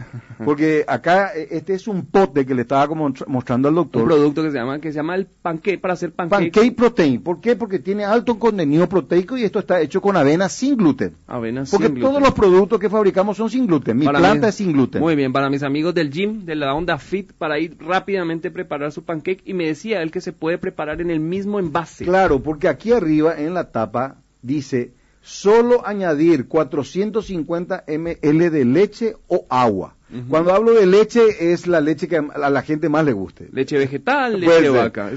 Porque 0.45 0.83
acá 0.87 1.31
eh, 1.35 1.47
este 1.51 1.73
es 1.73 1.87
un 1.87 2.05
pote 2.05 2.45
que 2.45 2.55
le 2.55 2.63
estaba 2.63 2.87
como 2.87 3.13
mostrando 3.27 3.69
al 3.69 3.75
doctor. 3.75 4.03
Un 4.03 4.07
producto 4.07 4.43
que 4.43 4.51
se 4.51 4.57
llama 4.57 4.79
que 4.79 4.91
se 4.91 4.97
llama 4.97 5.15
el 5.15 5.25
pancake 5.25 5.79
para 5.79 5.93
hacer 5.93 6.11
pancake. 6.11 6.51
Pancake 6.51 6.75
protein. 6.75 7.21
¿Por 7.21 7.41
qué? 7.41 7.55
Porque 7.55 7.79
tiene 7.79 8.05
alto 8.05 8.37
contenido 8.39 8.87
proteico 8.87 9.37
y 9.37 9.43
esto 9.43 9.59
está 9.59 9.81
hecho 9.81 10.01
con 10.01 10.17
avena 10.17 10.49
sin 10.49 10.77
gluten. 10.77 11.15
Avena 11.27 11.63
Porque 11.69 11.89
todos 11.89 12.21
los 12.21 12.33
productos 12.33 12.79
que 12.79 12.89
fabricamos 12.89 13.37
son 13.37 13.49
sin 13.49 13.67
gluten. 13.67 13.97
Mi 13.97 14.07
planta 14.07 14.49
es 14.49 14.55
sin 14.55 14.73
gluten. 14.73 15.01
Muy 15.01 15.15
bien, 15.15 15.33
para 15.33 15.49
mis 15.49 15.63
amigos 15.63 15.93
del 15.93 16.11
gym, 16.11 16.45
de 16.45 16.55
la 16.55 16.73
onda 16.73 16.97
fit, 16.97 17.31
para 17.33 17.59
ir 17.59 17.77
rápidamente 17.79 18.49
a 18.49 18.53
preparar 18.53 18.91
su 18.91 19.03
pancake 19.03 19.41
y 19.45 19.53
me 19.53 19.67
decía 19.67 20.01
él 20.01 20.11
que 20.11 20.21
se 20.21 20.33
puede 20.33 20.57
preparar 20.57 21.01
en 21.01 21.11
el 21.11 21.19
mismo 21.19 21.59
envase. 21.59 22.05
Claro, 22.05 22.41
porque 22.41 22.67
aquí 22.67 22.91
arriba 22.91 23.35
en 23.37 23.53
la 23.53 23.71
tapa 23.71 24.17
dice 24.41 24.93
solo 25.21 25.85
añadir 25.85 26.47
450 26.47 27.85
ml 27.87 28.51
de 28.51 28.65
leche 28.65 29.15
o 29.27 29.45
agua. 29.49 29.95
Cuando 30.27 30.53
hablo 30.53 30.73
de 30.73 30.85
leche 30.85 31.53
es 31.53 31.67
la 31.67 31.79
leche 31.79 32.09
que 32.09 32.17
a 32.17 32.49
la 32.49 32.61
gente 32.63 32.89
más 32.89 33.05
le 33.05 33.13
guste. 33.13 33.47
Leche 33.53 33.77
vegetal, 33.77 34.41
leche 34.41 34.61
de 34.63 34.69
vaca. 34.69 35.11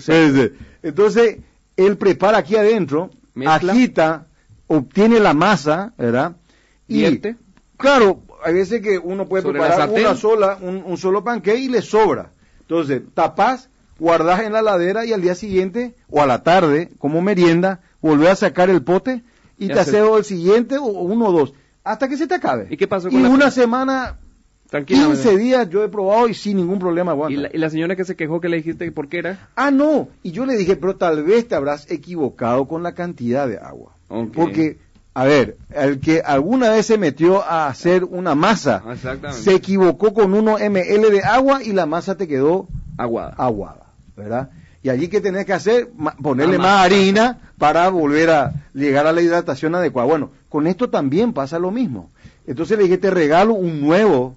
Entonces, 0.82 1.38
él 1.76 1.96
prepara 1.96 2.38
aquí 2.38 2.55
adentro, 2.55 3.11
agita, 3.44 4.28
obtiene 4.68 5.18
la 5.18 5.34
masa, 5.34 5.92
¿verdad? 5.98 6.36
Y, 6.86 7.18
claro, 7.76 8.22
hay 8.44 8.55
veces 8.55 8.82
que 8.82 8.98
uno 8.98 9.26
puede 9.26 9.42
preparar 9.42 9.90
una 9.90 10.14
sola, 10.14 10.59
un, 10.61 10.84
un 10.86 10.96
solo 10.96 11.24
panqueque 11.24 11.59
y 11.59 11.68
le 11.68 11.82
sobra. 11.82 12.30
Entonces, 12.61 13.02
tapas, 13.14 13.70
guardas 13.98 14.42
en 14.42 14.52
la 14.52 14.62
ladera 14.62 15.05
y 15.05 15.12
al 15.12 15.22
día 15.22 15.34
siguiente 15.34 15.94
o 16.09 16.22
a 16.22 16.26
la 16.26 16.44
tarde, 16.44 16.90
como 16.98 17.20
merienda, 17.20 17.80
volver 18.00 18.28
a 18.28 18.36
sacar 18.36 18.70
el 18.70 18.82
pote 18.82 19.24
y 19.59 19.68
te 19.68 19.78
haces 19.78 19.94
el 19.94 20.24
siguiente 20.24 20.78
o 20.78 20.84
uno 20.84 21.28
o 21.28 21.32
dos, 21.32 21.55
hasta 21.82 22.09
que 22.09 22.16
se 22.16 22.26
te 22.26 22.34
acabe. 22.34 22.66
¿Y 22.70 22.76
qué 22.76 22.86
pasó 22.86 23.09
con 23.09 23.20
Y 23.20 23.24
una 23.24 23.50
semana, 23.50 24.18
15 24.70 25.36
días 25.36 25.68
yo 25.68 25.84
he 25.84 25.88
probado 25.88 26.28
y 26.28 26.34
sin 26.34 26.57
ningún 26.57 26.78
problema 26.78 27.12
aguanta. 27.12 27.50
¿Y 27.52 27.59
la, 27.59 27.70
señora 27.70 27.96
que 27.96 28.05
se 28.05 28.16
quejó 28.16 28.40
que 28.40 28.48
le 28.48 28.57
dijiste 28.57 28.90
por 28.90 29.09
qué 29.09 29.18
era? 29.18 29.48
Ah, 29.55 29.70
no, 29.70 30.09
y 30.22 30.32
yo 30.32 30.46
le 30.46 30.57
dije, 30.57 30.76
pero 30.76 30.96
tal 30.96 31.22
vez 31.22 31.46
te 31.46 31.55
habrás 31.55 31.90
equivocado 31.90 32.66
con 32.66 32.82
la 32.82 32.92
cantidad 32.92 33.46
de 33.46 33.59
agua. 33.59 33.92
Porque, 34.34 34.78
a 35.12 35.24
ver, 35.24 35.57
el 35.70 36.00
que 36.00 36.20
alguna 36.20 36.70
vez 36.70 36.86
se 36.86 36.98
metió 36.98 37.42
a 37.42 37.68
hacer 37.68 38.05
una 38.05 38.34
masa, 38.34 38.82
se 39.32 39.55
equivocó 39.55 40.14
con 40.14 40.34
uno 40.34 40.57
ml 40.59 41.11
de 41.11 41.22
agua 41.24 41.62
y 41.62 41.72
la 41.72 41.86
masa 41.86 42.16
te 42.16 42.28
quedó 42.28 42.68
aguada. 42.96 43.34
Aguada, 43.36 43.86
¿verdad? 44.16 44.50
Y 44.85 44.91
allí 44.91 45.09
que 45.09 45.22
tenés 45.22 45.47
que 45.47 45.55
hacer, 45.55 45.89
ponerle 46.22 46.59
más 46.59 46.85
harina 46.85 47.41
para 47.57 47.89
volver 47.89 48.28
a 48.28 48.53
llegar 48.74 49.07
a 49.07 49.12
la 49.12 49.22
hidratación 49.22 49.74
adecuada. 49.74 50.07
Bueno, 50.07 50.30
con 50.51 50.66
esto 50.66 50.91
también 50.91 51.32
pasa 51.32 51.59
lo 51.59 51.70
mismo. 51.70 52.11
Entonces 52.47 52.76
le 52.76 52.85
dije, 52.85 52.99
te 52.99 53.11
regalo 53.11 53.55
un 53.55 53.80
nuevo 53.80 54.37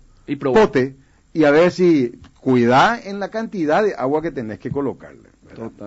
pote 0.53 0.95
y 1.33 1.43
a 1.43 1.51
ver 1.51 1.73
si 1.73 2.21
cuida 2.39 2.97
en 3.03 3.19
la 3.19 3.29
cantidad 3.29 3.83
de 3.83 3.93
agua 3.95 4.21
que 4.21 4.31
tenés 4.31 4.57
que 4.59 4.71
colocarle. 4.71 5.27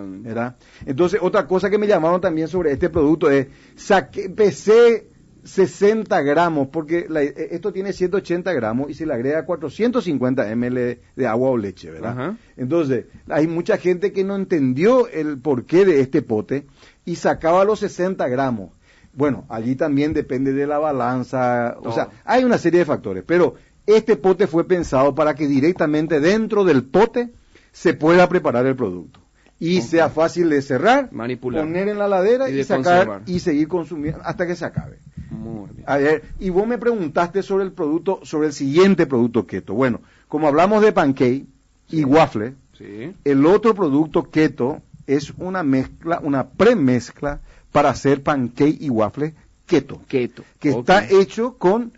¿verdad? 0.03 0.57
Entonces, 0.85 1.21
otra 1.23 1.47
cosa 1.47 1.71
que 1.71 1.79
me 1.79 1.87
llamaron 1.87 2.21
también 2.21 2.47
sobre 2.47 2.73
este 2.73 2.91
producto 2.91 3.31
es, 3.31 3.47
saqué, 3.77 4.27
empecé 4.27 5.07
60 5.45 6.21
gramos, 6.23 6.69
porque 6.69 7.07
eh, 7.15 7.49
esto 7.53 7.73
tiene 7.73 7.93
180 7.93 8.53
gramos 8.53 8.91
y 8.91 8.95
se 8.95 9.07
le 9.07 9.15
agrega 9.15 9.45
450 9.45 10.45
ml 10.57 10.99
de 11.17 11.27
agua 11.27 11.51
o 11.51 11.57
leche, 11.57 11.91
¿verdad? 11.91 12.35
Entonces, 12.57 13.07
hay 13.29 13.47
mucha 13.47 13.77
gente 13.77 14.13
que 14.13 14.25
no 14.25 14.37
entendió 14.37 15.09
el 15.09 15.39
porqué 15.39 15.85
de 15.85 16.01
este 16.01 16.23
pote 16.23 16.67
y 17.05 17.17
sacaba 17.17 17.65
los 17.65 17.81
60 17.81 18.27
gramos. 18.29 18.71
Bueno, 19.13 19.45
allí 19.49 19.75
también 19.75 20.13
depende 20.13 20.53
de 20.53 20.67
la 20.67 20.79
balanza, 20.79 21.77
o 21.83 21.93
sea, 21.93 22.09
hay 22.25 22.45
una 22.45 22.59
serie 22.59 22.81
de 22.81 22.85
factores, 22.87 23.25
pero 23.27 23.55
este 23.87 24.17
pote 24.17 24.47
fue 24.47 24.67
pensado 24.69 25.15
para 25.15 25.35
que 25.35 25.49
directamente 25.49 26.21
dentro 26.21 26.65
del 26.65 26.85
pote 26.85 27.31
se 27.73 27.95
pueda 27.95 28.29
preparar 28.29 28.67
el 28.67 28.77
producto. 28.77 29.21
y 29.59 29.83
sea 29.83 30.09
fácil 30.09 30.49
de 30.49 30.63
cerrar, 30.63 31.13
Manipular. 31.13 31.63
poner 31.65 31.89
en 31.89 31.99
la 31.99 32.09
ladera 32.09 32.49
Y 32.49 32.65
sacar 32.65 33.07
conservar. 33.07 33.23
y 33.27 33.41
seguir 33.41 33.69
consumiendo 33.69 34.21
hasta 34.25 34.47
que 34.47 34.57
se 34.57 34.65
acabe. 34.65 35.01
Muy 35.31 35.71
bien. 35.71 35.85
A 35.87 35.97
ver, 35.97 36.25
y 36.39 36.51
vos 36.51 36.67
me 36.67 36.79
preguntaste 36.79 37.43
sobre 37.43 37.65
el 37.65 37.73
producto, 37.73 38.21
sobre 38.25 38.49
el 38.49 38.53
siguiente 38.53 39.07
producto 39.07 39.47
keto. 39.47 39.75
Bueno, 39.75 40.01
como 40.29 40.49
hablamos 40.49 40.83
de 40.83 40.93
pancake 40.93 41.47
y 41.89 42.05
waffle, 42.05 42.55
Sí. 42.77 43.15
el 43.25 43.47
otro 43.47 43.75
producto 43.75 44.31
keto 44.31 44.81
es 45.07 45.33
una 45.37 45.63
mezcla, 45.63 46.21
una 46.23 46.49
premezcla 46.49 47.41
para 47.73 47.91
hacer 47.91 48.23
pancake 48.23 48.77
y 48.81 48.89
waffle 48.91 49.35
keto, 49.67 50.01
Keto. 50.09 50.45
que 50.59 50.71
está 50.71 51.07
hecho 51.09 51.57
con 51.59 51.93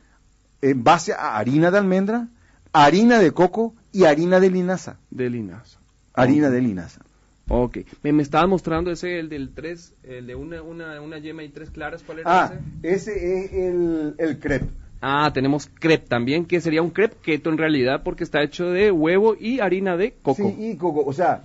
en 0.61 0.85
base 0.85 1.13
a 1.13 1.37
harina 1.39 1.71
de 1.71 1.79
almendra, 1.79 2.29
harina 2.73 3.19
de 3.19 3.33
coco 3.33 3.75
y 3.93 4.05
harina 4.05 4.41
de 4.41 4.51
linaza. 4.51 4.97
De 5.11 5.29
linaza. 5.31 5.79
Harina 6.15 6.51
de 6.51 6.61
linaza. 6.61 7.01
Ok. 7.49 7.79
Me, 8.03 8.13
me 8.13 8.23
estaba 8.23 8.47
mostrando 8.47 8.91
ese, 8.91 9.19
el 9.19 9.29
del 9.29 9.51
3, 9.55 9.95
el 10.05 10.27
de 10.27 10.35
una, 10.35 10.63
una, 10.63 11.01
una 11.01 11.19
yema 11.19 11.43
y 11.43 11.49
tres 11.49 11.71
claras. 11.71 12.03
¿Cuál 12.03 12.21
era 12.21 12.45
Ah, 12.45 12.53
ese? 12.83 13.11
ese 13.13 13.45
es 13.45 13.53
el, 13.53 14.15
el 14.19 14.39
crepe. 14.39 14.67
Ah, 15.01 15.31
tenemos 15.35 15.69
crepe 15.81 16.07
también, 16.07 16.45
que 16.45 16.61
sería 16.61 16.81
un 16.83 16.91
crepe 16.91 17.17
keto 17.23 17.51
en 17.51 17.59
realidad 17.59 18.03
porque 18.05 18.23
está 18.25 18.43
hecho 18.43 18.71
de 18.71 18.91
huevo 18.93 19.35
y 19.39 19.59
harina 19.61 19.97
de 19.97 20.13
coco. 20.23 20.37
Sí, 20.49 20.55
y 20.71 20.77
coco. 20.77 21.03
O 21.05 21.13
sea, 21.13 21.43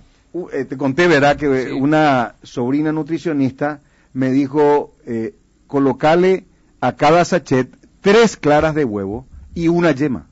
eh, 0.52 0.64
te 0.64 0.76
conté, 0.76 1.08
¿verdad? 1.08 1.36
Que 1.36 1.66
Sí. 1.66 1.72
una 1.72 2.36
sobrina 2.44 2.92
nutricionista 2.92 3.80
me 4.12 4.30
dijo, 4.30 4.94
eh, 5.06 5.34
colocarle 5.66 6.44
a 6.80 6.94
cada 6.94 7.24
sachet 7.24 7.68
tres 8.00 8.36
claras 8.36 8.74
de 8.76 8.84
huevo 8.84 9.26
y 9.54 9.66
una 9.68 9.90
yema. 9.90 10.28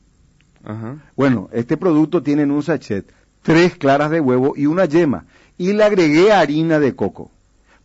Ajá. 0.64 0.96
Bueno, 1.16 1.48
este 1.52 1.76
producto 1.76 2.22
tiene 2.22 2.42
en 2.42 2.52
un 2.52 2.62
sachet 2.62 3.12
tres 3.42 3.74
claras 3.76 4.10
de 4.12 4.20
huevo 4.20 4.54
y 4.56 4.66
una 4.66 4.84
yema. 4.84 5.26
Y 5.58 5.72
le 5.72 5.84
agregué 5.84 6.32
harina 6.32 6.78
de 6.78 6.94
coco 6.94 7.30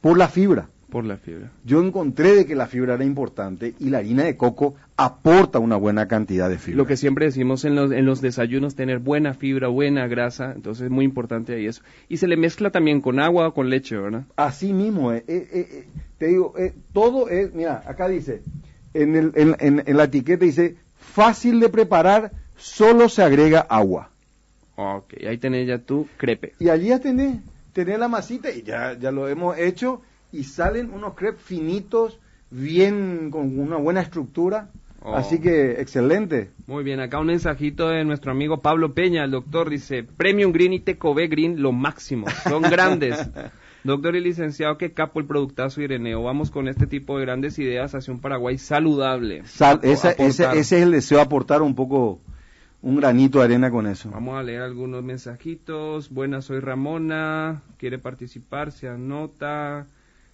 por 0.02 0.18
la 0.18 0.28
fibra. 0.28 0.68
Por 0.90 1.06
la 1.06 1.16
fibra. 1.16 1.52
Yo 1.64 1.82
encontré 1.82 2.36
de 2.36 2.46
que 2.46 2.54
la 2.54 2.68
fibra 2.68 2.96
era 2.96 3.06
importante 3.06 3.76
y 3.80 3.90
la 3.92 4.00
harina 4.00 4.24
de 4.26 4.36
coco 4.36 4.76
aporta 4.98 5.58
una 5.60 5.78
buena 5.78 6.10
cantidad 6.10 6.50
de 6.50 6.58
fibra. 6.58 6.80
Lo 6.80 6.86
que 6.86 6.98
siempre 6.98 7.26
decimos 7.28 7.64
en 7.64 7.76
los, 7.76 7.94
en 7.94 8.06
los 8.06 8.20
desayunos, 8.20 8.76
tener 8.76 9.00
buena 9.00 9.34
fibra, 9.34 9.70
buena 9.70 10.08
grasa, 10.08 10.52
entonces 10.54 10.86
es 10.86 10.92
muy 10.92 11.06
importante 11.06 11.54
ahí 11.54 11.66
eso. 11.66 11.82
Y 12.10 12.18
se 12.18 12.28
le 12.28 12.36
mezcla 12.36 12.72
también 12.72 13.00
con 13.00 13.22
agua 13.22 13.48
o 13.48 13.54
con 13.54 13.70
leche, 13.70 13.96
¿verdad? 13.96 14.24
Así 14.36 14.74
mismo, 14.74 15.14
eh, 15.14 15.24
eh, 15.30 15.48
eh, 15.54 15.86
te 16.18 16.28
digo, 16.28 16.56
todo 16.92 17.30
es, 17.30 17.54
mira, 17.54 17.82
acá 17.88 18.10
dice, 18.10 18.42
en, 18.94 19.16
el, 19.16 19.32
en, 19.36 19.56
en- 19.60 19.84
en 19.86 19.96
la 19.98 20.04
etiqueta 20.04 20.44
dice, 20.44 20.76
fácil 21.00 21.62
de 21.62 21.70
preparar, 21.70 22.34
solo 22.58 23.08
se 23.08 23.24
agrega 23.24 23.62
agua. 23.62 24.10
Ok, 24.76 25.14
ahí 25.26 25.38
tenés 25.38 25.70
ya 25.70 25.78
tu 25.78 26.06
crepe. 26.18 26.54
Y 26.60 26.68
allí 26.68 26.88
ya 26.88 27.00
tenés, 27.00 27.38
tenés 27.74 28.00
la 28.00 28.08
masita 28.08 28.52
y 28.52 28.64
ya, 28.64 28.98
ya 28.98 29.12
lo 29.12 29.28
hemos 29.28 29.58
hecho 29.58 30.02
y 30.32 30.44
salen 30.46 30.92
unos 30.94 31.14
crepes 31.16 31.42
finitos, 31.44 32.20
bien, 32.50 33.30
con 33.32 33.58
una 33.60 33.78
buena 33.78 34.02
estructura. 34.02 34.70
Oh. 35.04 35.16
Así 35.16 35.40
que, 35.40 35.82
excelente. 35.82 36.52
Muy 36.68 36.84
bien, 36.84 37.00
acá 37.00 37.20
un 37.20 37.28
mensajito 37.28 37.90
de 37.90 38.04
nuestro 38.06 38.32
amigo 38.32 38.62
Pablo 38.62 38.94
Peña, 38.94 39.24
el 39.24 39.32
doctor 39.32 39.70
dice, 39.70 40.04
Premium 40.04 40.52
Green 40.52 40.74
y 40.74 40.80
Tecové 40.80 41.28
Green, 41.28 41.62
lo 41.62 41.72
máximo, 41.72 42.28
son 42.48 42.62
grandes. 42.70 43.18
Doctor 43.84 44.16
y 44.16 44.20
licenciado, 44.22 44.78
qué 44.78 44.94
capo 44.94 45.20
el 45.20 45.26
productazo 45.26 45.82
Ireneo. 45.82 46.22
Vamos 46.22 46.52
con 46.52 46.68
este 46.68 46.86
tipo 46.86 47.18
de 47.18 47.26
grandes 47.26 47.58
ideas 47.58 47.96
hacia 47.96 48.14
un 48.14 48.20
Paraguay 48.22 48.60
saludable. 48.60 49.42
Sal- 49.46 49.78
Apo- 49.80 49.88
esa- 49.88 50.12
ese, 50.12 50.44
ese 50.44 50.60
es 50.60 50.72
el 50.84 50.92
deseo, 50.92 51.20
aportar 51.20 51.64
un 51.64 51.74
poco, 51.74 52.20
un 52.82 52.96
granito 52.96 53.40
de 53.40 53.46
arena 53.46 53.70
con 53.70 53.88
eso. 53.88 54.10
Vamos 54.12 54.38
a 54.38 54.44
leer 54.44 54.62
algunos 54.62 55.04
mensajitos. 55.04 56.10
Buenas, 56.10 56.46
soy 56.46 56.60
Ramona. 56.60 57.62
Quiere 57.78 58.00
participar, 58.00 58.72
se 58.72 58.90
anota. 58.90 59.88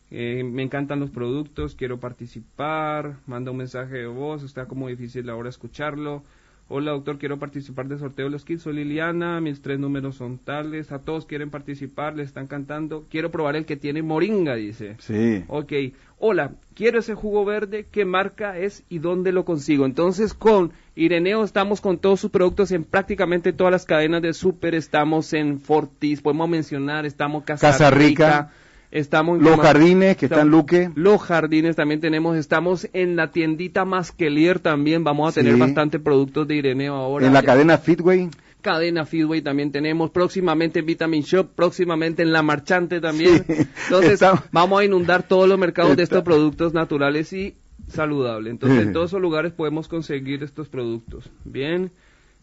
Eh, 0.09 0.43
me 0.45 0.63
encantan 0.63 0.99
los 0.99 1.09
productos, 1.09 1.75
quiero 1.75 1.99
participar. 1.99 3.17
Manda 3.25 3.51
un 3.51 3.57
mensaje 3.57 3.97
de 3.97 4.07
voz, 4.07 4.43
está 4.43 4.65
como 4.65 4.87
difícil 4.87 5.29
ahora 5.29 5.49
escucharlo. 5.49 6.23
Hola 6.69 6.91
doctor, 6.91 7.17
quiero 7.17 7.39
participar 7.39 7.87
del 7.87 7.99
sorteo 7.99 8.25
de 8.25 8.31
los 8.31 8.43
kits. 8.43 8.63
Soy 8.63 8.73
Liliana, 8.73 9.39
mis 9.39 9.61
tres 9.61 9.79
números 9.79 10.15
son 10.15 10.37
tales. 10.37 10.91
A 10.91 10.99
todos 10.99 11.25
quieren 11.25 11.49
participar, 11.49 12.17
le 12.17 12.23
están 12.23 12.47
cantando. 12.47 13.05
Quiero 13.09 13.31
probar 13.31 13.55
el 13.55 13.65
que 13.65 13.77
tiene 13.77 14.01
moringa, 14.01 14.55
dice. 14.55 14.97
Sí. 14.99 15.45
Ok, 15.47 15.71
hola, 16.19 16.51
quiero 16.73 16.99
ese 16.99 17.15
jugo 17.15 17.45
verde, 17.45 17.87
¿qué 17.89 18.03
marca 18.03 18.57
es 18.57 18.83
y 18.89 18.99
dónde 18.99 19.31
lo 19.31 19.45
consigo? 19.45 19.85
Entonces 19.85 20.33
con 20.33 20.73
Ireneo 20.93 21.45
estamos 21.45 21.79
con 21.79 21.99
todos 21.99 22.19
sus 22.19 22.31
productos 22.31 22.73
en 22.73 22.83
prácticamente 22.83 23.53
todas 23.53 23.71
las 23.71 23.85
cadenas 23.85 24.21
de 24.21 24.33
super, 24.33 24.75
estamos 24.75 25.31
en 25.31 25.61
Fortis, 25.61 26.21
podemos 26.21 26.49
mencionar, 26.49 27.05
estamos 27.05 27.45
Casa, 27.45 27.71
Casa 27.71 27.91
Rica, 27.91 28.25
Rica, 28.25 28.51
estamos 28.91 29.41
Los 29.41 29.59
jardines 29.59 30.17
que 30.17 30.25
en 30.27 30.31
Estamos- 30.33 30.51
Luque. 30.51 30.91
Los 30.95 31.21
jardines 31.21 31.75
también 31.75 31.99
tenemos, 31.99 32.37
estamos 32.37 32.87
en 32.93 33.15
la 33.15 33.31
tiendita 33.31 33.85
Masquelier 33.85 34.59
también, 34.59 35.03
vamos 35.03 35.29
a 35.29 35.33
tener 35.33 35.53
Sí. 35.55 35.59
bastante 35.59 35.99
productos 35.99 36.47
de 36.47 36.55
Ireneo 36.55 36.95
ahora. 36.95 37.25
En 37.27 37.33
la 37.33 37.41
Ya- 37.41 37.45
cadena 37.45 37.77
Fitway. 37.77 38.29
Cadena 38.61 39.05
Feedway 39.05 39.41
también 39.41 39.71
tenemos, 39.71 40.09
próximamente 40.09 40.79
en 40.79 40.85
Vitamin 40.87 41.21
Shop, 41.21 41.47
próximamente 41.55 42.23
en 42.23 42.33
La 42.33 42.41
Marchante 42.41 42.99
también. 42.99 43.45
Sí. 43.47 43.53
Entonces, 43.85 44.13
Estamos- 44.13 44.41
vamos 44.51 44.81
a 44.81 44.83
inundar 44.83 45.23
todos 45.23 45.47
los 45.47 45.57
mercados 45.59 45.95
de 45.95 46.03
estos 46.03 46.23
productos 46.23 46.73
naturales 46.73 47.31
y 47.33 47.55
saludables. 47.87 48.51
Entonces, 48.51 48.87
en 48.87 48.93
todos 48.93 49.11
esos 49.11 49.21
lugares 49.21 49.53
podemos 49.53 49.87
conseguir 49.87 50.43
estos 50.43 50.67
productos. 50.67 51.29
Bien, 51.45 51.91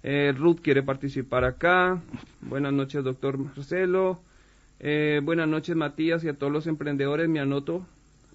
eh, 0.03 0.33
Ruth 0.35 0.61
quiere 0.63 0.83
participar 0.83 1.45
acá. 1.45 2.01
Buenas 2.41 2.73
noches, 2.73 3.03
doctor 3.05 3.37
Marcelo. 3.37 4.21
Eh, 4.81 5.21
buenas 5.23 5.49
noches, 5.49 5.77
Matías, 5.77 6.25
y 6.25 6.29
a 6.29 6.35
todos 6.35 6.53
los 6.53 6.67
emprendedores. 6.67 7.29
Me 7.29 7.41
anoto 7.41 7.87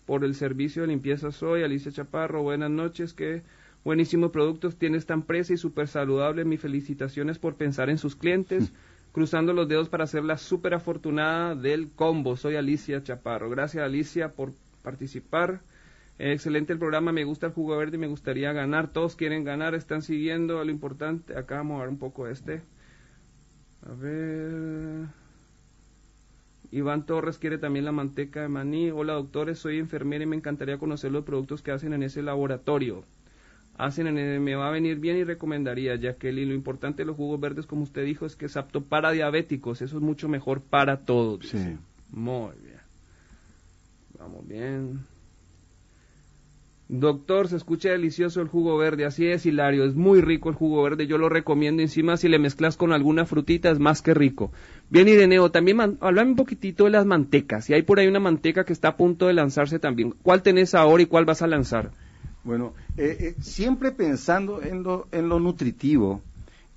por 0.05 0.23
el 0.23 0.35
servicio 0.35 0.81
de 0.81 0.89
limpieza 0.89 1.31
Soy, 1.31 1.63
Alicia 1.63 1.91
Chaparro. 1.91 2.43
Buenas 2.43 2.71
noches, 2.71 3.13
que 3.13 3.43
buenísimos 3.83 4.31
productos 4.31 4.77
tiene 4.77 4.97
esta 4.97 5.13
empresa 5.13 5.53
y 5.53 5.57
súper 5.57 5.87
saludable. 5.87 6.45
Mis 6.45 6.61
felicitaciones 6.61 7.39
por 7.39 7.55
pensar 7.55 7.89
en 7.89 7.97
sus 7.97 8.15
clientes. 8.15 8.71
Cruzando 9.11 9.53
los 9.53 9.67
dedos 9.67 9.89
para 9.89 10.05
ser 10.05 10.23
la 10.23 10.37
súper 10.37 10.75
afortunada 10.75 11.55
del 11.55 11.91
combo. 11.91 12.37
Soy 12.37 12.55
Alicia 12.55 13.03
Chaparro. 13.03 13.49
Gracias, 13.49 13.83
Alicia, 13.83 14.33
por 14.33 14.53
participar. 14.83 15.61
Eh, 16.19 16.33
excelente 16.33 16.73
el 16.73 16.79
programa, 16.79 17.11
me 17.11 17.23
gusta 17.23 17.47
el 17.47 17.53
jugo 17.53 17.77
verde 17.77 17.97
y 17.97 17.99
me 17.99 18.07
gustaría 18.07 18.51
ganar. 18.53 18.91
Todos 18.91 19.15
quieren 19.15 19.43
ganar, 19.43 19.73
están 19.73 20.01
siguiendo 20.01 20.63
lo 20.63 20.71
importante. 20.71 21.37
Acá 21.37 21.57
vamos 21.57 21.77
a 21.77 21.81
ver 21.81 21.89
un 21.89 21.97
poco 21.97 22.27
este. 22.27 22.61
A 23.85 23.93
ver. 23.93 25.07
Iván 26.71 27.05
Torres 27.05 27.37
quiere 27.39 27.57
también 27.57 27.85
la 27.85 27.91
manteca 27.91 28.41
de 28.41 28.47
maní. 28.47 28.91
Hola 28.91 29.13
doctores, 29.13 29.57
soy 29.59 29.79
enfermera 29.79 30.23
y 30.23 30.27
me 30.27 30.35
encantaría 30.35 30.77
conocer 30.77 31.11
los 31.11 31.25
productos 31.25 31.61
que 31.61 31.71
hacen 31.71 31.93
en 31.93 32.03
ese 32.03 32.21
laboratorio. 32.21 33.03
Hacen 33.77 34.07
en 34.07 34.17
el- 34.17 34.39
me 34.41 34.55
va 34.55 34.67
a 34.67 34.71
venir 34.71 34.99
bien 34.99 35.17
y 35.17 35.23
recomendaría, 35.23 35.95
Jacqueline. 35.95 36.49
Lo 36.49 36.53
importante 36.55 37.01
de 37.03 37.05
los 37.07 37.15
jugos 37.15 37.39
verdes, 37.39 37.65
como 37.65 37.83
usted 37.83 38.03
dijo, 38.05 38.25
es 38.25 38.35
que 38.35 38.45
es 38.45 38.57
apto 38.57 38.81
para 38.83 39.11
diabéticos. 39.11 39.81
Eso 39.81 39.97
es 39.97 40.03
mucho 40.03 40.27
mejor 40.27 40.61
para 40.61 40.97
todos. 41.05 41.47
Sí. 41.47 41.57
dice. 41.57 41.77
Muy 42.11 42.51
bien. 42.61 42.79
Vamos 44.19 44.47
bien. 44.47 44.99
Doctor, 46.91 47.47
se 47.47 47.55
escucha 47.55 47.89
delicioso 47.89 48.41
el 48.41 48.47
jugo 48.47 48.75
verde, 48.75 49.05
así 49.05 49.27
es, 49.27 49.45
Hilario, 49.45 49.85
es 49.85 49.93
muy 49.93 50.21
rico 50.21 50.49
el 50.49 50.55
jugo 50.55 50.81
verde, 50.81 51.05
yo 51.05 51.19
lo 51.19 51.29
recomiendo, 51.29 51.83
encima 51.83 52.17
si 52.17 52.27
le 52.27 52.39
mezclas 52.39 52.77
con 52.77 52.93
alguna 52.93 53.27
frutita 53.27 53.69
es 53.69 53.77
más 53.77 54.01
que 54.01 54.15
rico. 54.15 54.51
Bien, 54.89 55.07
Ireneo, 55.07 55.51
también 55.51 55.79
háblame 56.01 56.31
un 56.31 56.35
poquitito 56.35 56.85
de 56.85 56.89
las 56.89 57.05
mantecas, 57.05 57.69
y 57.69 57.75
hay 57.75 57.83
por 57.83 57.99
ahí 57.99 58.07
una 58.07 58.19
manteca 58.19 58.63
que 58.63 58.73
está 58.73 58.87
a 58.87 58.97
punto 58.97 59.27
de 59.27 59.33
lanzarse 59.33 59.77
también. 59.77 60.15
¿Cuál 60.23 60.41
tenés 60.41 60.73
ahora 60.73 61.03
y 61.03 61.05
cuál 61.05 61.25
vas 61.25 61.43
a 61.43 61.47
lanzar? 61.47 61.91
Bueno, 62.43 62.73
eh, 62.97 63.17
eh, 63.19 63.35
siempre 63.39 63.91
pensando 63.91 64.63
en 64.63 64.81
lo, 64.81 65.07
en 65.11 65.29
lo 65.29 65.39
nutritivo, 65.39 66.21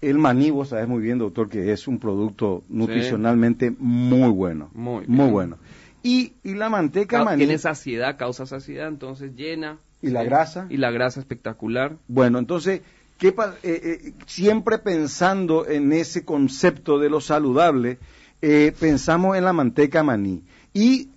el 0.03 0.19
maní, 0.19 0.51
vos 0.51 0.69
sabes 0.69 0.89
muy 0.89 1.01
bien, 1.01 1.17
doctor, 1.17 1.49
que 1.49 1.73
es 1.73 1.89
un 1.89 1.99
producto 1.99 2.63
nutricionalmente 2.69 3.73
muy 3.79 4.29
bueno. 4.29 4.69
Muy 4.75 5.07
bueno. 5.07 5.57
Y, 6.03 6.33
y 6.45 6.53
la 6.55 6.69
manteca 6.69 7.19
Ca- 7.21 7.25
maní, 7.25 7.39
Tiene 7.39 7.57
saciedad, 7.57 8.19
causa 8.19 8.45
saciedad, 8.45 8.89
entonces 8.89 9.35
llena. 9.37 9.79
¿Y 10.03 10.11
la 10.11 10.25
grasa? 10.25 10.67
Y 10.69 10.77
la 10.77 10.91
grasa 10.91 11.21
espectacular. 11.21 11.97
bueno, 12.09 12.39
entonces, 12.39 12.83
¿qué 13.19 13.33
pa- 13.33 13.55
eh, 13.63 14.01
eh, 14.07 14.13
siempre 14.27 14.79
pensando 14.79 15.67
en 15.69 15.93
ese 15.93 16.25
concepto 16.25 16.99
de 16.99 17.09
lo 17.09 17.21
saludable, 17.21 17.99
eh, 18.43 18.75
pensamos 18.79 19.37
en 19.37 19.45
la 19.45 19.53
manteca 19.53 20.03
maní. 20.03 20.43
Y 20.75 21.11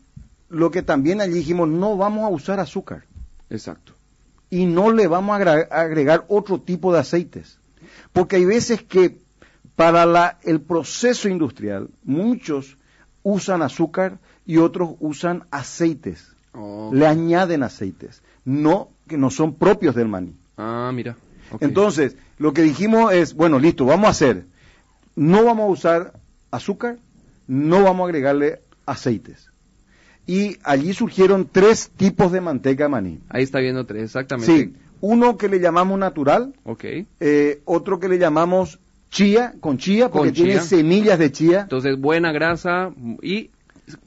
lo 0.49 0.69
que 0.71 0.83
también 0.83 1.21
allí 1.21 1.33
dijimos, 1.33 1.67
no 1.67 1.97
vamos 1.97 2.23
a 2.25 2.29
usar 2.29 2.59
azúcar. 2.59 3.03
Exacto. 3.49 3.93
y 4.51 4.65
no 4.67 4.91
le 4.91 5.07
vamos 5.07 5.39
a 5.41 5.51
agregar 5.81 6.25
otro 6.29 6.61
tipo 6.61 6.93
de 6.93 6.99
aceites. 6.99 7.57
Porque 8.13 8.37
hay 8.37 8.45
veces 8.45 8.83
que 8.83 9.17
para 9.75 10.05
la- 10.05 10.37
el 10.43 10.61
proceso 10.61 11.27
industrial 11.27 11.89
muchos 12.03 12.77
usan 13.23 13.61
azúcar 13.63 14.19
y 14.45 14.57
otros 14.57 14.91
usan 14.99 15.45
aceites. 15.51 16.35
Le 16.93 17.05
añaden 17.07 17.63
aceites, 17.63 18.21
no 18.45 18.89
que 19.07 19.17
no 19.17 19.29
son 19.29 19.53
propios 19.55 19.95
del 19.95 20.07
maní. 20.07 20.33
Ah, 20.57 20.91
mira. 20.93 21.15
Entonces, 21.59 22.15
lo 22.39 22.53
que 22.53 22.61
dijimos 22.63 23.13
es, 23.13 23.33
bueno, 23.35 23.59
listo, 23.59 23.85
vamos 23.85 24.07
a 24.07 24.11
hacer, 24.11 24.45
no 25.15 25.43
vamos 25.45 25.65
a 25.67 25.71
usar 25.71 26.13
azúcar, 26.51 26.97
no 27.47 27.83
vamos 27.83 28.05
a 28.05 28.07
agregarle 28.09 28.61
aceites. 28.85 29.49
Y 30.27 30.57
allí 30.63 30.93
surgieron 30.93 31.47
tres 31.51 31.91
tipos 31.95 32.31
de 32.31 32.41
manteca 32.41 32.85
de 32.85 32.89
maní. 32.89 33.19
Ahí 33.29 33.43
está 33.43 33.59
viendo 33.59 33.85
tres, 33.85 34.03
exactamente. 34.05 34.51
Sí, 34.57 34.73
uno 35.01 35.37
que 35.37 35.47
le 35.49 35.59
llamamos 35.59 35.99
natural, 35.99 36.53
Ok. 36.63 36.83
eh, 37.19 37.61
otro 37.65 37.99
que 37.99 38.09
le 38.09 38.17
llamamos 38.17 38.79
chía, 39.11 39.53
con 39.59 39.77
chía, 39.77 40.09
porque 40.09 40.29
Con 40.29 40.33
tiene 40.35 40.59
semillas 40.61 41.19
de 41.19 41.31
chía, 41.31 41.61
Entonces, 41.61 41.99
buena 41.99 42.31
grasa 42.31 42.91
y 43.21 43.51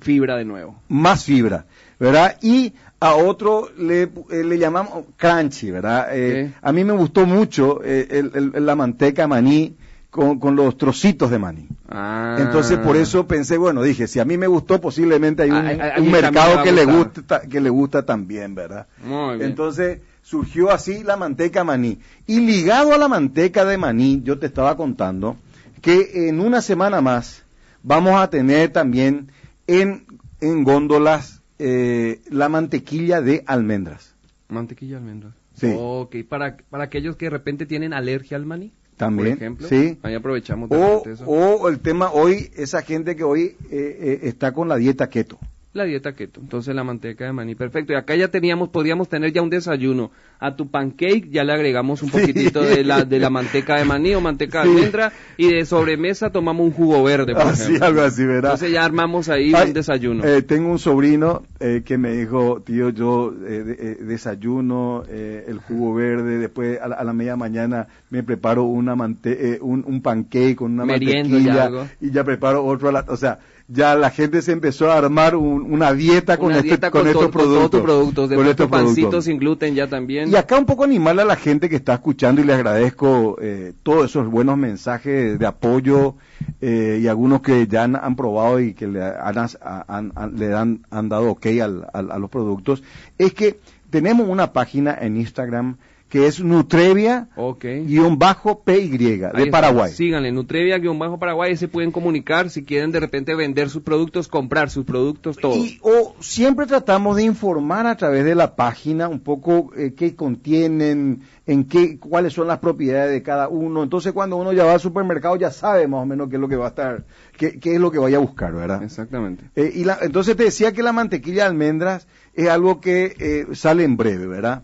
fibra 0.01 0.36
de 0.36 0.45
nuevo. 0.45 0.74
más 0.89 1.24
fibra, 1.24 1.66
¿verdad? 2.01 2.36
Y 2.43 2.72
a 3.01 3.14
otro 3.14 3.68
le, 3.78 4.03
eh, 4.03 4.44
le 4.44 4.59
llamamos 4.59 5.05
crunchy, 5.16 5.70
¿verdad? 5.70 6.09
Eh. 6.12 6.53
A 6.62 6.72
mí 6.72 6.84
me 6.84 6.92
gustó 6.92 7.26
mucho 7.26 7.80
eh, 7.84 8.07
el- 8.11 8.53
el- 8.55 8.66
la 8.66 8.74
manteca 8.74 9.26
maní 9.28 9.76
con, 10.11 10.38
con 10.40 10.57
los 10.57 10.76
trocitos 10.76 11.30
de 11.30 11.38
maní. 11.38 11.68
Ah. 11.88 12.36
Entonces 12.40 12.78
por 12.78 12.96
eso 12.96 13.26
pensé, 13.28 13.57
bueno, 13.57 13.82
dije, 13.82 14.09
si 14.09 14.18
a 14.20 14.24
mí 14.24 14.36
me 14.36 14.46
gustó, 14.46 14.80
posiblemente 14.80 15.42
hay 15.44 15.51
un, 15.51 15.57
A- 15.57 15.94
a- 15.96 16.01
mercado 16.01 16.62
que 16.62 16.72
le, 16.72 16.84
gusta, 16.86 17.40
que 17.42 17.61
le 17.61 17.70
gusta 17.70 18.05
también, 18.05 18.55
¿verdad? 18.55 18.86
Muy 19.05 19.36
bien. 19.36 19.51
Entonces 19.51 20.01
surgió 20.22 20.70
así 20.72 21.05
la 21.05 21.16
manteca 21.16 21.62
maní. 21.62 21.99
Y 22.26 22.40
ligado 22.40 22.92
a 22.94 22.99
la 22.99 23.07
manteca 23.09 23.64
de 23.64 23.78
maní, 23.78 24.22
yo 24.24 24.38
te 24.38 24.46
estaba 24.46 24.76
contando 24.76 25.36
que 25.82 26.28
en 26.28 26.40
una 26.40 26.62
semana 26.62 27.01
más 27.01 27.44
vamos 27.84 28.20
a 28.20 28.28
tener 28.28 28.70
también 28.70 29.30
en, 29.68 30.05
en 30.40 30.64
góndolas 30.64 31.38
eh, 31.59 32.20
la 32.30 32.48
mantequilla 32.48 33.20
de 33.20 33.42
almendras. 33.46 34.14
Mantequilla 34.48 34.92
de 34.92 34.96
almendras. 34.98 35.34
Sí. 35.54 35.74
Ok, 35.76 36.16
para, 36.28 36.56
para 36.70 36.84
aquellos 36.84 37.16
que 37.16 37.26
de 37.26 37.30
repente 37.30 37.66
tienen 37.66 37.92
alergia 37.92 38.36
al 38.36 38.46
maní. 38.46 38.72
También, 38.96 39.28
Por 39.34 39.36
ejemplo. 39.38 39.68
sí. 39.68 39.98
Ahí 40.02 40.14
aprovechamos 40.14 40.68
de 40.70 40.76
O, 40.76 41.04
eso. 41.06 41.24
o 41.26 41.68
el 41.68 41.78
tema 41.80 42.11
hoy, 42.12 42.50
esa 42.56 42.82
gente 42.82 43.14
que 43.14 43.22
hoy 43.24 43.56
eh, 43.70 43.98
eh, 44.00 44.20
está 44.24 44.52
con 44.52 44.68
la 44.68 44.76
dieta 44.76 45.09
keto. 45.09 45.38
La 45.75 45.85
dieta 45.85 46.14
keto. 46.14 46.41
Entonces 46.41 46.75
la 46.75 46.83
manteca 46.83 47.27
de 47.27 47.33
maní. 47.33 47.55
Perfecto. 47.55 47.93
Y 47.93 47.97
acá 47.97 48.16
ya 48.16 48.29
teníamos, 48.29 48.71
podríamos 48.71 49.09
tener 49.09 49.33
ya 49.33 49.43
un 49.43 49.51
desayuno. 49.51 50.11
A 50.41 50.57
tu 50.57 50.71
pancake 50.71 51.29
ya 51.31 51.45
le 51.45 51.53
agregamos 51.53 52.03
un 52.03 52.11
Sí. 52.11 52.19
poquitito 52.21 52.62
de 52.62 52.85
la, 52.85 53.05
de 53.05 53.19
la 53.19 53.29
manteca 53.29 53.77
de 53.77 53.85
maní 53.85 54.14
o 54.14 54.21
manteca 54.21 54.62
de 54.62 54.71
almendra. 54.71 55.12
Y 55.37 55.53
de 55.53 55.66
sobremesa 55.66 56.31
tomamos 56.31 56.64
un 56.66 56.73
jugo 56.73 57.03
verde, 57.05 57.35
por 57.35 57.43
Así, 57.43 57.62
ejemplo. 57.64 57.87
algo 57.87 58.01
así, 58.01 58.25
¿verdad? 58.25 58.53
Entonces 58.53 58.73
ya 58.73 58.85
armamos 58.85 59.29
ahí 59.29 59.53
Ay, 59.55 59.69
un 59.69 59.75
desayuno. 59.75 60.25
eh, 60.25 60.41
tengo 60.43 60.71
un 60.71 60.79
sobrino 60.79 61.43
eh, 61.61 61.83
que 61.85 61.99
me 61.99 62.12
dijo, 62.12 62.62
tío, 62.62 62.89
yo 62.89 63.35
eh, 63.47 63.62
de- 63.64 63.73
eh, 63.93 63.99
desayuno 64.01 65.05
eh, 65.09 65.45
el 65.49 65.59
jugo 65.59 65.95
verde, 65.95 66.39
después 66.39 66.81
a 66.81 66.89
la, 66.89 66.97
a 66.97 67.05
la 67.05 67.12
media 67.12 67.37
mañana 67.37 67.89
me 68.11 68.23
preparo 68.23 68.64
una 68.64 68.97
mante 68.97 69.55
eh, 69.55 69.59
un, 69.61 69.85
un 69.87 70.01
pancake 70.01 70.57
con 70.57 70.73
una 70.73 70.85
Meriendo 70.87 71.29
mantequilla 71.35 71.55
ya 71.55 71.64
algo. 71.66 71.87
y 72.01 72.11
ya 72.11 72.25
preparo 72.25 72.64
otro, 72.64 72.89
a 72.89 72.93
la- 72.93 73.05
o 73.09 73.16
sea, 73.16 73.39
ya 73.71 73.95
la 73.95 74.09
gente 74.11 74.41
se 74.41 74.53
empezó 74.53 74.91
a 74.91 74.97
armar 74.97 75.37
un- 75.37 75.71
una 75.71 75.93
dieta 75.93 76.39
con, 76.39 76.47
Una 76.47 76.57
este- 76.57 76.69
dieta 76.69 76.91
con 76.91 77.03
con, 77.03 77.09
estos 77.09 77.23
con 77.25 77.31
productos. 77.33 77.71
De 77.73 77.79
con 77.79 77.85
pronto 77.85 78.23
estos 78.25 78.29
productos. 78.39 78.69
pancitos 78.71 79.25
sin 79.27 79.39
gluten 79.39 79.75
ya 79.75 79.87
también. 79.89 80.31
Y 80.31 80.37
acá 80.37 80.57
un 80.59 80.64
poco 80.64 80.85
animarle 80.85 81.21
a 81.23 81.25
la 81.27 81.37
gente 81.37 81.69
que 81.69 81.77
está 81.77 81.93
escuchando 81.95 82.41
y 82.41 82.45
le 82.45 82.55
agradezco 82.55 83.37
eh, 83.43 83.75
todos 83.83 84.07
esos 84.07 84.27
buenos 84.31 84.57
mensajes 84.57 85.39
de 85.39 85.47
apoyo 85.47 86.14
eh, 86.62 87.01
y 87.03 87.07
algunos 87.09 87.43
que 87.43 87.66
ya 87.66 87.85
han, 87.85 87.95
han 87.97 88.16
probado 88.16 88.59
y 88.59 88.73
que 88.73 88.87
le 88.87 89.03
han, 89.05 89.37
han- 89.39 90.12
han- 90.16 90.37
le 90.37 90.49
dan, 90.49 90.81
han 90.91 91.09
dado 91.11 91.31
ok 91.33 91.47
al- 91.62 91.87
al- 91.93 92.11
a 92.11 92.19
los 92.19 92.31
productos, 92.31 92.83
es 93.19 93.35
que 93.35 93.59
tenemos 93.91 94.29
una 94.29 94.53
página 94.53 94.97
en 95.01 95.16
Instagram 95.19 95.77
que 96.09 96.26
es 96.26 96.40
Nutrevia 96.40 97.28
Ok. 97.36 97.64
guion 97.84 98.18
bajo 98.18 98.62
PY 98.64 99.22
Ahí 99.34 99.44
de. 99.44 99.50
Paraguay. 99.50 99.92
Síganle, 99.92 100.32
Nutrevia-Paraguay, 100.32 101.56
se 101.56 101.68
pueden 101.68 101.90
comunicar 101.92 102.48
si 102.50 102.64
quieren 102.64 102.90
de 102.92 103.00
repente 103.00 103.34
vender 103.34 103.68
sus 103.68 103.82
productos, 103.82 104.26
comprar 104.28 104.70
sus 104.70 104.84
productos, 104.84 105.36
todo. 105.36 105.54
Y, 105.56 105.78
o 105.82 106.14
siempre 106.20 106.66
tratamos 106.66 107.16
de 107.16 107.24
informar 107.24 107.86
a 107.86 107.96
través 107.96 108.24
de 108.24 108.34
la 108.34 108.56
página 108.56 109.09
un 109.09 109.20
poco 109.20 109.70
eh, 109.76 109.92
qué 109.96 110.14
contienen, 110.16 111.20
en 111.46 111.64
qué, 111.64 111.98
cuáles 111.98 112.32
son 112.32 112.46
las 112.46 112.59
propiedades 112.59 113.12
de 113.12 113.22
cada 113.22 113.48
uno. 113.48 113.82
Entonces 113.82 114.12
cuando 114.12 114.36
uno 114.36 114.52
ya 114.52 114.64
va 114.64 114.72
al 114.74 114.80
supermercado 114.80 115.36
ya 115.36 115.50
sabe 115.50 115.86
más 115.88 116.02
o 116.02 116.06
menos 116.06 116.28
qué 116.28 116.36
es 116.36 116.40
lo 116.40 116.48
que 116.48 116.56
va 116.56 116.66
a 116.66 116.70
estar, 116.70 117.04
qué, 117.36 117.59
qué 117.59 117.74
es 117.74 117.80
lo 117.80 117.90
que 117.90 117.98
vaya 117.98 118.16
a 118.16 118.20
buscar, 118.20 118.52
¿verdad? 118.54 118.82
Exactamente. 118.82 119.44
Eh, 119.56 119.72
y 119.74 119.84
la- 119.84 119.98
entonces 120.02 120.36
te 120.36 120.44
decía 120.44 120.72
que 120.72 120.82
la 120.82 120.92
mantequilla 120.92 121.42
de 121.44 121.48
almendras 121.50 122.06
es 122.34 122.48
algo 122.48 122.80
que 122.80 123.14
eh, 123.18 123.46
sale 123.54 123.84
en 123.84 123.96
breve, 123.96 124.26
¿verdad? 124.26 124.62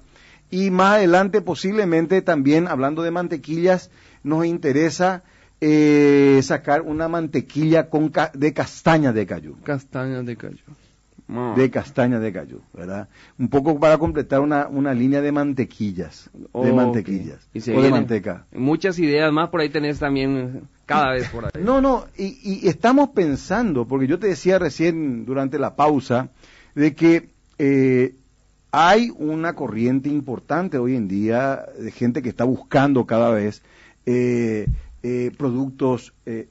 Y 0.51 0.71
más 0.71 0.97
adelante 0.97 1.41
posiblemente 1.41 2.23
también, 2.23 2.69
hablando 2.69 3.03
de 3.03 3.11
mantequillas, 3.11 3.91
nos 4.23 4.47
interesa 4.47 5.23
eh, 5.61 6.41
sacar 6.43 6.83
una 6.83 7.09
mantequilla 7.09 7.89
con 7.89 8.09
ca- 8.11 8.31
de 8.35 8.53
castaña 8.53 9.13
de 9.13 9.27
cayú. 9.27 9.57
Castañas 9.65 10.25
de. 10.27 10.37
Ah. 11.27 11.55
De 11.57 11.71
castaña 11.71 12.21
de 12.21 12.33
cayú, 12.33 12.61
¿verdad? 12.75 13.09
Un 13.39 13.49
poco 13.49 13.81
para 13.81 13.97
completar 13.97 14.41
una, 14.41 14.69
una 14.69 14.93
línea 14.93 15.23
de 15.23 15.33
mantequillas. 15.33 16.29
De 16.53 16.71
mantequillas. 16.73 17.49
Y 17.55 17.61
se 17.63 17.75
o 17.75 17.81
de 17.81 17.91
manteca. 17.91 18.45
Muchas 18.53 18.99
ideas 18.99 19.33
más 19.33 19.49
por 19.49 19.61
ahí 19.63 19.71
tenés 19.71 19.99
también 19.99 20.69
cada 20.85 21.13
vez 21.13 21.29
por 21.31 21.47
ahí. 21.47 21.51
No, 21.65 21.81
no, 21.81 22.05
y, 22.19 22.61
y 22.65 22.69
estamos 22.69 23.09
pensando, 23.11 23.89
porque 23.89 24.07
yo 24.07 24.19
te 24.19 24.27
decía 24.27 24.59
recién 24.59 25.25
durante 25.25 25.59
la 25.59 25.77
pausa, 25.77 26.29
de 26.75 26.95
que 26.95 27.31
eh, 27.59 28.17
hay 28.77 29.11
una 29.17 29.55
corriente 29.55 30.09
importante 30.09 30.79
hoy 30.79 30.97
en 30.97 31.07
día 31.09 31.65
de 31.79 31.91
gente 31.91 32.23
que 32.23 32.29
está 32.29 32.45
buscando 32.45 33.07
cada 33.07 33.31
vez 33.31 33.63
eh, 34.07 34.67
eh, 35.03 35.31
productos 35.37 36.13
eh, 36.27 36.49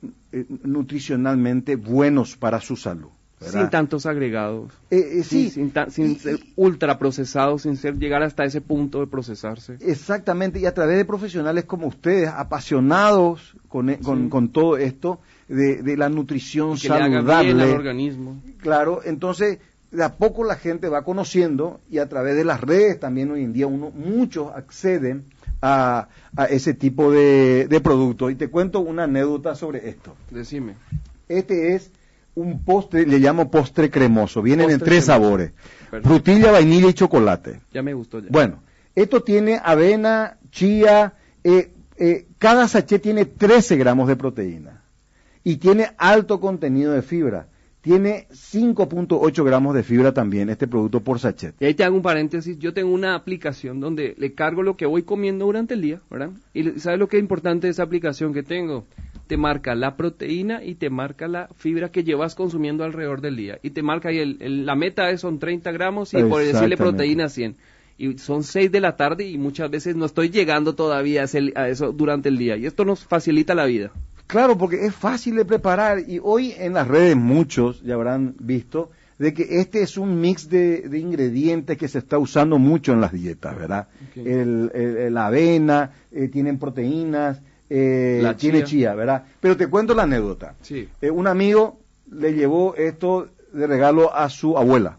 nutricionalmente 0.63 1.75
buenos 1.75 2.35
para 2.37 2.59
su 2.61 2.75
salud. 2.75 3.09
¿verdad? 3.39 3.61
Sin 3.61 3.69
tantos 3.71 4.05
agregados. 4.05 4.71
Sí, 4.89 5.23
Sin, 5.23 5.51
sin 5.51 5.71
ta- 5.71 5.89
sin 5.89 6.11
Y- 6.11 6.15
ser 6.15 6.35
y- 6.39 6.53
ultra 6.55 6.97
procesados, 6.97 7.63
sin 7.63 7.75
ser 7.75 7.97
llegar 7.97 8.23
hasta 8.23 8.45
ese 8.45 8.61
punto 8.61 9.01
de 9.01 9.07
procesarse. 9.07 9.75
Exactamente, 9.81 10.59
y 10.61 10.65
a 10.65 10.73
través 10.73 10.95
de 10.97 11.03
profesionales 11.03 11.65
como 11.65 11.87
ustedes, 11.87 12.29
apasionados 12.29 13.55
con, 13.67 13.93
con, 13.95 14.23
Sí. 14.23 14.29
con 14.29 14.49
todo 14.49 14.77
esto 14.77 15.19
de, 15.49 15.83
de 15.83 15.97
la 15.97 16.07
nutrición 16.07 16.77
que 16.77 16.87
le 16.87 16.95
haga 16.95 17.07
bien 17.07 17.17
al 17.17 17.25
saludable. 17.27 17.71
organismo. 17.73 18.41
Claro, 18.61 19.01
entonces 19.03 19.59
de 19.93 20.03
a 20.03 20.13
poco 20.15 20.43
la 20.43 20.55
gente 20.55 20.89
va 20.89 21.03
conociendo 21.03 21.79
y 21.89 21.99
a 21.99 22.09
través 22.09 22.35
de 22.35 22.43
las 22.43 22.59
redes 22.61 22.99
también 22.99 23.31
hoy 23.31 23.43
en 23.43 23.53
día 23.53 23.67
uno, 23.67 23.91
muchos 23.91 24.51
acceden 24.53 25.25
a, 25.61 26.07
a 26.35 26.45
ese 26.45 26.73
tipo 26.73 27.11
de, 27.11 27.67
de 27.69 27.79
productos. 27.79 28.31
Y 28.31 28.35
te 28.35 28.49
cuento 28.49 28.79
una 28.79 29.03
anécdota 29.03 29.55
sobre 29.55 29.87
esto. 29.89 30.15
Decime. 30.31 30.73
Este 31.29 31.75
es 31.75 31.91
un 32.35 32.63
postre, 32.65 33.05
le 33.05 33.19
llamo 33.19 33.51
postre 33.51 33.89
cremoso. 33.89 34.41
Vienen 34.41 34.71
en 34.71 34.79
tres 34.79 35.05
cremoso. 35.05 35.07
sabores. 35.07 35.51
Frutilla, 36.03 36.51
vainilla 36.51 36.89
y 36.89 36.93
chocolate. 36.93 37.61
Ya 37.71 37.83
me 37.83 37.93
gustó 37.93 38.19
ya. 38.19 38.27
Bueno, 38.31 38.63
esto 38.95 39.21
tiene 39.23 39.59
avena, 39.63 40.37
chía, 40.51 41.13
eh, 41.43 41.71
eh, 41.97 42.25
cada 42.39 42.67
sachet 42.67 43.01
tiene 43.01 43.25
13 43.25 43.77
gramos 43.77 44.07
de 44.07 44.15
proteína 44.15 44.81
y 45.43 45.57
tiene 45.57 45.91
alto 45.97 46.39
contenido 46.39 46.93
de 46.93 47.03
fibra. 47.03 47.47
Tiene 47.83 48.27
5.8 48.31 49.43
gramos 49.43 49.75
de 49.75 49.83
fibra 49.83 50.13
también 50.13 50.49
este 50.49 50.69
producto 50.69 51.01
por 51.01 51.19
sachet. 51.19 51.53
Y 51.59 51.65
ahí 51.65 51.73
te 51.73 51.83
hago 51.83 51.97
un 51.97 52.01
paréntesis. 52.01 52.57
Yo 52.57 52.73
tengo 52.73 52.93
una 52.93 53.13
aplicación 53.13 53.81
donde 53.81 54.15
le 54.17 54.33
cargo 54.33 54.63
lo 54.63 54.77
que 54.77 54.85
voy 54.85 55.03
comiendo 55.03 55.43
durante 55.45 55.73
el 55.73 55.81
día, 55.81 55.99
¿verdad? 56.09 56.29
Y 56.53 56.63
¿sabes 56.79 56.97
lo 56.97 57.09
que 57.09 57.17
es 57.17 57.21
importante 57.21 57.67
de 57.67 57.71
esa 57.71 57.83
aplicación 57.83 58.33
que 58.33 58.41
tengo? 58.41 58.85
Te 59.27 59.35
marca 59.35 59.75
la 59.75 59.97
proteína 59.97 60.63
y 60.63 60.75
te 60.75 60.89
marca 60.89 61.27
la 61.27 61.49
fibra 61.57 61.91
que 61.91 62.05
llevas 62.05 62.35
consumiendo 62.35 62.85
alrededor 62.85 63.19
del 63.19 63.35
día. 63.35 63.59
Y 63.63 63.71
te 63.71 63.83
marca 63.83 64.07
ahí, 64.07 64.19
el, 64.19 64.37
el- 64.39 64.65
la 64.65 64.75
meta 64.75 65.09
es, 65.09 65.19
son 65.19 65.39
30 65.39 65.73
gramos 65.73 66.13
y 66.13 66.17
por 66.29 66.39
decirle 66.53 66.77
proteína 66.91 67.27
100. 67.27 67.55
Y 67.97 68.17
son 68.17 68.43
6 68.43 68.71
de 68.71 68.79
la 68.79 68.95
tarde 68.95 69.27
y 69.27 69.37
muchas 69.37 69.69
veces 69.69 69.97
no 69.97 70.05
estoy 70.05 70.29
llegando 70.29 70.73
todavía 70.73 71.21
a, 71.21 71.23
ese- 71.25 71.51
a 71.55 71.67
eso 71.67 71.91
durante 71.91 72.29
el 72.29 72.37
día. 72.37 72.55
Y 72.55 72.65
esto 72.65 72.85
nos 72.85 73.03
facilita 73.05 73.53
la 73.55 73.65
vida. 73.65 73.91
Claro, 74.27 74.57
porque 74.57 74.85
es 74.85 74.95
fácil 74.95 75.35
de 75.35 75.45
preparar 75.45 75.99
y 76.07 76.19
hoy 76.23 76.53
en 76.57 76.73
las 76.73 76.87
redes 76.87 77.15
muchos 77.15 77.81
ya 77.83 77.93
habrán 77.95 78.35
visto 78.39 78.89
de 79.19 79.33
que 79.33 79.59
este 79.59 79.83
es 79.83 79.97
un 79.97 80.19
mix 80.19 80.49
de, 80.49 80.89
de 80.89 80.97
ingredientes 80.99 81.77
que 81.77 81.87
se 81.87 81.99
está 81.99 82.17
usando 82.17 82.57
mucho 82.57 82.93
en 82.93 83.01
las 83.01 83.11
dietas, 83.11 83.55
¿verdad? 83.57 83.87
El, 84.15 84.71
el- 84.73 85.13
la 85.13 85.27
avena, 85.27 85.91
eh, 86.11 86.29
tienen 86.29 86.57
proteínas, 86.57 87.41
eh, 87.69 88.19
La 88.23 88.35
tiene 88.35 88.63
chía. 88.63 88.95
¿verdad? 88.95 89.23
Pero 89.39 89.55
te 89.55 89.67
cuento 89.67 89.93
la 89.93 90.03
anécdota. 90.03 90.55
Sí. 90.61 90.89
Eh, 91.01 91.11
un 91.11 91.27
amigo 91.27 91.79
le 92.11 92.33
llevó 92.33 92.75
esto 92.75 93.29
de 93.53 93.67
regalo 93.67 94.15
a 94.15 94.29
su 94.29 94.57
abuela, 94.57 94.97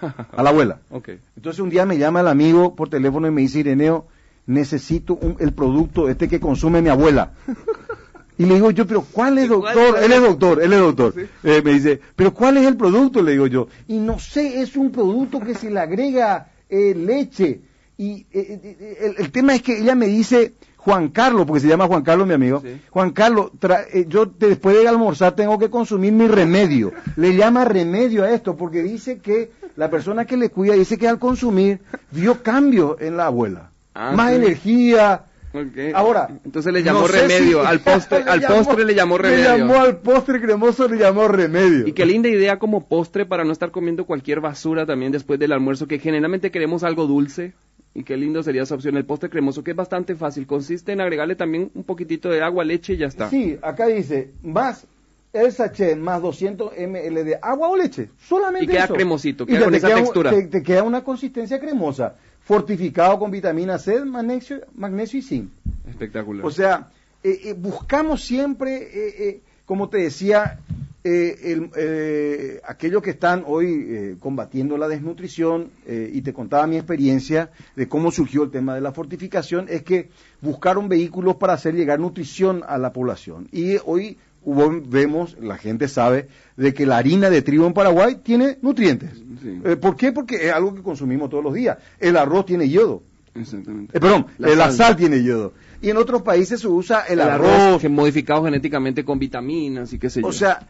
a 0.00 0.42
la 0.42 0.50
abuela. 0.50 0.80
ok. 0.90 1.10
Entonces 1.36 1.60
un 1.60 1.70
día 1.70 1.86
me 1.86 1.96
llama 1.98 2.20
el 2.20 2.28
amigo 2.28 2.74
por 2.74 2.88
teléfono 2.88 3.28
y 3.28 3.30
me 3.30 3.42
dice, 3.42 3.60
Ireneo, 3.60 4.06
necesito 4.46 5.14
un- 5.14 5.36
el 5.38 5.52
producto 5.52 6.08
este 6.08 6.28
que 6.28 6.40
consume 6.40 6.82
mi 6.82 6.88
abuela. 6.88 7.32
Y 8.36 8.46
le 8.46 8.54
digo 8.54 8.70
yo, 8.70 8.86
pero 8.86 9.02
¿cuál 9.12 9.38
es, 9.38 9.46
¿Y 9.46 9.48
cuál 9.48 9.74
doctor? 9.74 10.02
Él 10.02 10.12
es 10.12 10.20
doctor, 10.22 10.62
él 10.62 10.72
es 10.72 10.78
doctor. 10.80 11.14
Sí. 11.14 11.20
Eh, 11.44 11.62
me 11.64 11.72
dice, 11.74 12.00
pero 12.16 12.34
¿cuál 12.34 12.56
es 12.56 12.66
el 12.66 12.76
producto? 12.76 13.22
Le 13.22 13.32
digo 13.32 13.46
yo. 13.46 13.68
Y 13.88 13.98
no 13.98 14.18
sé, 14.18 14.60
es 14.60 14.76
un 14.76 14.90
producto 14.90 15.40
que 15.40 15.54
se 15.54 15.70
le 15.70 15.80
agrega 15.80 16.48
eh, 16.68 16.94
leche. 16.94 17.60
Y 17.96 18.26
eh, 18.32 18.60
eh, 18.62 18.98
el, 19.02 19.24
el 19.24 19.30
tema 19.30 19.54
es 19.54 19.62
que 19.62 19.78
ella 19.78 19.94
me 19.94 20.06
dice, 20.08 20.54
Juan 20.84 21.08
Carlos, 21.08 21.46
porque 21.46 21.60
se 21.60 21.68
llama 21.68 21.86
Juan 21.86 22.02
Carlos, 22.02 22.26
mi 22.26 22.34
amigo. 22.34 22.62
Juan 22.90 23.12
Carlos, 23.12 23.52
eh, 23.92 24.04
yo 24.06 24.26
después 24.26 24.76
de 24.76 24.86
almorzar 24.86 25.34
tengo 25.34 25.58
que 25.58 25.70
consumir 25.70 26.12
mi 26.12 26.26
remedio. 26.28 26.92
Le 27.16 27.34
llama 27.34 27.64
remedio 27.64 28.22
a 28.22 28.30
esto, 28.30 28.54
porque 28.56 28.82
dice 28.82 29.18
que 29.18 29.50
la 29.76 29.88
persona 29.88 30.26
que 30.26 30.36
le 30.36 30.50
cuida 30.50 30.74
dice 30.74 30.98
que 30.98 31.08
al 31.08 31.18
consumir 31.18 31.80
vio 32.10 32.42
cambio 32.42 32.98
en 33.00 33.16
la 33.16 33.26
abuela. 33.26 33.70
Ah, 33.94 34.12
Más 34.14 34.32
energía. 34.32 35.24
Ahora, 35.94 36.28
entonces 36.44 36.72
le 36.72 36.82
llamó 36.82 37.06
remedio, 37.06 37.66
al 37.66 37.80
postre, 37.84 38.18
al 38.26 38.40
postre 38.42 38.84
le 38.84 38.94
llamó 38.94 39.18
remedio. 39.18 39.52
Le 39.52 39.58
llamó 39.58 39.80
al 39.80 39.98
postre 39.98 40.40
cremoso, 40.40 40.88
le 40.88 40.98
llamó 40.98 41.28
remedio. 41.28 41.86
Y 41.86 41.92
qué 41.92 42.04
linda 42.06 42.28
idea 42.28 42.58
como 42.58 42.86
postre 42.86 43.26
para 43.26 43.44
no 43.44 43.52
estar 43.52 43.70
comiendo 43.70 44.04
cualquier 44.04 44.40
basura 44.40 44.86
también 44.86 45.12
después 45.12 45.38
del 45.38 45.52
almuerzo, 45.52 45.86
que 45.86 45.98
generalmente 45.98 46.50
queremos 46.50 46.82
algo 46.82 47.06
dulce. 47.06 47.52
Y 47.96 48.02
qué 48.02 48.16
lindo 48.16 48.42
sería 48.42 48.64
esa 48.64 48.74
opción, 48.74 48.96
el 48.96 49.04
postre 49.04 49.30
cremoso, 49.30 49.62
que 49.62 49.70
es 49.70 49.76
bastante 49.76 50.16
fácil. 50.16 50.48
Consiste 50.48 50.90
en 50.90 51.00
agregarle 51.00 51.36
también 51.36 51.70
un 51.74 51.84
poquitito 51.84 52.28
de 52.28 52.42
agua, 52.42 52.64
leche 52.64 52.94
y 52.94 52.96
ya 52.96 53.06
está. 53.06 53.30
Sí, 53.30 53.56
acá 53.62 53.86
dice, 53.86 54.32
más 54.42 54.88
el 55.34 55.52
sachet 55.52 55.96
más 55.96 56.22
200 56.22 56.72
ml 56.78 57.24
de 57.24 57.38
agua 57.42 57.68
o 57.68 57.76
leche. 57.76 58.08
Solamente 58.18 58.64
Y 58.64 58.68
queda 58.68 58.88
cremosito, 58.88 59.44
queda 59.44 59.64
con 59.64 59.74
esa 59.74 59.94
textura. 59.94 60.30
te, 60.30 60.62
queda 60.62 60.82
una 60.84 61.02
consistencia 61.02 61.58
cremosa. 61.58 62.14
Fortificado 62.44 63.18
con 63.18 63.30
vitamina 63.30 63.78
C, 63.78 64.04
magnesio, 64.04 64.60
magnesio 64.74 65.18
y 65.18 65.22
zinc. 65.22 65.50
Espectacular. 65.88 66.44
O 66.44 66.50
sea, 66.50 66.90
eh, 67.22 67.40
eh, 67.44 67.54
buscamos 67.54 68.22
siempre, 68.22 68.88
eh, 68.92 69.40
como 69.64 69.88
te 69.88 69.98
decía, 69.98 70.60
aquellos 72.66 73.02
que 73.02 73.10
están 73.10 73.44
hoy 73.46 74.16
combatiendo 74.20 74.78
la 74.78 74.88
desnutrición, 74.88 75.70
y 75.86 76.22
te 76.22 76.32
contaba 76.32 76.66
mi 76.66 76.76
experiencia 76.76 77.50
de 77.76 77.88
cómo 77.88 78.10
surgió 78.10 78.44
el 78.44 78.50
tema 78.50 78.74
de 78.74 78.80
la 78.80 78.92
fortificación, 78.92 79.66
es 79.68 79.82
que 79.82 80.08
buscaron 80.40 80.88
vehículos 80.88 81.36
para 81.36 81.52
hacer 81.54 81.74
llegar 81.74 82.00
nutrición 82.00 82.62
a 82.66 82.78
la 82.78 82.92
población. 82.94 83.48
Y 83.52 83.76
hoy 83.84 84.16
vemos, 84.44 85.36
la 85.40 85.56
gente 85.56 85.88
sabe, 85.88 86.28
de 86.56 86.74
que 86.74 86.86
la 86.86 86.98
harina 86.98 87.30
de 87.30 87.42
trigo 87.42 87.66
en 87.66 87.72
Paraguay 87.72 88.16
tiene 88.22 88.58
nutrientes. 88.62 89.10
¿Por 89.80 89.96
qué? 89.96 90.12
Porque 90.12 90.48
es 90.48 90.52
algo 90.52 90.74
que 90.74 90.82
consumimos 90.82 91.30
todos 91.30 91.44
los 91.44 91.54
días. 91.54 91.78
El 91.98 92.16
arroz 92.16 92.46
tiene 92.46 92.68
yodo. 92.68 93.02
Exactamente. 93.34 93.98
perdón, 93.98 94.26
la, 94.38 94.70
sal. 94.70 94.96
tiene 94.96 95.22
yodo. 95.24 95.54
Y 95.82 95.90
en 95.90 95.96
otros 95.96 96.22
países 96.22 96.60
se 96.60 96.68
usa 96.68 97.00
el, 97.00 97.20
arroz, 97.20 97.82
modificado 97.90 98.44
genéticamente 98.44 99.04
con 99.04 99.18
vitaminas 99.18 99.92
y 99.92 99.98
qué 99.98 100.08
sé 100.08 100.22
yo. 100.22 100.28
O 100.28 100.32
sea, 100.32 100.66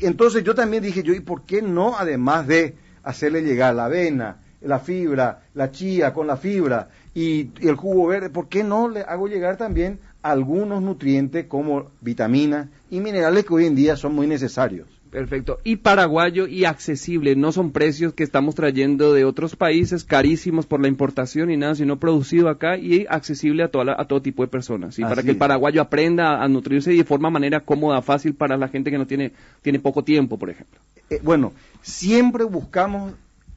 entonces 0.00 0.44
yo 0.44 0.54
también 0.54 0.82
dije 0.82 1.02
yo, 1.02 1.12
¿y 1.12 1.20
por 1.20 1.42
qué 1.42 1.62
no, 1.62 1.96
además 1.98 2.46
de 2.46 2.76
hacerle 3.02 3.42
llegar 3.42 3.74
la 3.74 3.86
avena, 3.86 4.38
la 4.60 4.78
fibra, 4.78 5.42
la 5.54 5.70
chía 5.70 6.12
con 6.12 6.26
la 6.26 6.36
fibra 6.36 6.88
y, 7.14 7.50
el 7.60 7.76
jugo 7.76 8.06
verde, 8.08 8.30
¿por 8.30 8.48
qué 8.48 8.62
no 8.62 8.88
le 8.88 9.00
hago 9.00 9.28
llegar 9.28 9.56
también 9.56 9.98
algunos 10.30 10.82
nutrientes 10.82 11.46
como 11.46 11.90
vitaminas 12.00 12.68
y 12.90 13.00
minerales 13.00 13.44
que 13.44 13.54
hoy 13.54 13.66
en 13.66 13.76
día 13.76 13.96
son 13.96 14.14
muy 14.14 14.26
necesarios? 14.26 14.88
Perfecto. 15.10 15.58
Y 15.64 15.76
paraguayo 15.76 16.46
y 16.46 16.64
accesible. 16.64 17.36
No 17.36 17.52
son 17.52 17.70
precios 17.70 18.12
que 18.12 18.24
estamos 18.24 18.54
trayendo 18.54 19.14
de 19.14 19.24
otros 19.24 19.56
países 19.56 20.04
carísimos 20.04 20.66
por 20.66 20.80
la 20.80 20.88
importación 20.88 21.50
y 21.50 21.56
nada, 21.56 21.74
sino 21.74 21.98
producido 21.98 22.48
acá 22.48 22.76
y 22.76 23.06
accesible 23.08 23.62
a, 23.62 23.68
toda 23.68 23.94
a 23.98 24.04
todo 24.06 24.20
tipo 24.20 24.42
de 24.42 24.48
personas. 24.48 24.98
Y 24.98 25.02
para 25.02 25.22
que 25.22 25.30
el 25.30 25.36
paraguayo 25.38 25.80
aprenda 25.80 26.42
a 26.42 26.48
nutrirse 26.48 26.90
de 26.90 27.04
forma 27.04 27.30
manera 27.30 27.60
cómoda, 27.60 28.02
fácil 28.02 28.34
para 28.34 28.56
la 28.56 28.68
gente 28.68 28.90
que 28.90 28.98
no 28.98 29.06
tiene, 29.06 29.32
tiene 29.62 29.78
poco 29.78 30.04
tiempo, 30.04 30.38
por 30.38 30.50
ejemplo. 30.50 30.80
Eh, 31.08 31.20
bueno, 31.22 31.52
siempre 31.82 32.44
buscamos, 32.44 33.14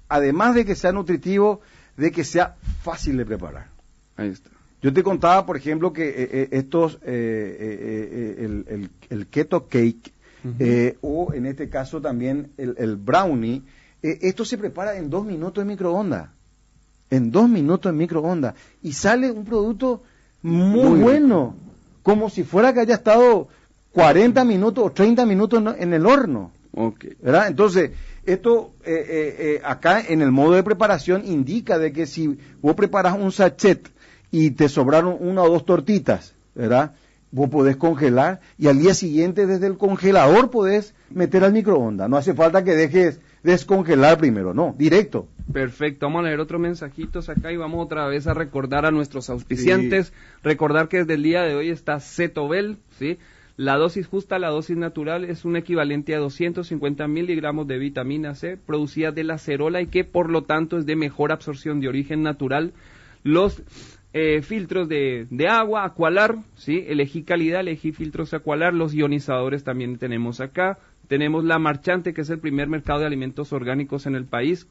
además 0.08 0.56
de 0.56 0.66
que 0.66 0.76
sea 0.76 0.92
nutritivo, 0.92 1.62
de 1.98 2.12
que 2.12 2.24
sea 2.24 2.56
fácil 2.84 3.18
de 3.18 3.26
preparar. 3.26 3.68
Ahí 4.16 4.30
está. 4.30 4.50
Yo 4.82 4.94
te 4.94 5.04
contaba, 5.04 5.46
por 5.46 5.58
ejemplo, 5.58 5.92
que 5.92 6.08
eh, 6.08 6.30
eh, 6.32 6.50
estos, 6.52 7.00
el, 7.04 8.90
el 9.10 9.28
keto 9.28 9.68
cake, 9.68 10.14
eh, 10.60 10.98
o 11.02 11.34
en 11.34 11.46
este 11.46 11.70
caso 11.70 12.02
también 12.02 12.52
el, 12.58 12.96
brownie. 12.96 13.64
Eh, 14.02 14.20
esto 14.22 14.46
se 14.46 14.58
prepara 14.58 14.98
en 14.98 15.10
dos 15.10 15.26
minutos 15.26 15.62
en 15.62 15.68
microondas. 15.68 16.30
En 17.10 17.32
dos 17.32 17.50
minutos 17.50 17.90
en 17.90 17.98
microondas. 17.98 18.56
Y 18.82 18.94
sale 18.94 19.32
un 19.32 19.44
producto 19.44 20.04
muy, 20.42 21.00
bueno. 21.00 21.56
Como 22.04 22.30
si 22.30 22.44
fuera 22.44 22.74
que 22.74 22.80
haya 22.80 22.96
estado 22.96 23.50
40 23.92 24.46
minutos 24.46 24.86
o 24.86 24.92
30 24.92 25.26
minutos 25.26 25.76
en 25.78 25.94
el 25.94 26.06
horno. 26.06 26.52
¿verdad? 27.22 27.48
Entonces, 27.48 27.92
esto 28.26 28.72
eh, 28.86 29.62
acá 29.66 30.02
en 30.08 30.22
el 30.22 30.32
modo 30.32 30.54
de 30.54 30.64
preparación 30.64 31.24
indica 31.26 31.78
de 31.78 31.92
que 31.92 32.06
si 32.06 32.38
vos 32.62 32.76
preparas 32.76 33.18
un 33.20 33.32
sachet 33.32 33.90
y 34.32 34.52
te 34.52 34.70
sobraron 34.70 35.18
una 35.20 35.44
o 35.44 35.50
dos 35.50 35.66
tortitas, 35.66 36.36
¿verdad? 36.56 36.94
vos 37.32 37.50
podés 37.50 37.78
congelar 37.78 38.40
y 38.58 38.68
al 38.68 38.80
día 38.80 38.94
siguiente 38.94 39.46
desde 39.46 39.68
el 39.68 39.78
congelador 39.78 40.50
podés 40.50 40.96
meter 41.10 41.44
al 41.44 41.54
microondas. 41.54 42.10
No 42.10 42.18
hace 42.18 42.34
falta 42.34 42.64
que 42.64 42.76
dejes 42.76 43.20
descongelar 43.44 44.18
primero, 44.18 44.54
no, 44.54 44.76
directo. 44.78 45.28
Perfecto, 45.52 46.06
vamos 46.06 46.22
a 46.22 46.28
leer 46.28 46.40
otros 46.40 46.62
mensajitos 46.62 47.30
acá 47.30 47.52
y 47.52 47.58
vamos 47.58 47.84
otra 47.84 48.08
vez 48.08 48.28
a 48.28 48.34
recordar 48.34 48.86
a 48.86 48.92
nuestros 48.92 49.30
auspiciantes. 49.30 50.14
Recordar 50.44 50.88
que 50.88 51.00
desde 51.00 51.16
el 51.16 51.24
día 51.24 51.42
de 51.44 51.56
hoy 51.56 51.70
está 51.70 52.00
Cetobel, 52.00 52.78
¿sí? 52.98 53.18
La 53.58 53.76
dosis 53.76 54.08
justa, 54.08 54.40
la 54.40 54.50
dosis 54.50 54.78
natural, 54.78 55.26
es 55.26 55.44
un 55.44 55.58
equivalente 55.58 56.16
a 56.16 56.20
250 56.20 57.06
miligramos 57.10 57.68
de 57.68 57.78
vitamina 57.78 58.34
C 58.34 58.56
producida 58.56 59.12
de 59.12 59.26
la 59.26 59.38
cerola 59.38 59.82
y 59.82 59.88
que 59.88 60.06
por 60.06 60.30
lo 60.30 60.44
tanto 60.44 60.78
es 60.78 60.86
de 60.86 60.96
mejor 60.96 61.34
absorción 61.34 61.82
de 61.82 61.90
origen 61.90 62.24
natural. 62.24 62.72
Los 63.24 63.62
eh, 64.14 64.42
filtros 64.42 64.90
de, 64.90 65.28
de, 65.30 65.48
agua, 65.48 65.86
Aqualar, 65.86 66.38
¿sí? 66.56 66.84
Elegí 66.88 67.24
calidad, 67.24 67.62
elegí 67.62 67.92
filtros 67.92 68.34
Aqualar, 68.34 68.74
los 68.74 68.94
ionizadores 68.94 69.64
también 69.64 69.98
tenemos 69.98 70.42
acá. 70.42 70.80
Tenemos 71.08 71.44
la 71.44 71.60
Marchante, 71.60 72.14
que 72.14 72.22
es 72.22 72.30
el 72.30 72.40
primer 72.40 72.68
mercado 72.68 73.02
de 73.02 73.08
alimentos 73.08 73.54
orgánicos 73.54 74.06
en 74.06 74.16
el 74.16 74.26
país. 74.26 74.68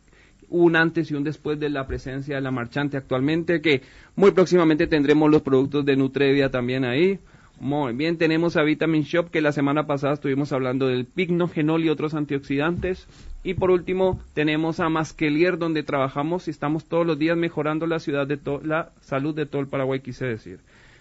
Un 0.49 0.77
antes 0.77 1.11
y 1.11 1.15
un 1.15 1.25
después 1.25 1.59
de 1.59 1.69
la 1.69 1.87
presencia 1.87 2.37
de 2.37 2.41
la 2.41 2.51
Marchante 2.51 2.97
actualmente, 2.97 3.61
que 3.61 3.83
muy 4.17 4.31
próximamente 4.31 4.87
tendremos 4.87 5.31
los 5.31 5.43
productos 5.43 5.85
de 5.85 5.97
Nutrevia 5.97 6.51
también 6.51 6.85
ahí. 6.85 7.19
Muy 7.61 7.93
bien, 7.93 8.19
tenemos 8.19 8.57
a 8.57 8.63
Vitamin 8.63 9.03
Shop, 9.03 9.31
que 9.31 9.41
la 9.41 9.51
semana 9.51 9.85
pasada 9.85 10.15
estuvimos 10.15 10.53
hablando 10.53 10.87
del 10.87 11.07
pignogénol 11.07 11.85
y 11.85 11.89
otros 11.89 12.15
antioxidantes. 12.15 13.09
Y 13.43 13.55
por 13.55 13.73
último, 13.73 14.21
tenemos 14.33 14.79
a 14.79 14.89
Masquelier, 14.89 15.59
donde 15.59 15.83
trabajamos 15.83 16.47
y 16.47 16.53
estamos 16.53 16.85
todos 16.85 17.05
los 17.05 17.19
días 17.19 17.37
mejorando 17.37 17.89
la 17.89 17.99
ciudad 17.99 18.29
de 18.29 18.39
la 18.63 18.93
salud 19.01 19.35
de 19.35 19.47
todo 19.47 19.61
el 19.61 19.67
Paraguay, 19.67 19.99
quise 20.01 20.27
decir. 20.27 20.61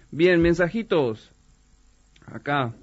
Bien, 0.09 0.41
mensajitos. 0.41 1.31
Acá. 2.25 2.73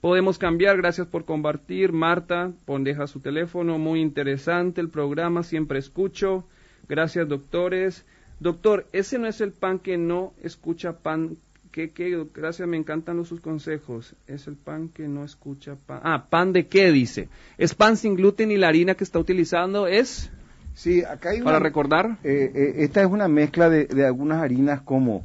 Podemos 0.00 0.38
cambiar, 0.38 0.76
gracias 0.76 1.08
por 1.08 1.24
compartir. 1.24 1.92
Marta, 1.92 2.52
pon 2.66 2.84
deja 2.84 3.08
su 3.08 3.18
teléfono, 3.18 3.78
muy 3.78 4.00
interesante 4.00 4.80
el 4.80 4.90
programa, 4.90 5.42
siempre 5.42 5.80
escucho. 5.80 6.44
Gracias, 6.88 7.28
doctores. 7.28 8.06
Doctor, 8.38 8.86
ese 8.92 9.18
no 9.18 9.26
es 9.26 9.40
el 9.40 9.52
pan 9.52 9.80
que 9.80 9.98
no 9.98 10.34
escucha 10.42 10.98
pan 10.98 11.36
¿Qué, 11.72 11.88
qué? 11.88 12.22
Gracias, 12.34 12.68
me 12.68 12.76
encantan 12.76 13.24
sus 13.24 13.40
consejos. 13.40 14.14
Es 14.26 14.46
el 14.46 14.56
pan 14.56 14.90
que 14.90 15.08
no 15.08 15.24
escucha 15.24 15.74
pan. 15.74 16.00
Ah, 16.04 16.26
¿pan 16.28 16.52
de 16.52 16.66
qué 16.66 16.92
dice? 16.92 17.30
¿Es 17.56 17.74
pan 17.74 17.96
sin 17.96 18.14
gluten 18.14 18.50
y 18.50 18.58
la 18.58 18.68
harina 18.68 18.94
que 18.94 19.04
está 19.04 19.18
utilizando 19.18 19.86
es? 19.86 20.30
Sí, 20.74 21.02
acá 21.02 21.30
hay 21.30 21.40
Para 21.40 21.60
recordar. 21.60 22.18
Eh, 22.24 22.52
eh, 22.54 22.74
esta 22.80 23.00
es 23.00 23.06
una 23.06 23.26
mezcla 23.26 23.70
de, 23.70 24.04
algunas 24.04 24.42
harinas 24.42 24.82
como 24.82 25.24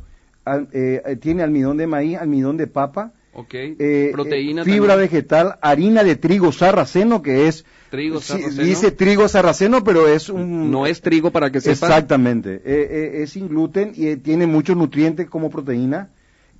eh, 0.71 1.17
tiene 1.19 1.43
almidón 1.43 1.75
de 1.75 1.85
maíz, 1.85 2.17
almidón 2.17 2.55
de 2.55 2.67
papa, 2.67 3.11
okay. 3.33 3.75
proteína, 4.13 4.63
fibra 4.63 4.95
vegetal, 4.95 5.57
harina 5.61 6.05
de 6.05 6.15
trigo 6.15 6.53
sarraceno 6.53 7.21
que 7.21 7.49
es 7.49 7.65
trigo 7.89 8.21
sarraceno. 8.21 8.63
dice 8.63 8.91
trigo 8.91 9.27
sarraceno, 9.27 9.83
pero 9.83 10.07
es 10.07 10.29
un 10.29 10.71
no 10.71 10.85
es 10.85 11.01
trigo 11.01 11.31
para 11.31 11.51
que 11.51 11.59
sepa. 11.59 11.87
Exactamente, 11.87 12.61
es 13.21 13.31
sin 13.31 13.49
gluten 13.49 13.91
y 13.97 14.15
tiene 14.15 14.47
muchos 14.47 14.77
nutrientes 14.77 15.29
como 15.29 15.49
proteína. 15.49 16.11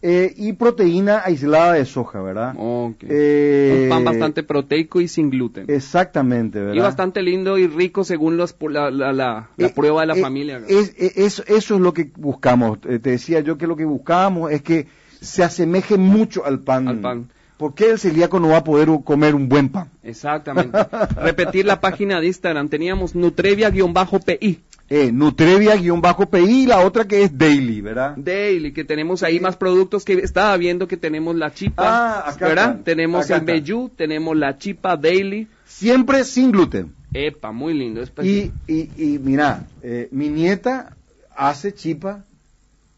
Eh, 0.01 0.33
y 0.37 0.53
proteína 0.53 1.23
aislada 1.25 1.73
de 1.73 1.85
soja, 1.85 2.21
¿verdad? 2.21 2.55
Eh, 3.01 3.81
un 3.83 3.89
pan 3.89 4.03
bastante 4.03 4.43
proteico 4.43 5.01
y 5.01 5.07
sin 5.07 5.31
gluten. 5.31 5.65
Exactamente, 5.67 6.59
¿verdad? 6.59 6.75
Y 6.75 6.79
bastante 6.79 7.23
lindo 7.23 7.57
y 7.57 7.67
rico 7.67 8.03
según 8.03 8.37
los, 8.37 8.55
la, 8.59 8.91
la, 8.91 9.11
la, 9.11 9.49
eh, 9.57 9.69
prueba 9.73 10.01
de 10.01 10.07
la 10.07 10.15
familia. 10.15 10.61
Es, 10.67 10.93
eso 10.97 11.43
es 11.47 11.69
lo 11.69 11.93
que 11.93 12.11
buscamos. 12.15 12.79
te 12.81 12.99
decía 12.99 13.39
yo 13.39 13.57
que 13.57 13.65
lo 13.65 13.75
que 13.75 13.85
buscamos 13.85 14.51
es 14.51 14.61
que 14.61 14.87
se 15.19 15.43
asemeje 15.43 15.97
mucho 15.97 16.45
al 16.45 16.59
pan. 16.59 16.87
Al 16.87 16.99
pan. 16.99 17.29
¿Por 17.57 17.73
qué 17.73 17.89
el 17.89 17.97
celíaco 17.97 18.39
no 18.39 18.49
va 18.49 18.57
a 18.57 18.63
poder 18.63 18.87
comer 19.03 19.33
un 19.33 19.49
buen 19.49 19.69
pan? 19.69 19.89
Exactamente. 20.03 20.77
Repetir 21.15 21.65
la 21.65 21.81
página 21.81 22.21
de 22.21 22.27
Instagram. 22.27 22.69
Teníamos 22.69 23.15
Nutrevia-PI 23.15 24.61
eh, 24.89 25.11
Nutrevia-PI 25.11 26.63
y 26.63 26.65
la 26.65 26.79
otra 26.79 27.05
que 27.05 27.23
es 27.23 27.37
Daily, 27.37 27.81
¿verdad? 27.81 28.13
Daily, 28.15 28.71
que 28.71 28.83
tenemos 28.83 29.21
ahí 29.23 29.39
más 29.39 29.57
productos 29.57 30.05
que 30.05 30.13
estaba 30.13 30.55
viendo 30.57 30.87
que 30.87 30.97
tenemos 30.97 31.35
la 31.35 31.53
chipa, 31.53 31.83
ah, 31.85 32.29
acá 32.29 32.47
¿verdad? 32.47 32.79
tenemos 32.83 33.29
el 33.29 33.41
Beyu, 33.41 33.89
tenemos 33.95 34.35
la 34.37 34.57
chipa 34.57 34.95
Daily. 34.95 35.47
Siempre 35.65 36.23
sin 36.23 36.51
gluten. 36.51 36.93
Epa, 37.13 37.51
muy 37.51 37.73
lindo. 37.73 38.01
y, 38.23 38.51
y, 38.67 39.19
mira, 39.19 39.65
eh, 39.81 40.07
mi 40.11 40.29
nieta 40.29 40.95
hace 41.35 41.73
chipa 41.73 42.25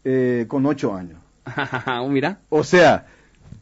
eh, 0.04 0.44
con 0.48 0.66
ocho 0.66 0.94
años. 0.94 1.18
Mira. 2.08 2.38
O 2.48 2.62
sea, 2.64 3.06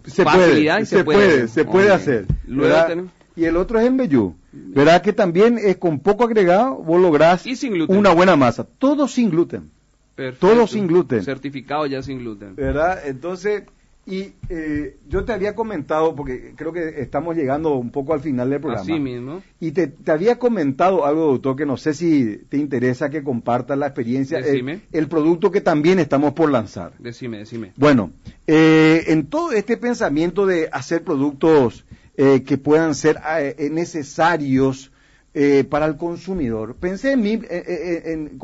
se 0.06 0.24
Facilidad 0.24 0.74
puede, 0.76 0.82
y 0.82 0.86
se 0.86 0.96
se 0.98 1.04
puede. 1.04 1.18
puede, 1.18 1.48
se 1.48 1.64
puede 1.64 1.92
hacer. 1.92 2.26
Luego 2.46 2.86
tenemos- 2.86 3.12
Y 3.38 3.44
el 3.44 3.56
otro 3.56 3.78
es 3.78 3.86
en 3.86 3.96
Bellú. 3.96 4.34
¿Verdad 4.52 5.00
que 5.00 5.12
también 5.12 5.58
es 5.58 5.76
con 5.76 6.00
poco 6.00 6.24
agregado 6.24 6.74
vos 6.76 7.00
lográs 7.00 7.46
Y 7.46 7.54
sin 7.54 7.72
gluten. 7.72 7.96
una 7.96 8.12
buena 8.12 8.34
masa? 8.34 8.64
Todo 8.78 9.06
sin 9.06 9.30
gluten. 9.30 9.70
Perfecto. 10.16 10.48
Todo 10.48 10.66
sin 10.66 10.88
gluten. 10.88 11.22
Certificado 11.22 11.86
ya 11.86 12.02
sin 12.02 12.18
gluten. 12.18 12.56
¿Verdad? 12.56 13.06
Entonces, 13.06 13.62
y 14.04 14.32
eh, 14.48 14.96
yo 15.08 15.24
te 15.24 15.32
había 15.32 15.54
comentado, 15.54 16.16
porque 16.16 16.54
creo 16.56 16.72
que 16.72 17.00
estamos 17.00 17.36
llegando 17.36 17.74
un 17.76 17.90
poco 17.90 18.14
al 18.14 18.20
final 18.20 18.50
del 18.50 18.58
programa. 18.60 18.82
Así 18.82 18.98
mismo. 18.98 19.42
Y 19.60 19.70
te, 19.70 19.86
te 19.86 20.10
había 20.10 20.38
comentado 20.40 21.06
algo, 21.06 21.26
doctor, 21.26 21.54
que 21.54 21.66
no 21.66 21.76
sé 21.76 21.94
si 21.94 22.38
te 22.48 22.56
interesa 22.56 23.10
que 23.10 23.22
compartas 23.22 23.78
la 23.78 23.86
experiencia. 23.86 24.40
Decime. 24.40 24.80
El, 24.90 25.04
el 25.04 25.08
producto 25.08 25.52
que 25.52 25.60
también 25.60 26.00
estamos 26.00 26.32
por 26.32 26.50
lanzar. 26.50 26.94
Decime, 26.98 27.38
decime. 27.38 27.72
Bueno, 27.76 28.10
eh, 28.48 29.04
en 29.08 29.26
todo 29.26 29.52
este 29.52 29.76
pensamiento 29.76 30.46
de 30.46 30.68
hacer 30.72 31.04
productos 31.04 31.84
eh, 32.18 32.42
que 32.42 32.58
puedan 32.58 32.94
ser 32.94 33.16
eh, 33.38 33.54
eh, 33.58 33.70
necesarios 33.70 34.90
eh, 35.32 35.64
para 35.64 35.86
el 35.86 35.96
consumidor, 35.96 36.74
pensé 36.74 37.12
en 37.12 37.22
mí, 37.22 37.40
en, 37.48 38.38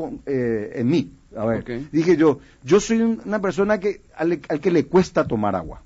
en 0.75 0.87
mí. 0.87 1.11
A 1.37 1.45
ver, 1.45 1.65
dije 1.91 2.15
yo, 2.15 2.39
yo 2.63 2.79
soy 2.79 3.01
un- 3.01 3.21
una 3.25 3.39
persona 3.41 3.79
que 3.79 4.01
al, 4.15 4.39
al 4.49 4.59
que 4.61 4.71
le 4.71 4.85
cuesta 4.85 5.27
tomar 5.27 5.55
agua. 5.55 5.81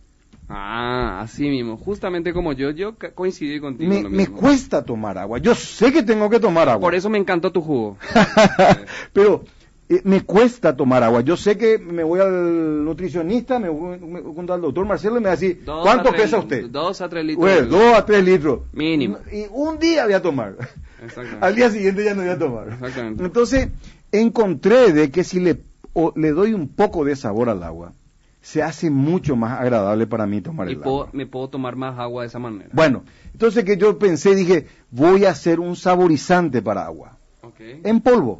Ah, 0.48 1.22
así 1.22 1.48
mismo. 1.50 1.78
Justamente 1.78 2.34
como 2.34 2.54
yo, 2.54 2.72
yo 2.72 2.96
coincidí 3.16 3.60
contigo. 3.60 3.90
Me, 3.90 3.98
en 3.98 4.04
lo 4.04 4.10
me 4.10 4.18
mismo. 4.18 4.38
cuesta 4.38 4.84
tomar 4.84 5.18
agua. 5.18 5.38
Yo 5.40 5.54
sé 5.56 5.92
que 5.92 6.02
tengo 6.04 6.30
que 6.30 6.40
tomar 6.40 6.70
agua. 6.70 6.82
Por 6.82 6.96
eso 6.96 7.10
me 7.10 7.18
encantó 7.20 7.52
tu 7.52 7.62
jugo. 7.62 7.98
Pero 9.14 9.44
eh, 9.90 10.02
me 10.04 10.22
cuesta 10.22 10.76
tomar 10.78 11.04
agua. 11.04 11.22
Yo 11.22 11.36
sé 11.36 11.58
que 11.58 11.78
me 11.80 12.04
voy 12.04 12.20
al 12.20 12.86
nutricionista, 12.86 13.58
me 13.60 13.70
voy 13.70 13.98
me 14.00 14.22
voy 14.22 14.34
junto 14.36 14.54
al 14.54 14.62
doctor 14.62 14.86
Marcelo 14.86 15.18
y 15.18 15.20
me 15.20 15.26
va 15.26 15.34
a 15.34 15.36
decir, 15.36 15.64
Dos 15.66 15.84
¿cuánto 15.84 16.10
a 16.10 16.12
tres- 16.12 16.22
pesa 16.24 16.38
usted? 16.40 16.70
Dos 16.70 17.02
a 17.02 17.10
tres 17.10 17.26
litros. 17.26 17.42
Bueno, 17.42 17.62
de- 17.62 17.68
dos 17.68 17.94
a 17.98 18.06
tres 18.06 18.24
litros. 18.24 18.60
Mínimo. 18.74 19.18
Y 19.32 19.46
un 19.52 19.80
día 19.80 20.06
voy 20.06 20.14
a 20.14 20.22
tomar. 20.22 20.56
Exactamente. 21.04 21.46
Al 21.46 21.56
día 21.56 21.70
siguiente 21.72 22.04
ya 22.06 22.14
no 22.14 22.22
voy 22.22 22.30
a 22.32 22.38
tomar. 22.38 22.68
Exactamente. 22.70 23.24
Entonces, 23.24 23.70
encontré 24.12 24.92
de 24.94 25.12
que 25.12 25.24
si 25.24 25.40
le, 25.40 25.58
o- 25.94 26.14
le 26.16 26.32
doy 26.32 26.54
un 26.54 26.68
poco 26.68 27.04
de 27.06 27.16
sabor 27.16 27.50
al 27.50 27.64
agua, 27.64 27.94
se 28.42 28.64
hace 28.64 28.90
mucho 28.90 29.36
más 29.36 29.60
agradable 29.60 30.08
para 30.08 30.26
mí 30.26 30.42
tomar 30.42 30.70
Y 30.70 30.74
el 30.74 30.80
puedo- 30.80 31.02
agua. 31.02 31.10
me 31.14 31.26
puedo 31.26 31.50
tomar 31.50 31.76
más 31.76 32.00
agua 32.00 32.24
de 32.24 32.28
esa 32.30 32.40
manera. 32.40 32.70
Bueno, 32.74 33.04
entonces 33.34 33.64
que 33.66 33.78
yo 33.78 33.98
pensé, 34.00 34.34
dije, 34.36 34.68
voy 34.92 35.26
a 35.26 35.32
hacer 35.32 35.60
un 35.60 35.76
saborizante 35.76 36.62
para 36.62 36.86
agua. 36.86 37.18
Ok. 37.42 37.60
En 37.84 38.02
polvo. 38.02 38.40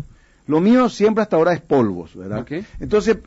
Lo 0.50 0.62
mío 0.62 0.90
siempre 0.90 1.22
hasta 1.22 1.36
ahora 1.36 1.54
es 1.54 1.62
polvos, 1.62 2.16
¿verdad? 2.16 2.44
Entonces, 2.80 3.18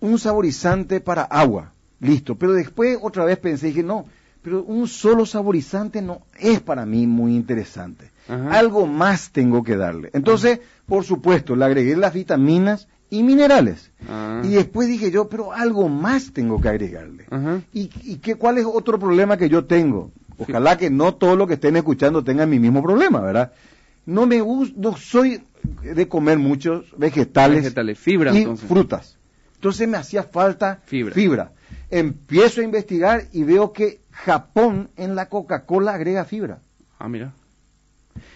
un 0.00 0.18
saborizante 0.18 1.02
para 1.02 1.24
agua. 1.24 1.74
Listo. 2.00 2.36
Pero 2.36 2.54
después 2.54 2.98
otra 3.02 3.26
vez 3.26 3.36
pensé, 3.36 3.66
dije, 3.66 3.82
no, 3.82 4.06
pero 4.40 4.62
un 4.62 4.88
solo 4.88 5.26
saborizante 5.26 6.00
no 6.00 6.22
es 6.38 6.60
para 6.60 6.86
mí 6.86 7.06
muy 7.06 7.36
interesante. 7.36 8.10
Ajá. 8.26 8.58
Algo 8.58 8.86
más 8.86 9.30
tengo 9.30 9.62
que 9.62 9.76
darle. 9.76 10.08
Entonces, 10.14 10.60
por 10.86 11.04
supuesto, 11.04 11.54
le 11.54 11.66
agregué 11.66 11.94
las 11.96 12.14
vitaminas 12.14 12.88
y 13.10 13.24
minerales. 13.24 13.90
Ah. 14.08 14.40
Y 14.42 14.48
después 14.48 14.88
dije 14.88 15.10
yo, 15.10 15.28
pero 15.28 15.52
algo 15.52 15.90
más 15.90 16.32
tengo 16.32 16.62
que 16.62 16.70
agregarle. 16.70 17.26
¿Y, 17.74 17.90
y 18.04 18.16
qué, 18.22 18.36
cuál 18.36 18.56
es 18.56 18.64
otro 18.64 18.98
problema 18.98 19.36
que 19.36 19.50
yo 19.50 19.66
tengo? 19.66 20.12
Ojalá 20.38 20.78
que 20.78 20.88
no 20.88 21.12
todos 21.12 21.36
los 21.36 21.46
que 21.46 21.54
estén 21.54 21.76
escuchando 21.76 22.24
tengan 22.24 22.48
mi 22.48 22.58
mismo 22.58 22.82
problema, 22.82 23.20
¿verdad? 23.20 23.52
No 24.06 24.26
me 24.26 24.40
gusta, 24.40 24.74
no 24.78 24.96
soy 24.96 25.42
de 25.82 26.08
comer 26.08 26.38
muchos 26.38 26.86
vegetales, 26.96 27.62
Vegetales, 27.64 27.98
fibra, 27.98 28.32
y 28.34 28.38
entonces. 28.38 28.68
frutas. 28.68 29.18
Entonces 29.54 29.86
me 29.88 29.98
hacía 29.98 30.22
falta 30.22 30.80
Fibra. 30.86 31.52
Empiezo 31.90 32.60
a 32.60 32.64
investigar 32.64 33.24
y 33.32 33.42
veo 33.44 33.72
que 33.72 34.00
Japón 34.10 34.90
en 34.96 35.14
la 35.14 35.28
Coca-Cola 35.28 35.94
agrega 35.94 36.24
fibra. 36.24 36.60
Ah, 36.98 37.08
mira. 37.08 37.34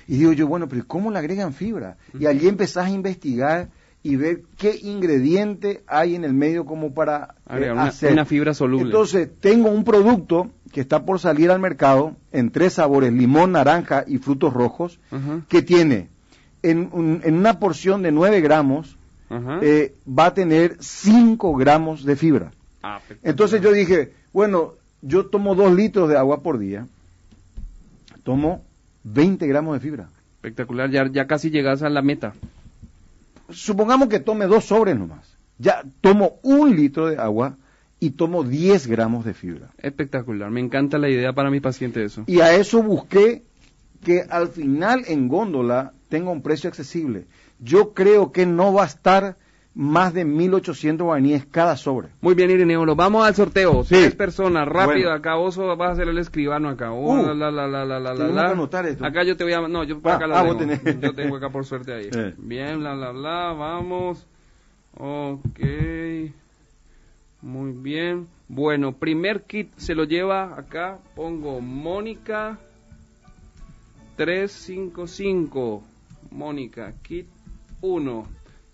Y 0.07 0.19
digo 0.19 0.33
yo, 0.33 0.47
bueno, 0.47 0.69
pero 0.69 0.87
¿cómo 0.87 1.11
le 1.11 1.19
agregan 1.19 1.53
fibra? 1.55 1.97
Y 2.19 2.27
allí 2.27 2.47
empezás 2.49 2.87
a 2.87 2.91
investigar 2.91 3.71
y 4.03 4.17
ver 4.17 4.43
qué 4.59 4.79
ingrediente 4.83 5.83
hay 5.87 6.15
en 6.15 6.25
el 6.25 6.35
medio 6.35 6.67
como 6.67 6.93
para 6.93 7.37
eh, 7.49 7.71
una- 7.73 7.85
hacer. 7.85 8.13
una 8.13 8.27
fibra 8.27 8.53
soluble. 8.53 8.85
Entonces, 8.87 9.31
tengo 9.41 9.71
un 9.71 9.83
producto 9.85 10.51
que 10.75 10.81
está 10.81 11.05
por 11.07 11.21
salir 11.21 11.51
al 11.53 11.61
mercado 11.61 12.17
en 12.33 12.51
tres 12.51 12.75
sabores, 12.75 13.13
limón, 13.13 13.53
naranja 13.53 14.05
y 14.09 14.19
frutos 14.19 14.53
rojos, 14.53 14.99
que 15.49 15.63
tiene 15.63 16.09
en, 16.65 16.89
un- 16.93 17.21
en 17.25 17.37
una 17.37 17.61
porción 17.61 18.03
de 18.03 18.11
9 18.11 18.41
gramos, 18.41 18.97
eh, 19.63 19.95
va 20.07 20.27
a 20.27 20.35
tener 20.35 20.77
5 20.81 21.55
gramos 21.55 22.05
de 22.05 22.17
fibra. 22.17 22.51
Ah. 22.83 22.99
Entonces 23.23 23.63
yo 23.63 23.73
dije, 23.73 24.13
bueno, 24.33 24.75
yo 25.01 25.27
tomo 25.27 25.55
2 25.55 25.73
litros 25.75 26.09
de 26.09 26.19
agua 26.19 26.43
por 26.43 26.59
día, 26.59 26.87
tomo 28.25 28.63
20 29.05 29.47
gramos 29.47 29.75
de 29.75 29.81
fibra. 29.81 30.09
Espectacular, 30.37 30.91
ya, 30.91 31.09
ya 31.11 31.27
casi 31.29 31.51
llegas 31.51 31.83
a 31.83 31.89
la 31.89 32.03
meta. 32.03 32.35
Supongamos 33.51 34.09
que 34.09 34.19
tome 34.21 34.47
dos 34.47 34.65
sobres 34.65 34.99
nomás. 34.99 35.37
Ya 35.59 35.83
tomo 36.01 36.37
un 36.43 36.75
litro 36.75 37.07
de 37.07 37.17
agua 37.19 37.57
y 38.07 38.11
tomo 38.11 38.45
10 38.45 38.87
gramos 38.87 39.25
de 39.25 39.35
fibra. 39.35 39.71
Espectacular, 39.79 40.51
me 40.51 40.61
encanta 40.61 40.99
la 40.99 41.09
idea 41.09 41.33
para 41.33 41.51
mi 41.51 41.61
paciente 41.61 42.05
eso. 42.05 42.25
Y 42.27 42.41
a 42.41 42.55
eso 42.55 42.83
busqué 42.83 43.43
que 44.05 44.23
al 44.29 44.49
final 44.49 45.05
en 45.07 45.29
góndola 45.29 45.93
tenga 46.09 46.31
un 46.31 46.43
precio 46.43 46.69
accesible. 46.69 47.27
Yo 47.59 47.95
creo 47.95 48.31
que 48.33 48.45
no 48.47 48.73
va 48.75 48.83
a 48.83 48.87
estar 48.87 49.37
más 49.77 50.15
de 50.15 50.25
1.800 50.25 51.03
guaraníes 51.03 51.47
cada 51.47 51.77
sobre. 51.77 52.09
Muy 52.21 52.35
bien, 52.35 52.51
Ireneo, 52.51 52.85
lo 52.85 52.95
vamos 52.95 53.27
al 53.27 53.35
sorteo. 53.35 53.83
Sí. 53.83 53.95
Tres 53.95 54.15
personas, 54.15 54.69
rápido, 54.69 55.09
Bueno. 55.09 55.13
acá 55.13 55.35
vos 55.35 55.57
vas 55.77 55.93
a 55.93 55.97
ser 55.97 56.09
el 56.09 56.19
escribano 56.19 56.69
acá. 56.69 56.93
Oh, 56.93 57.15
Uh, 57.23 57.27
la, 57.35 57.51
la, 57.51 57.51
la, 57.51 57.67
la, 57.67 57.85
la, 57.85 57.99
la, 58.01 58.13
tenemos 58.15 58.35
la. 58.37 58.43
que 58.47 58.53
anotar 58.53 58.87
esto. 58.87 59.05
Acá 59.05 59.25
yo 59.25 59.37
te 59.37 59.43
voy 59.45 59.53
a... 59.55 59.67
No, 59.67 59.83
yo 59.83 59.99
Ah, 60.05 60.15
acá 60.17 60.27
la 60.29 60.39
ah, 60.41 60.43
vos 60.45 60.59
tengo. 60.59 60.75
tenés. 60.81 61.01
Yo 61.01 61.13
tengo 61.15 61.37
acá 61.37 61.49
por 61.51 61.65
suerte 61.65 61.93
ahí. 61.93 62.09
Eh. 62.15 62.35
Bien, 62.39 62.85
la, 62.85 62.95
la, 62.95 63.13
la, 63.13 63.53
vamos. 63.53 64.27
Ok. 64.97 65.61
Muy 67.45 67.73
bien. 67.73 68.27
Bueno, 68.49 68.93
primer 68.93 69.43
kit 69.43 69.71
se 69.77 69.95
lo 69.95 70.05
lleva 70.05 70.59
acá. 70.59 70.99
Pongo 71.15 71.61
Mónica 71.61 72.59
355. 74.17 75.83
Mónica, 76.31 76.95
kit 77.03 77.27
1. 77.83 78.27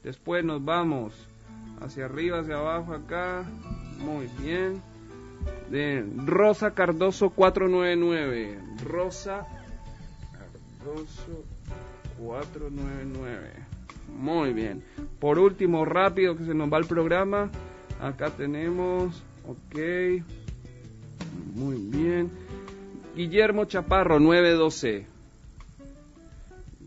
Después 0.04 0.44
nos 0.44 0.64
vamos 0.64 1.12
hacia 1.80 2.04
arriba, 2.04 2.38
hacia 2.38 2.58
abajo 2.58 2.94
acá. 2.94 3.44
Muy 3.98 4.28
bien. 4.40 4.80
De 5.68 6.06
Rosa 6.24 6.70
Cardoso 6.70 7.30
499. 7.30 8.56
Rosa 8.84 9.48
Cardoso 10.32 11.42
499. 12.20 13.50
Muy 14.16 14.52
bien. 14.52 14.84
Por 15.18 15.40
último, 15.40 15.84
rápido 15.84 16.36
que 16.36 16.44
se 16.44 16.54
nos 16.54 16.72
va 16.72 16.78
el 16.78 16.86
programa. 16.86 17.50
Acá 18.00 18.30
tenemos. 18.30 19.22
Ok. 19.46 19.78
Muy 21.54 21.76
bien. 21.76 22.30
Guillermo 23.14 23.64
Chaparro 23.66 24.18
912. 24.18 25.06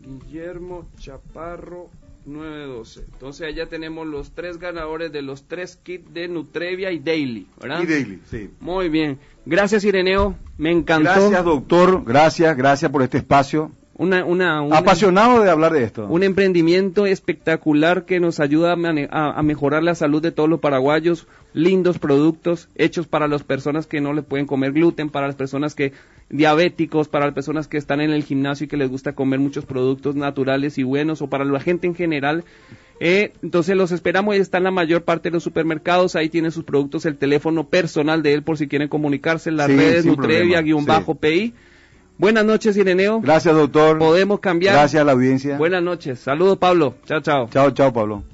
Guillermo 0.02 0.86
Chaparro 0.98 1.88
912. 2.26 3.04
Entonces 3.12 3.46
allá 3.46 3.66
tenemos 3.66 4.06
los 4.06 4.32
tres 4.32 4.58
ganadores 4.58 5.12
de 5.12 5.22
los 5.22 5.44
tres 5.44 5.76
kits 5.76 6.12
de 6.12 6.28
Nutrevia 6.28 6.90
y 6.90 6.98
Daily, 6.98 7.46
¿verdad? 7.60 7.82
Y 7.82 7.86
daily, 7.86 8.20
sí. 8.30 8.50
Muy 8.60 8.88
bien. 8.88 9.18
Gracias 9.46 9.84
Ireneo, 9.84 10.34
me 10.58 10.70
encantó. 10.70 11.10
Gracias, 11.10 11.44
doctor. 11.44 12.04
Gracias, 12.04 12.56
gracias 12.56 12.90
por 12.90 13.02
este 13.02 13.18
espacio. 13.18 13.70
Una, 13.96 14.24
una, 14.24 14.60
una- 14.60 14.78
Apasionado 14.78 15.40
de 15.42 15.50
hablar 15.50 15.72
de 15.72 15.84
esto. 15.84 16.06
un 16.08 16.24
emprendimiento 16.24 17.06
espectacular 17.06 18.04
que 18.06 18.18
nos 18.18 18.40
ayuda 18.40 18.72
a, 18.72 18.76
a- 19.10 19.38
a 19.38 19.42
mejorar 19.44 19.84
la 19.84 19.94
salud 19.94 20.20
de 20.20 20.32
todos 20.32 20.48
los 20.48 20.58
paraguayos. 20.60 21.26
Lindos 21.52 22.00
productos 22.00 22.68
hechos 22.74 23.06
para 23.06 23.28
las 23.28 23.44
personas 23.44 23.86
que 23.86 24.00
no 24.00 24.12
le 24.12 24.22
pueden 24.22 24.46
comer 24.46 24.72
gluten, 24.72 25.08
para 25.10 25.28
las 25.28 25.36
personas 25.36 25.76
que 25.76 25.92
diabéticos, 26.28 27.06
para 27.08 27.26
las 27.26 27.34
personas 27.34 27.68
que 27.68 27.76
están 27.76 28.00
en 28.00 28.10
el 28.10 28.24
gimnasio 28.24 28.64
y 28.64 28.68
que 28.68 28.76
les 28.76 28.90
gusta 28.90 29.14
comer 29.14 29.38
muchos 29.38 29.64
productos 29.64 30.16
naturales 30.16 30.76
y 30.78 30.82
buenos, 30.82 31.22
o 31.22 31.28
para 31.28 31.44
la 31.44 31.60
gente 31.60 31.86
en 31.86 31.94
general. 31.94 32.42
Eh, 32.98 33.32
entonces 33.42 33.76
los 33.76 33.92
esperamos, 33.92 34.34
está 34.36 34.58
en 34.58 34.64
la 34.64 34.70
mayor 34.72 35.02
parte 35.04 35.28
de 35.28 35.34
los 35.34 35.42
supermercados, 35.44 36.16
ahí 36.16 36.28
tienen 36.28 36.50
sus 36.50 36.64
productos, 36.64 37.06
el 37.06 37.16
teléfono 37.16 37.68
personal 37.68 38.22
de 38.24 38.34
él 38.34 38.42
por 38.42 38.58
si 38.58 38.66
quieren 38.66 38.88
comunicarse, 38.88 39.50
en 39.50 39.56
las 39.56 39.68
Sí, 39.68 39.76
redes 39.76 40.04
Nutrevia-PI. 40.06 41.54
Buenas 42.16 42.44
noches, 42.44 42.76
Ireneo. 42.76 43.20
Gracias, 43.20 43.54
doctor. 43.54 43.98
Podemos 43.98 44.40
cambiar. 44.40 44.74
Gracias 44.74 45.00
a 45.00 45.04
la 45.04 45.12
audiencia. 45.12 45.58
Buenas 45.58 45.82
noches. 45.82 46.20
Saludos, 46.20 46.58
Pablo. 46.58 46.94
Chao, 47.06 47.20
chao. 47.20 47.48
Chao, 47.50 47.70
chao, 47.72 47.92
Pablo. 47.92 48.24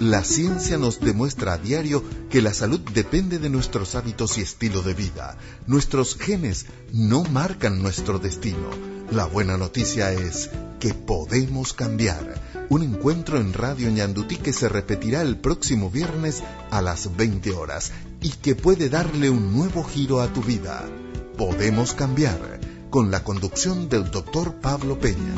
La 0.00 0.22
ciencia 0.22 0.76
nos 0.76 1.00
demuestra 1.00 1.54
a 1.54 1.58
diario 1.58 2.04
que 2.28 2.42
la 2.42 2.52
salud 2.52 2.80
depende 2.92 3.38
de 3.38 3.48
nuestros 3.48 3.94
hábitos 3.94 4.36
y 4.36 4.42
estilo 4.42 4.82
de 4.82 4.92
vida. 4.92 5.38
Nuestros 5.66 6.18
genes 6.18 6.66
no 6.92 7.22
marcan 7.24 7.80
nuestro 7.80 8.18
destino. 8.18 8.68
La 9.14 9.26
buena 9.26 9.56
noticia 9.56 10.12
es 10.12 10.50
que 10.80 10.92
podemos 10.92 11.72
cambiar. 11.72 12.34
Un 12.68 12.82
encuentro 12.82 13.38
en 13.38 13.52
Radio 13.52 13.88
Ñandutí 13.88 14.38
que 14.38 14.52
se 14.52 14.68
repetirá 14.68 15.22
el 15.22 15.38
próximo 15.38 15.88
viernes 15.88 16.42
a 16.72 16.82
las 16.82 17.16
20 17.16 17.52
horas 17.52 17.92
y 18.20 18.30
que 18.30 18.56
puede 18.56 18.88
darle 18.88 19.30
un 19.30 19.52
nuevo 19.56 19.84
giro 19.84 20.20
a 20.20 20.32
tu 20.32 20.42
vida. 20.42 20.84
Podemos 21.36 21.94
cambiar 21.94 22.58
con 22.90 23.12
la 23.12 23.22
conducción 23.22 23.88
del 23.88 24.10
doctor 24.10 24.56
Pablo 24.56 24.98
Peña. 24.98 25.36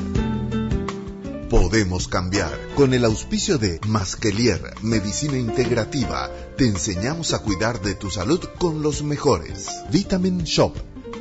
Podemos 1.50 2.08
cambiar. 2.08 2.58
Con 2.76 2.94
el 2.94 3.04
auspicio 3.04 3.58
de 3.58 3.78
Masquelier, 3.86 4.72
Medicina 4.80 5.36
Integrativa, 5.36 6.30
te 6.56 6.66
enseñamos 6.66 7.34
a 7.34 7.40
cuidar 7.40 7.82
de 7.82 7.94
tu 7.94 8.10
salud 8.10 8.40
con 8.58 8.80
los 8.80 9.02
mejores. 9.02 9.68
Vitamin 9.92 10.44
Shop, 10.44 10.74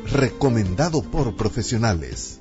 recomendado 0.10 1.04
por 1.04 1.36
profesionales. 1.36 2.35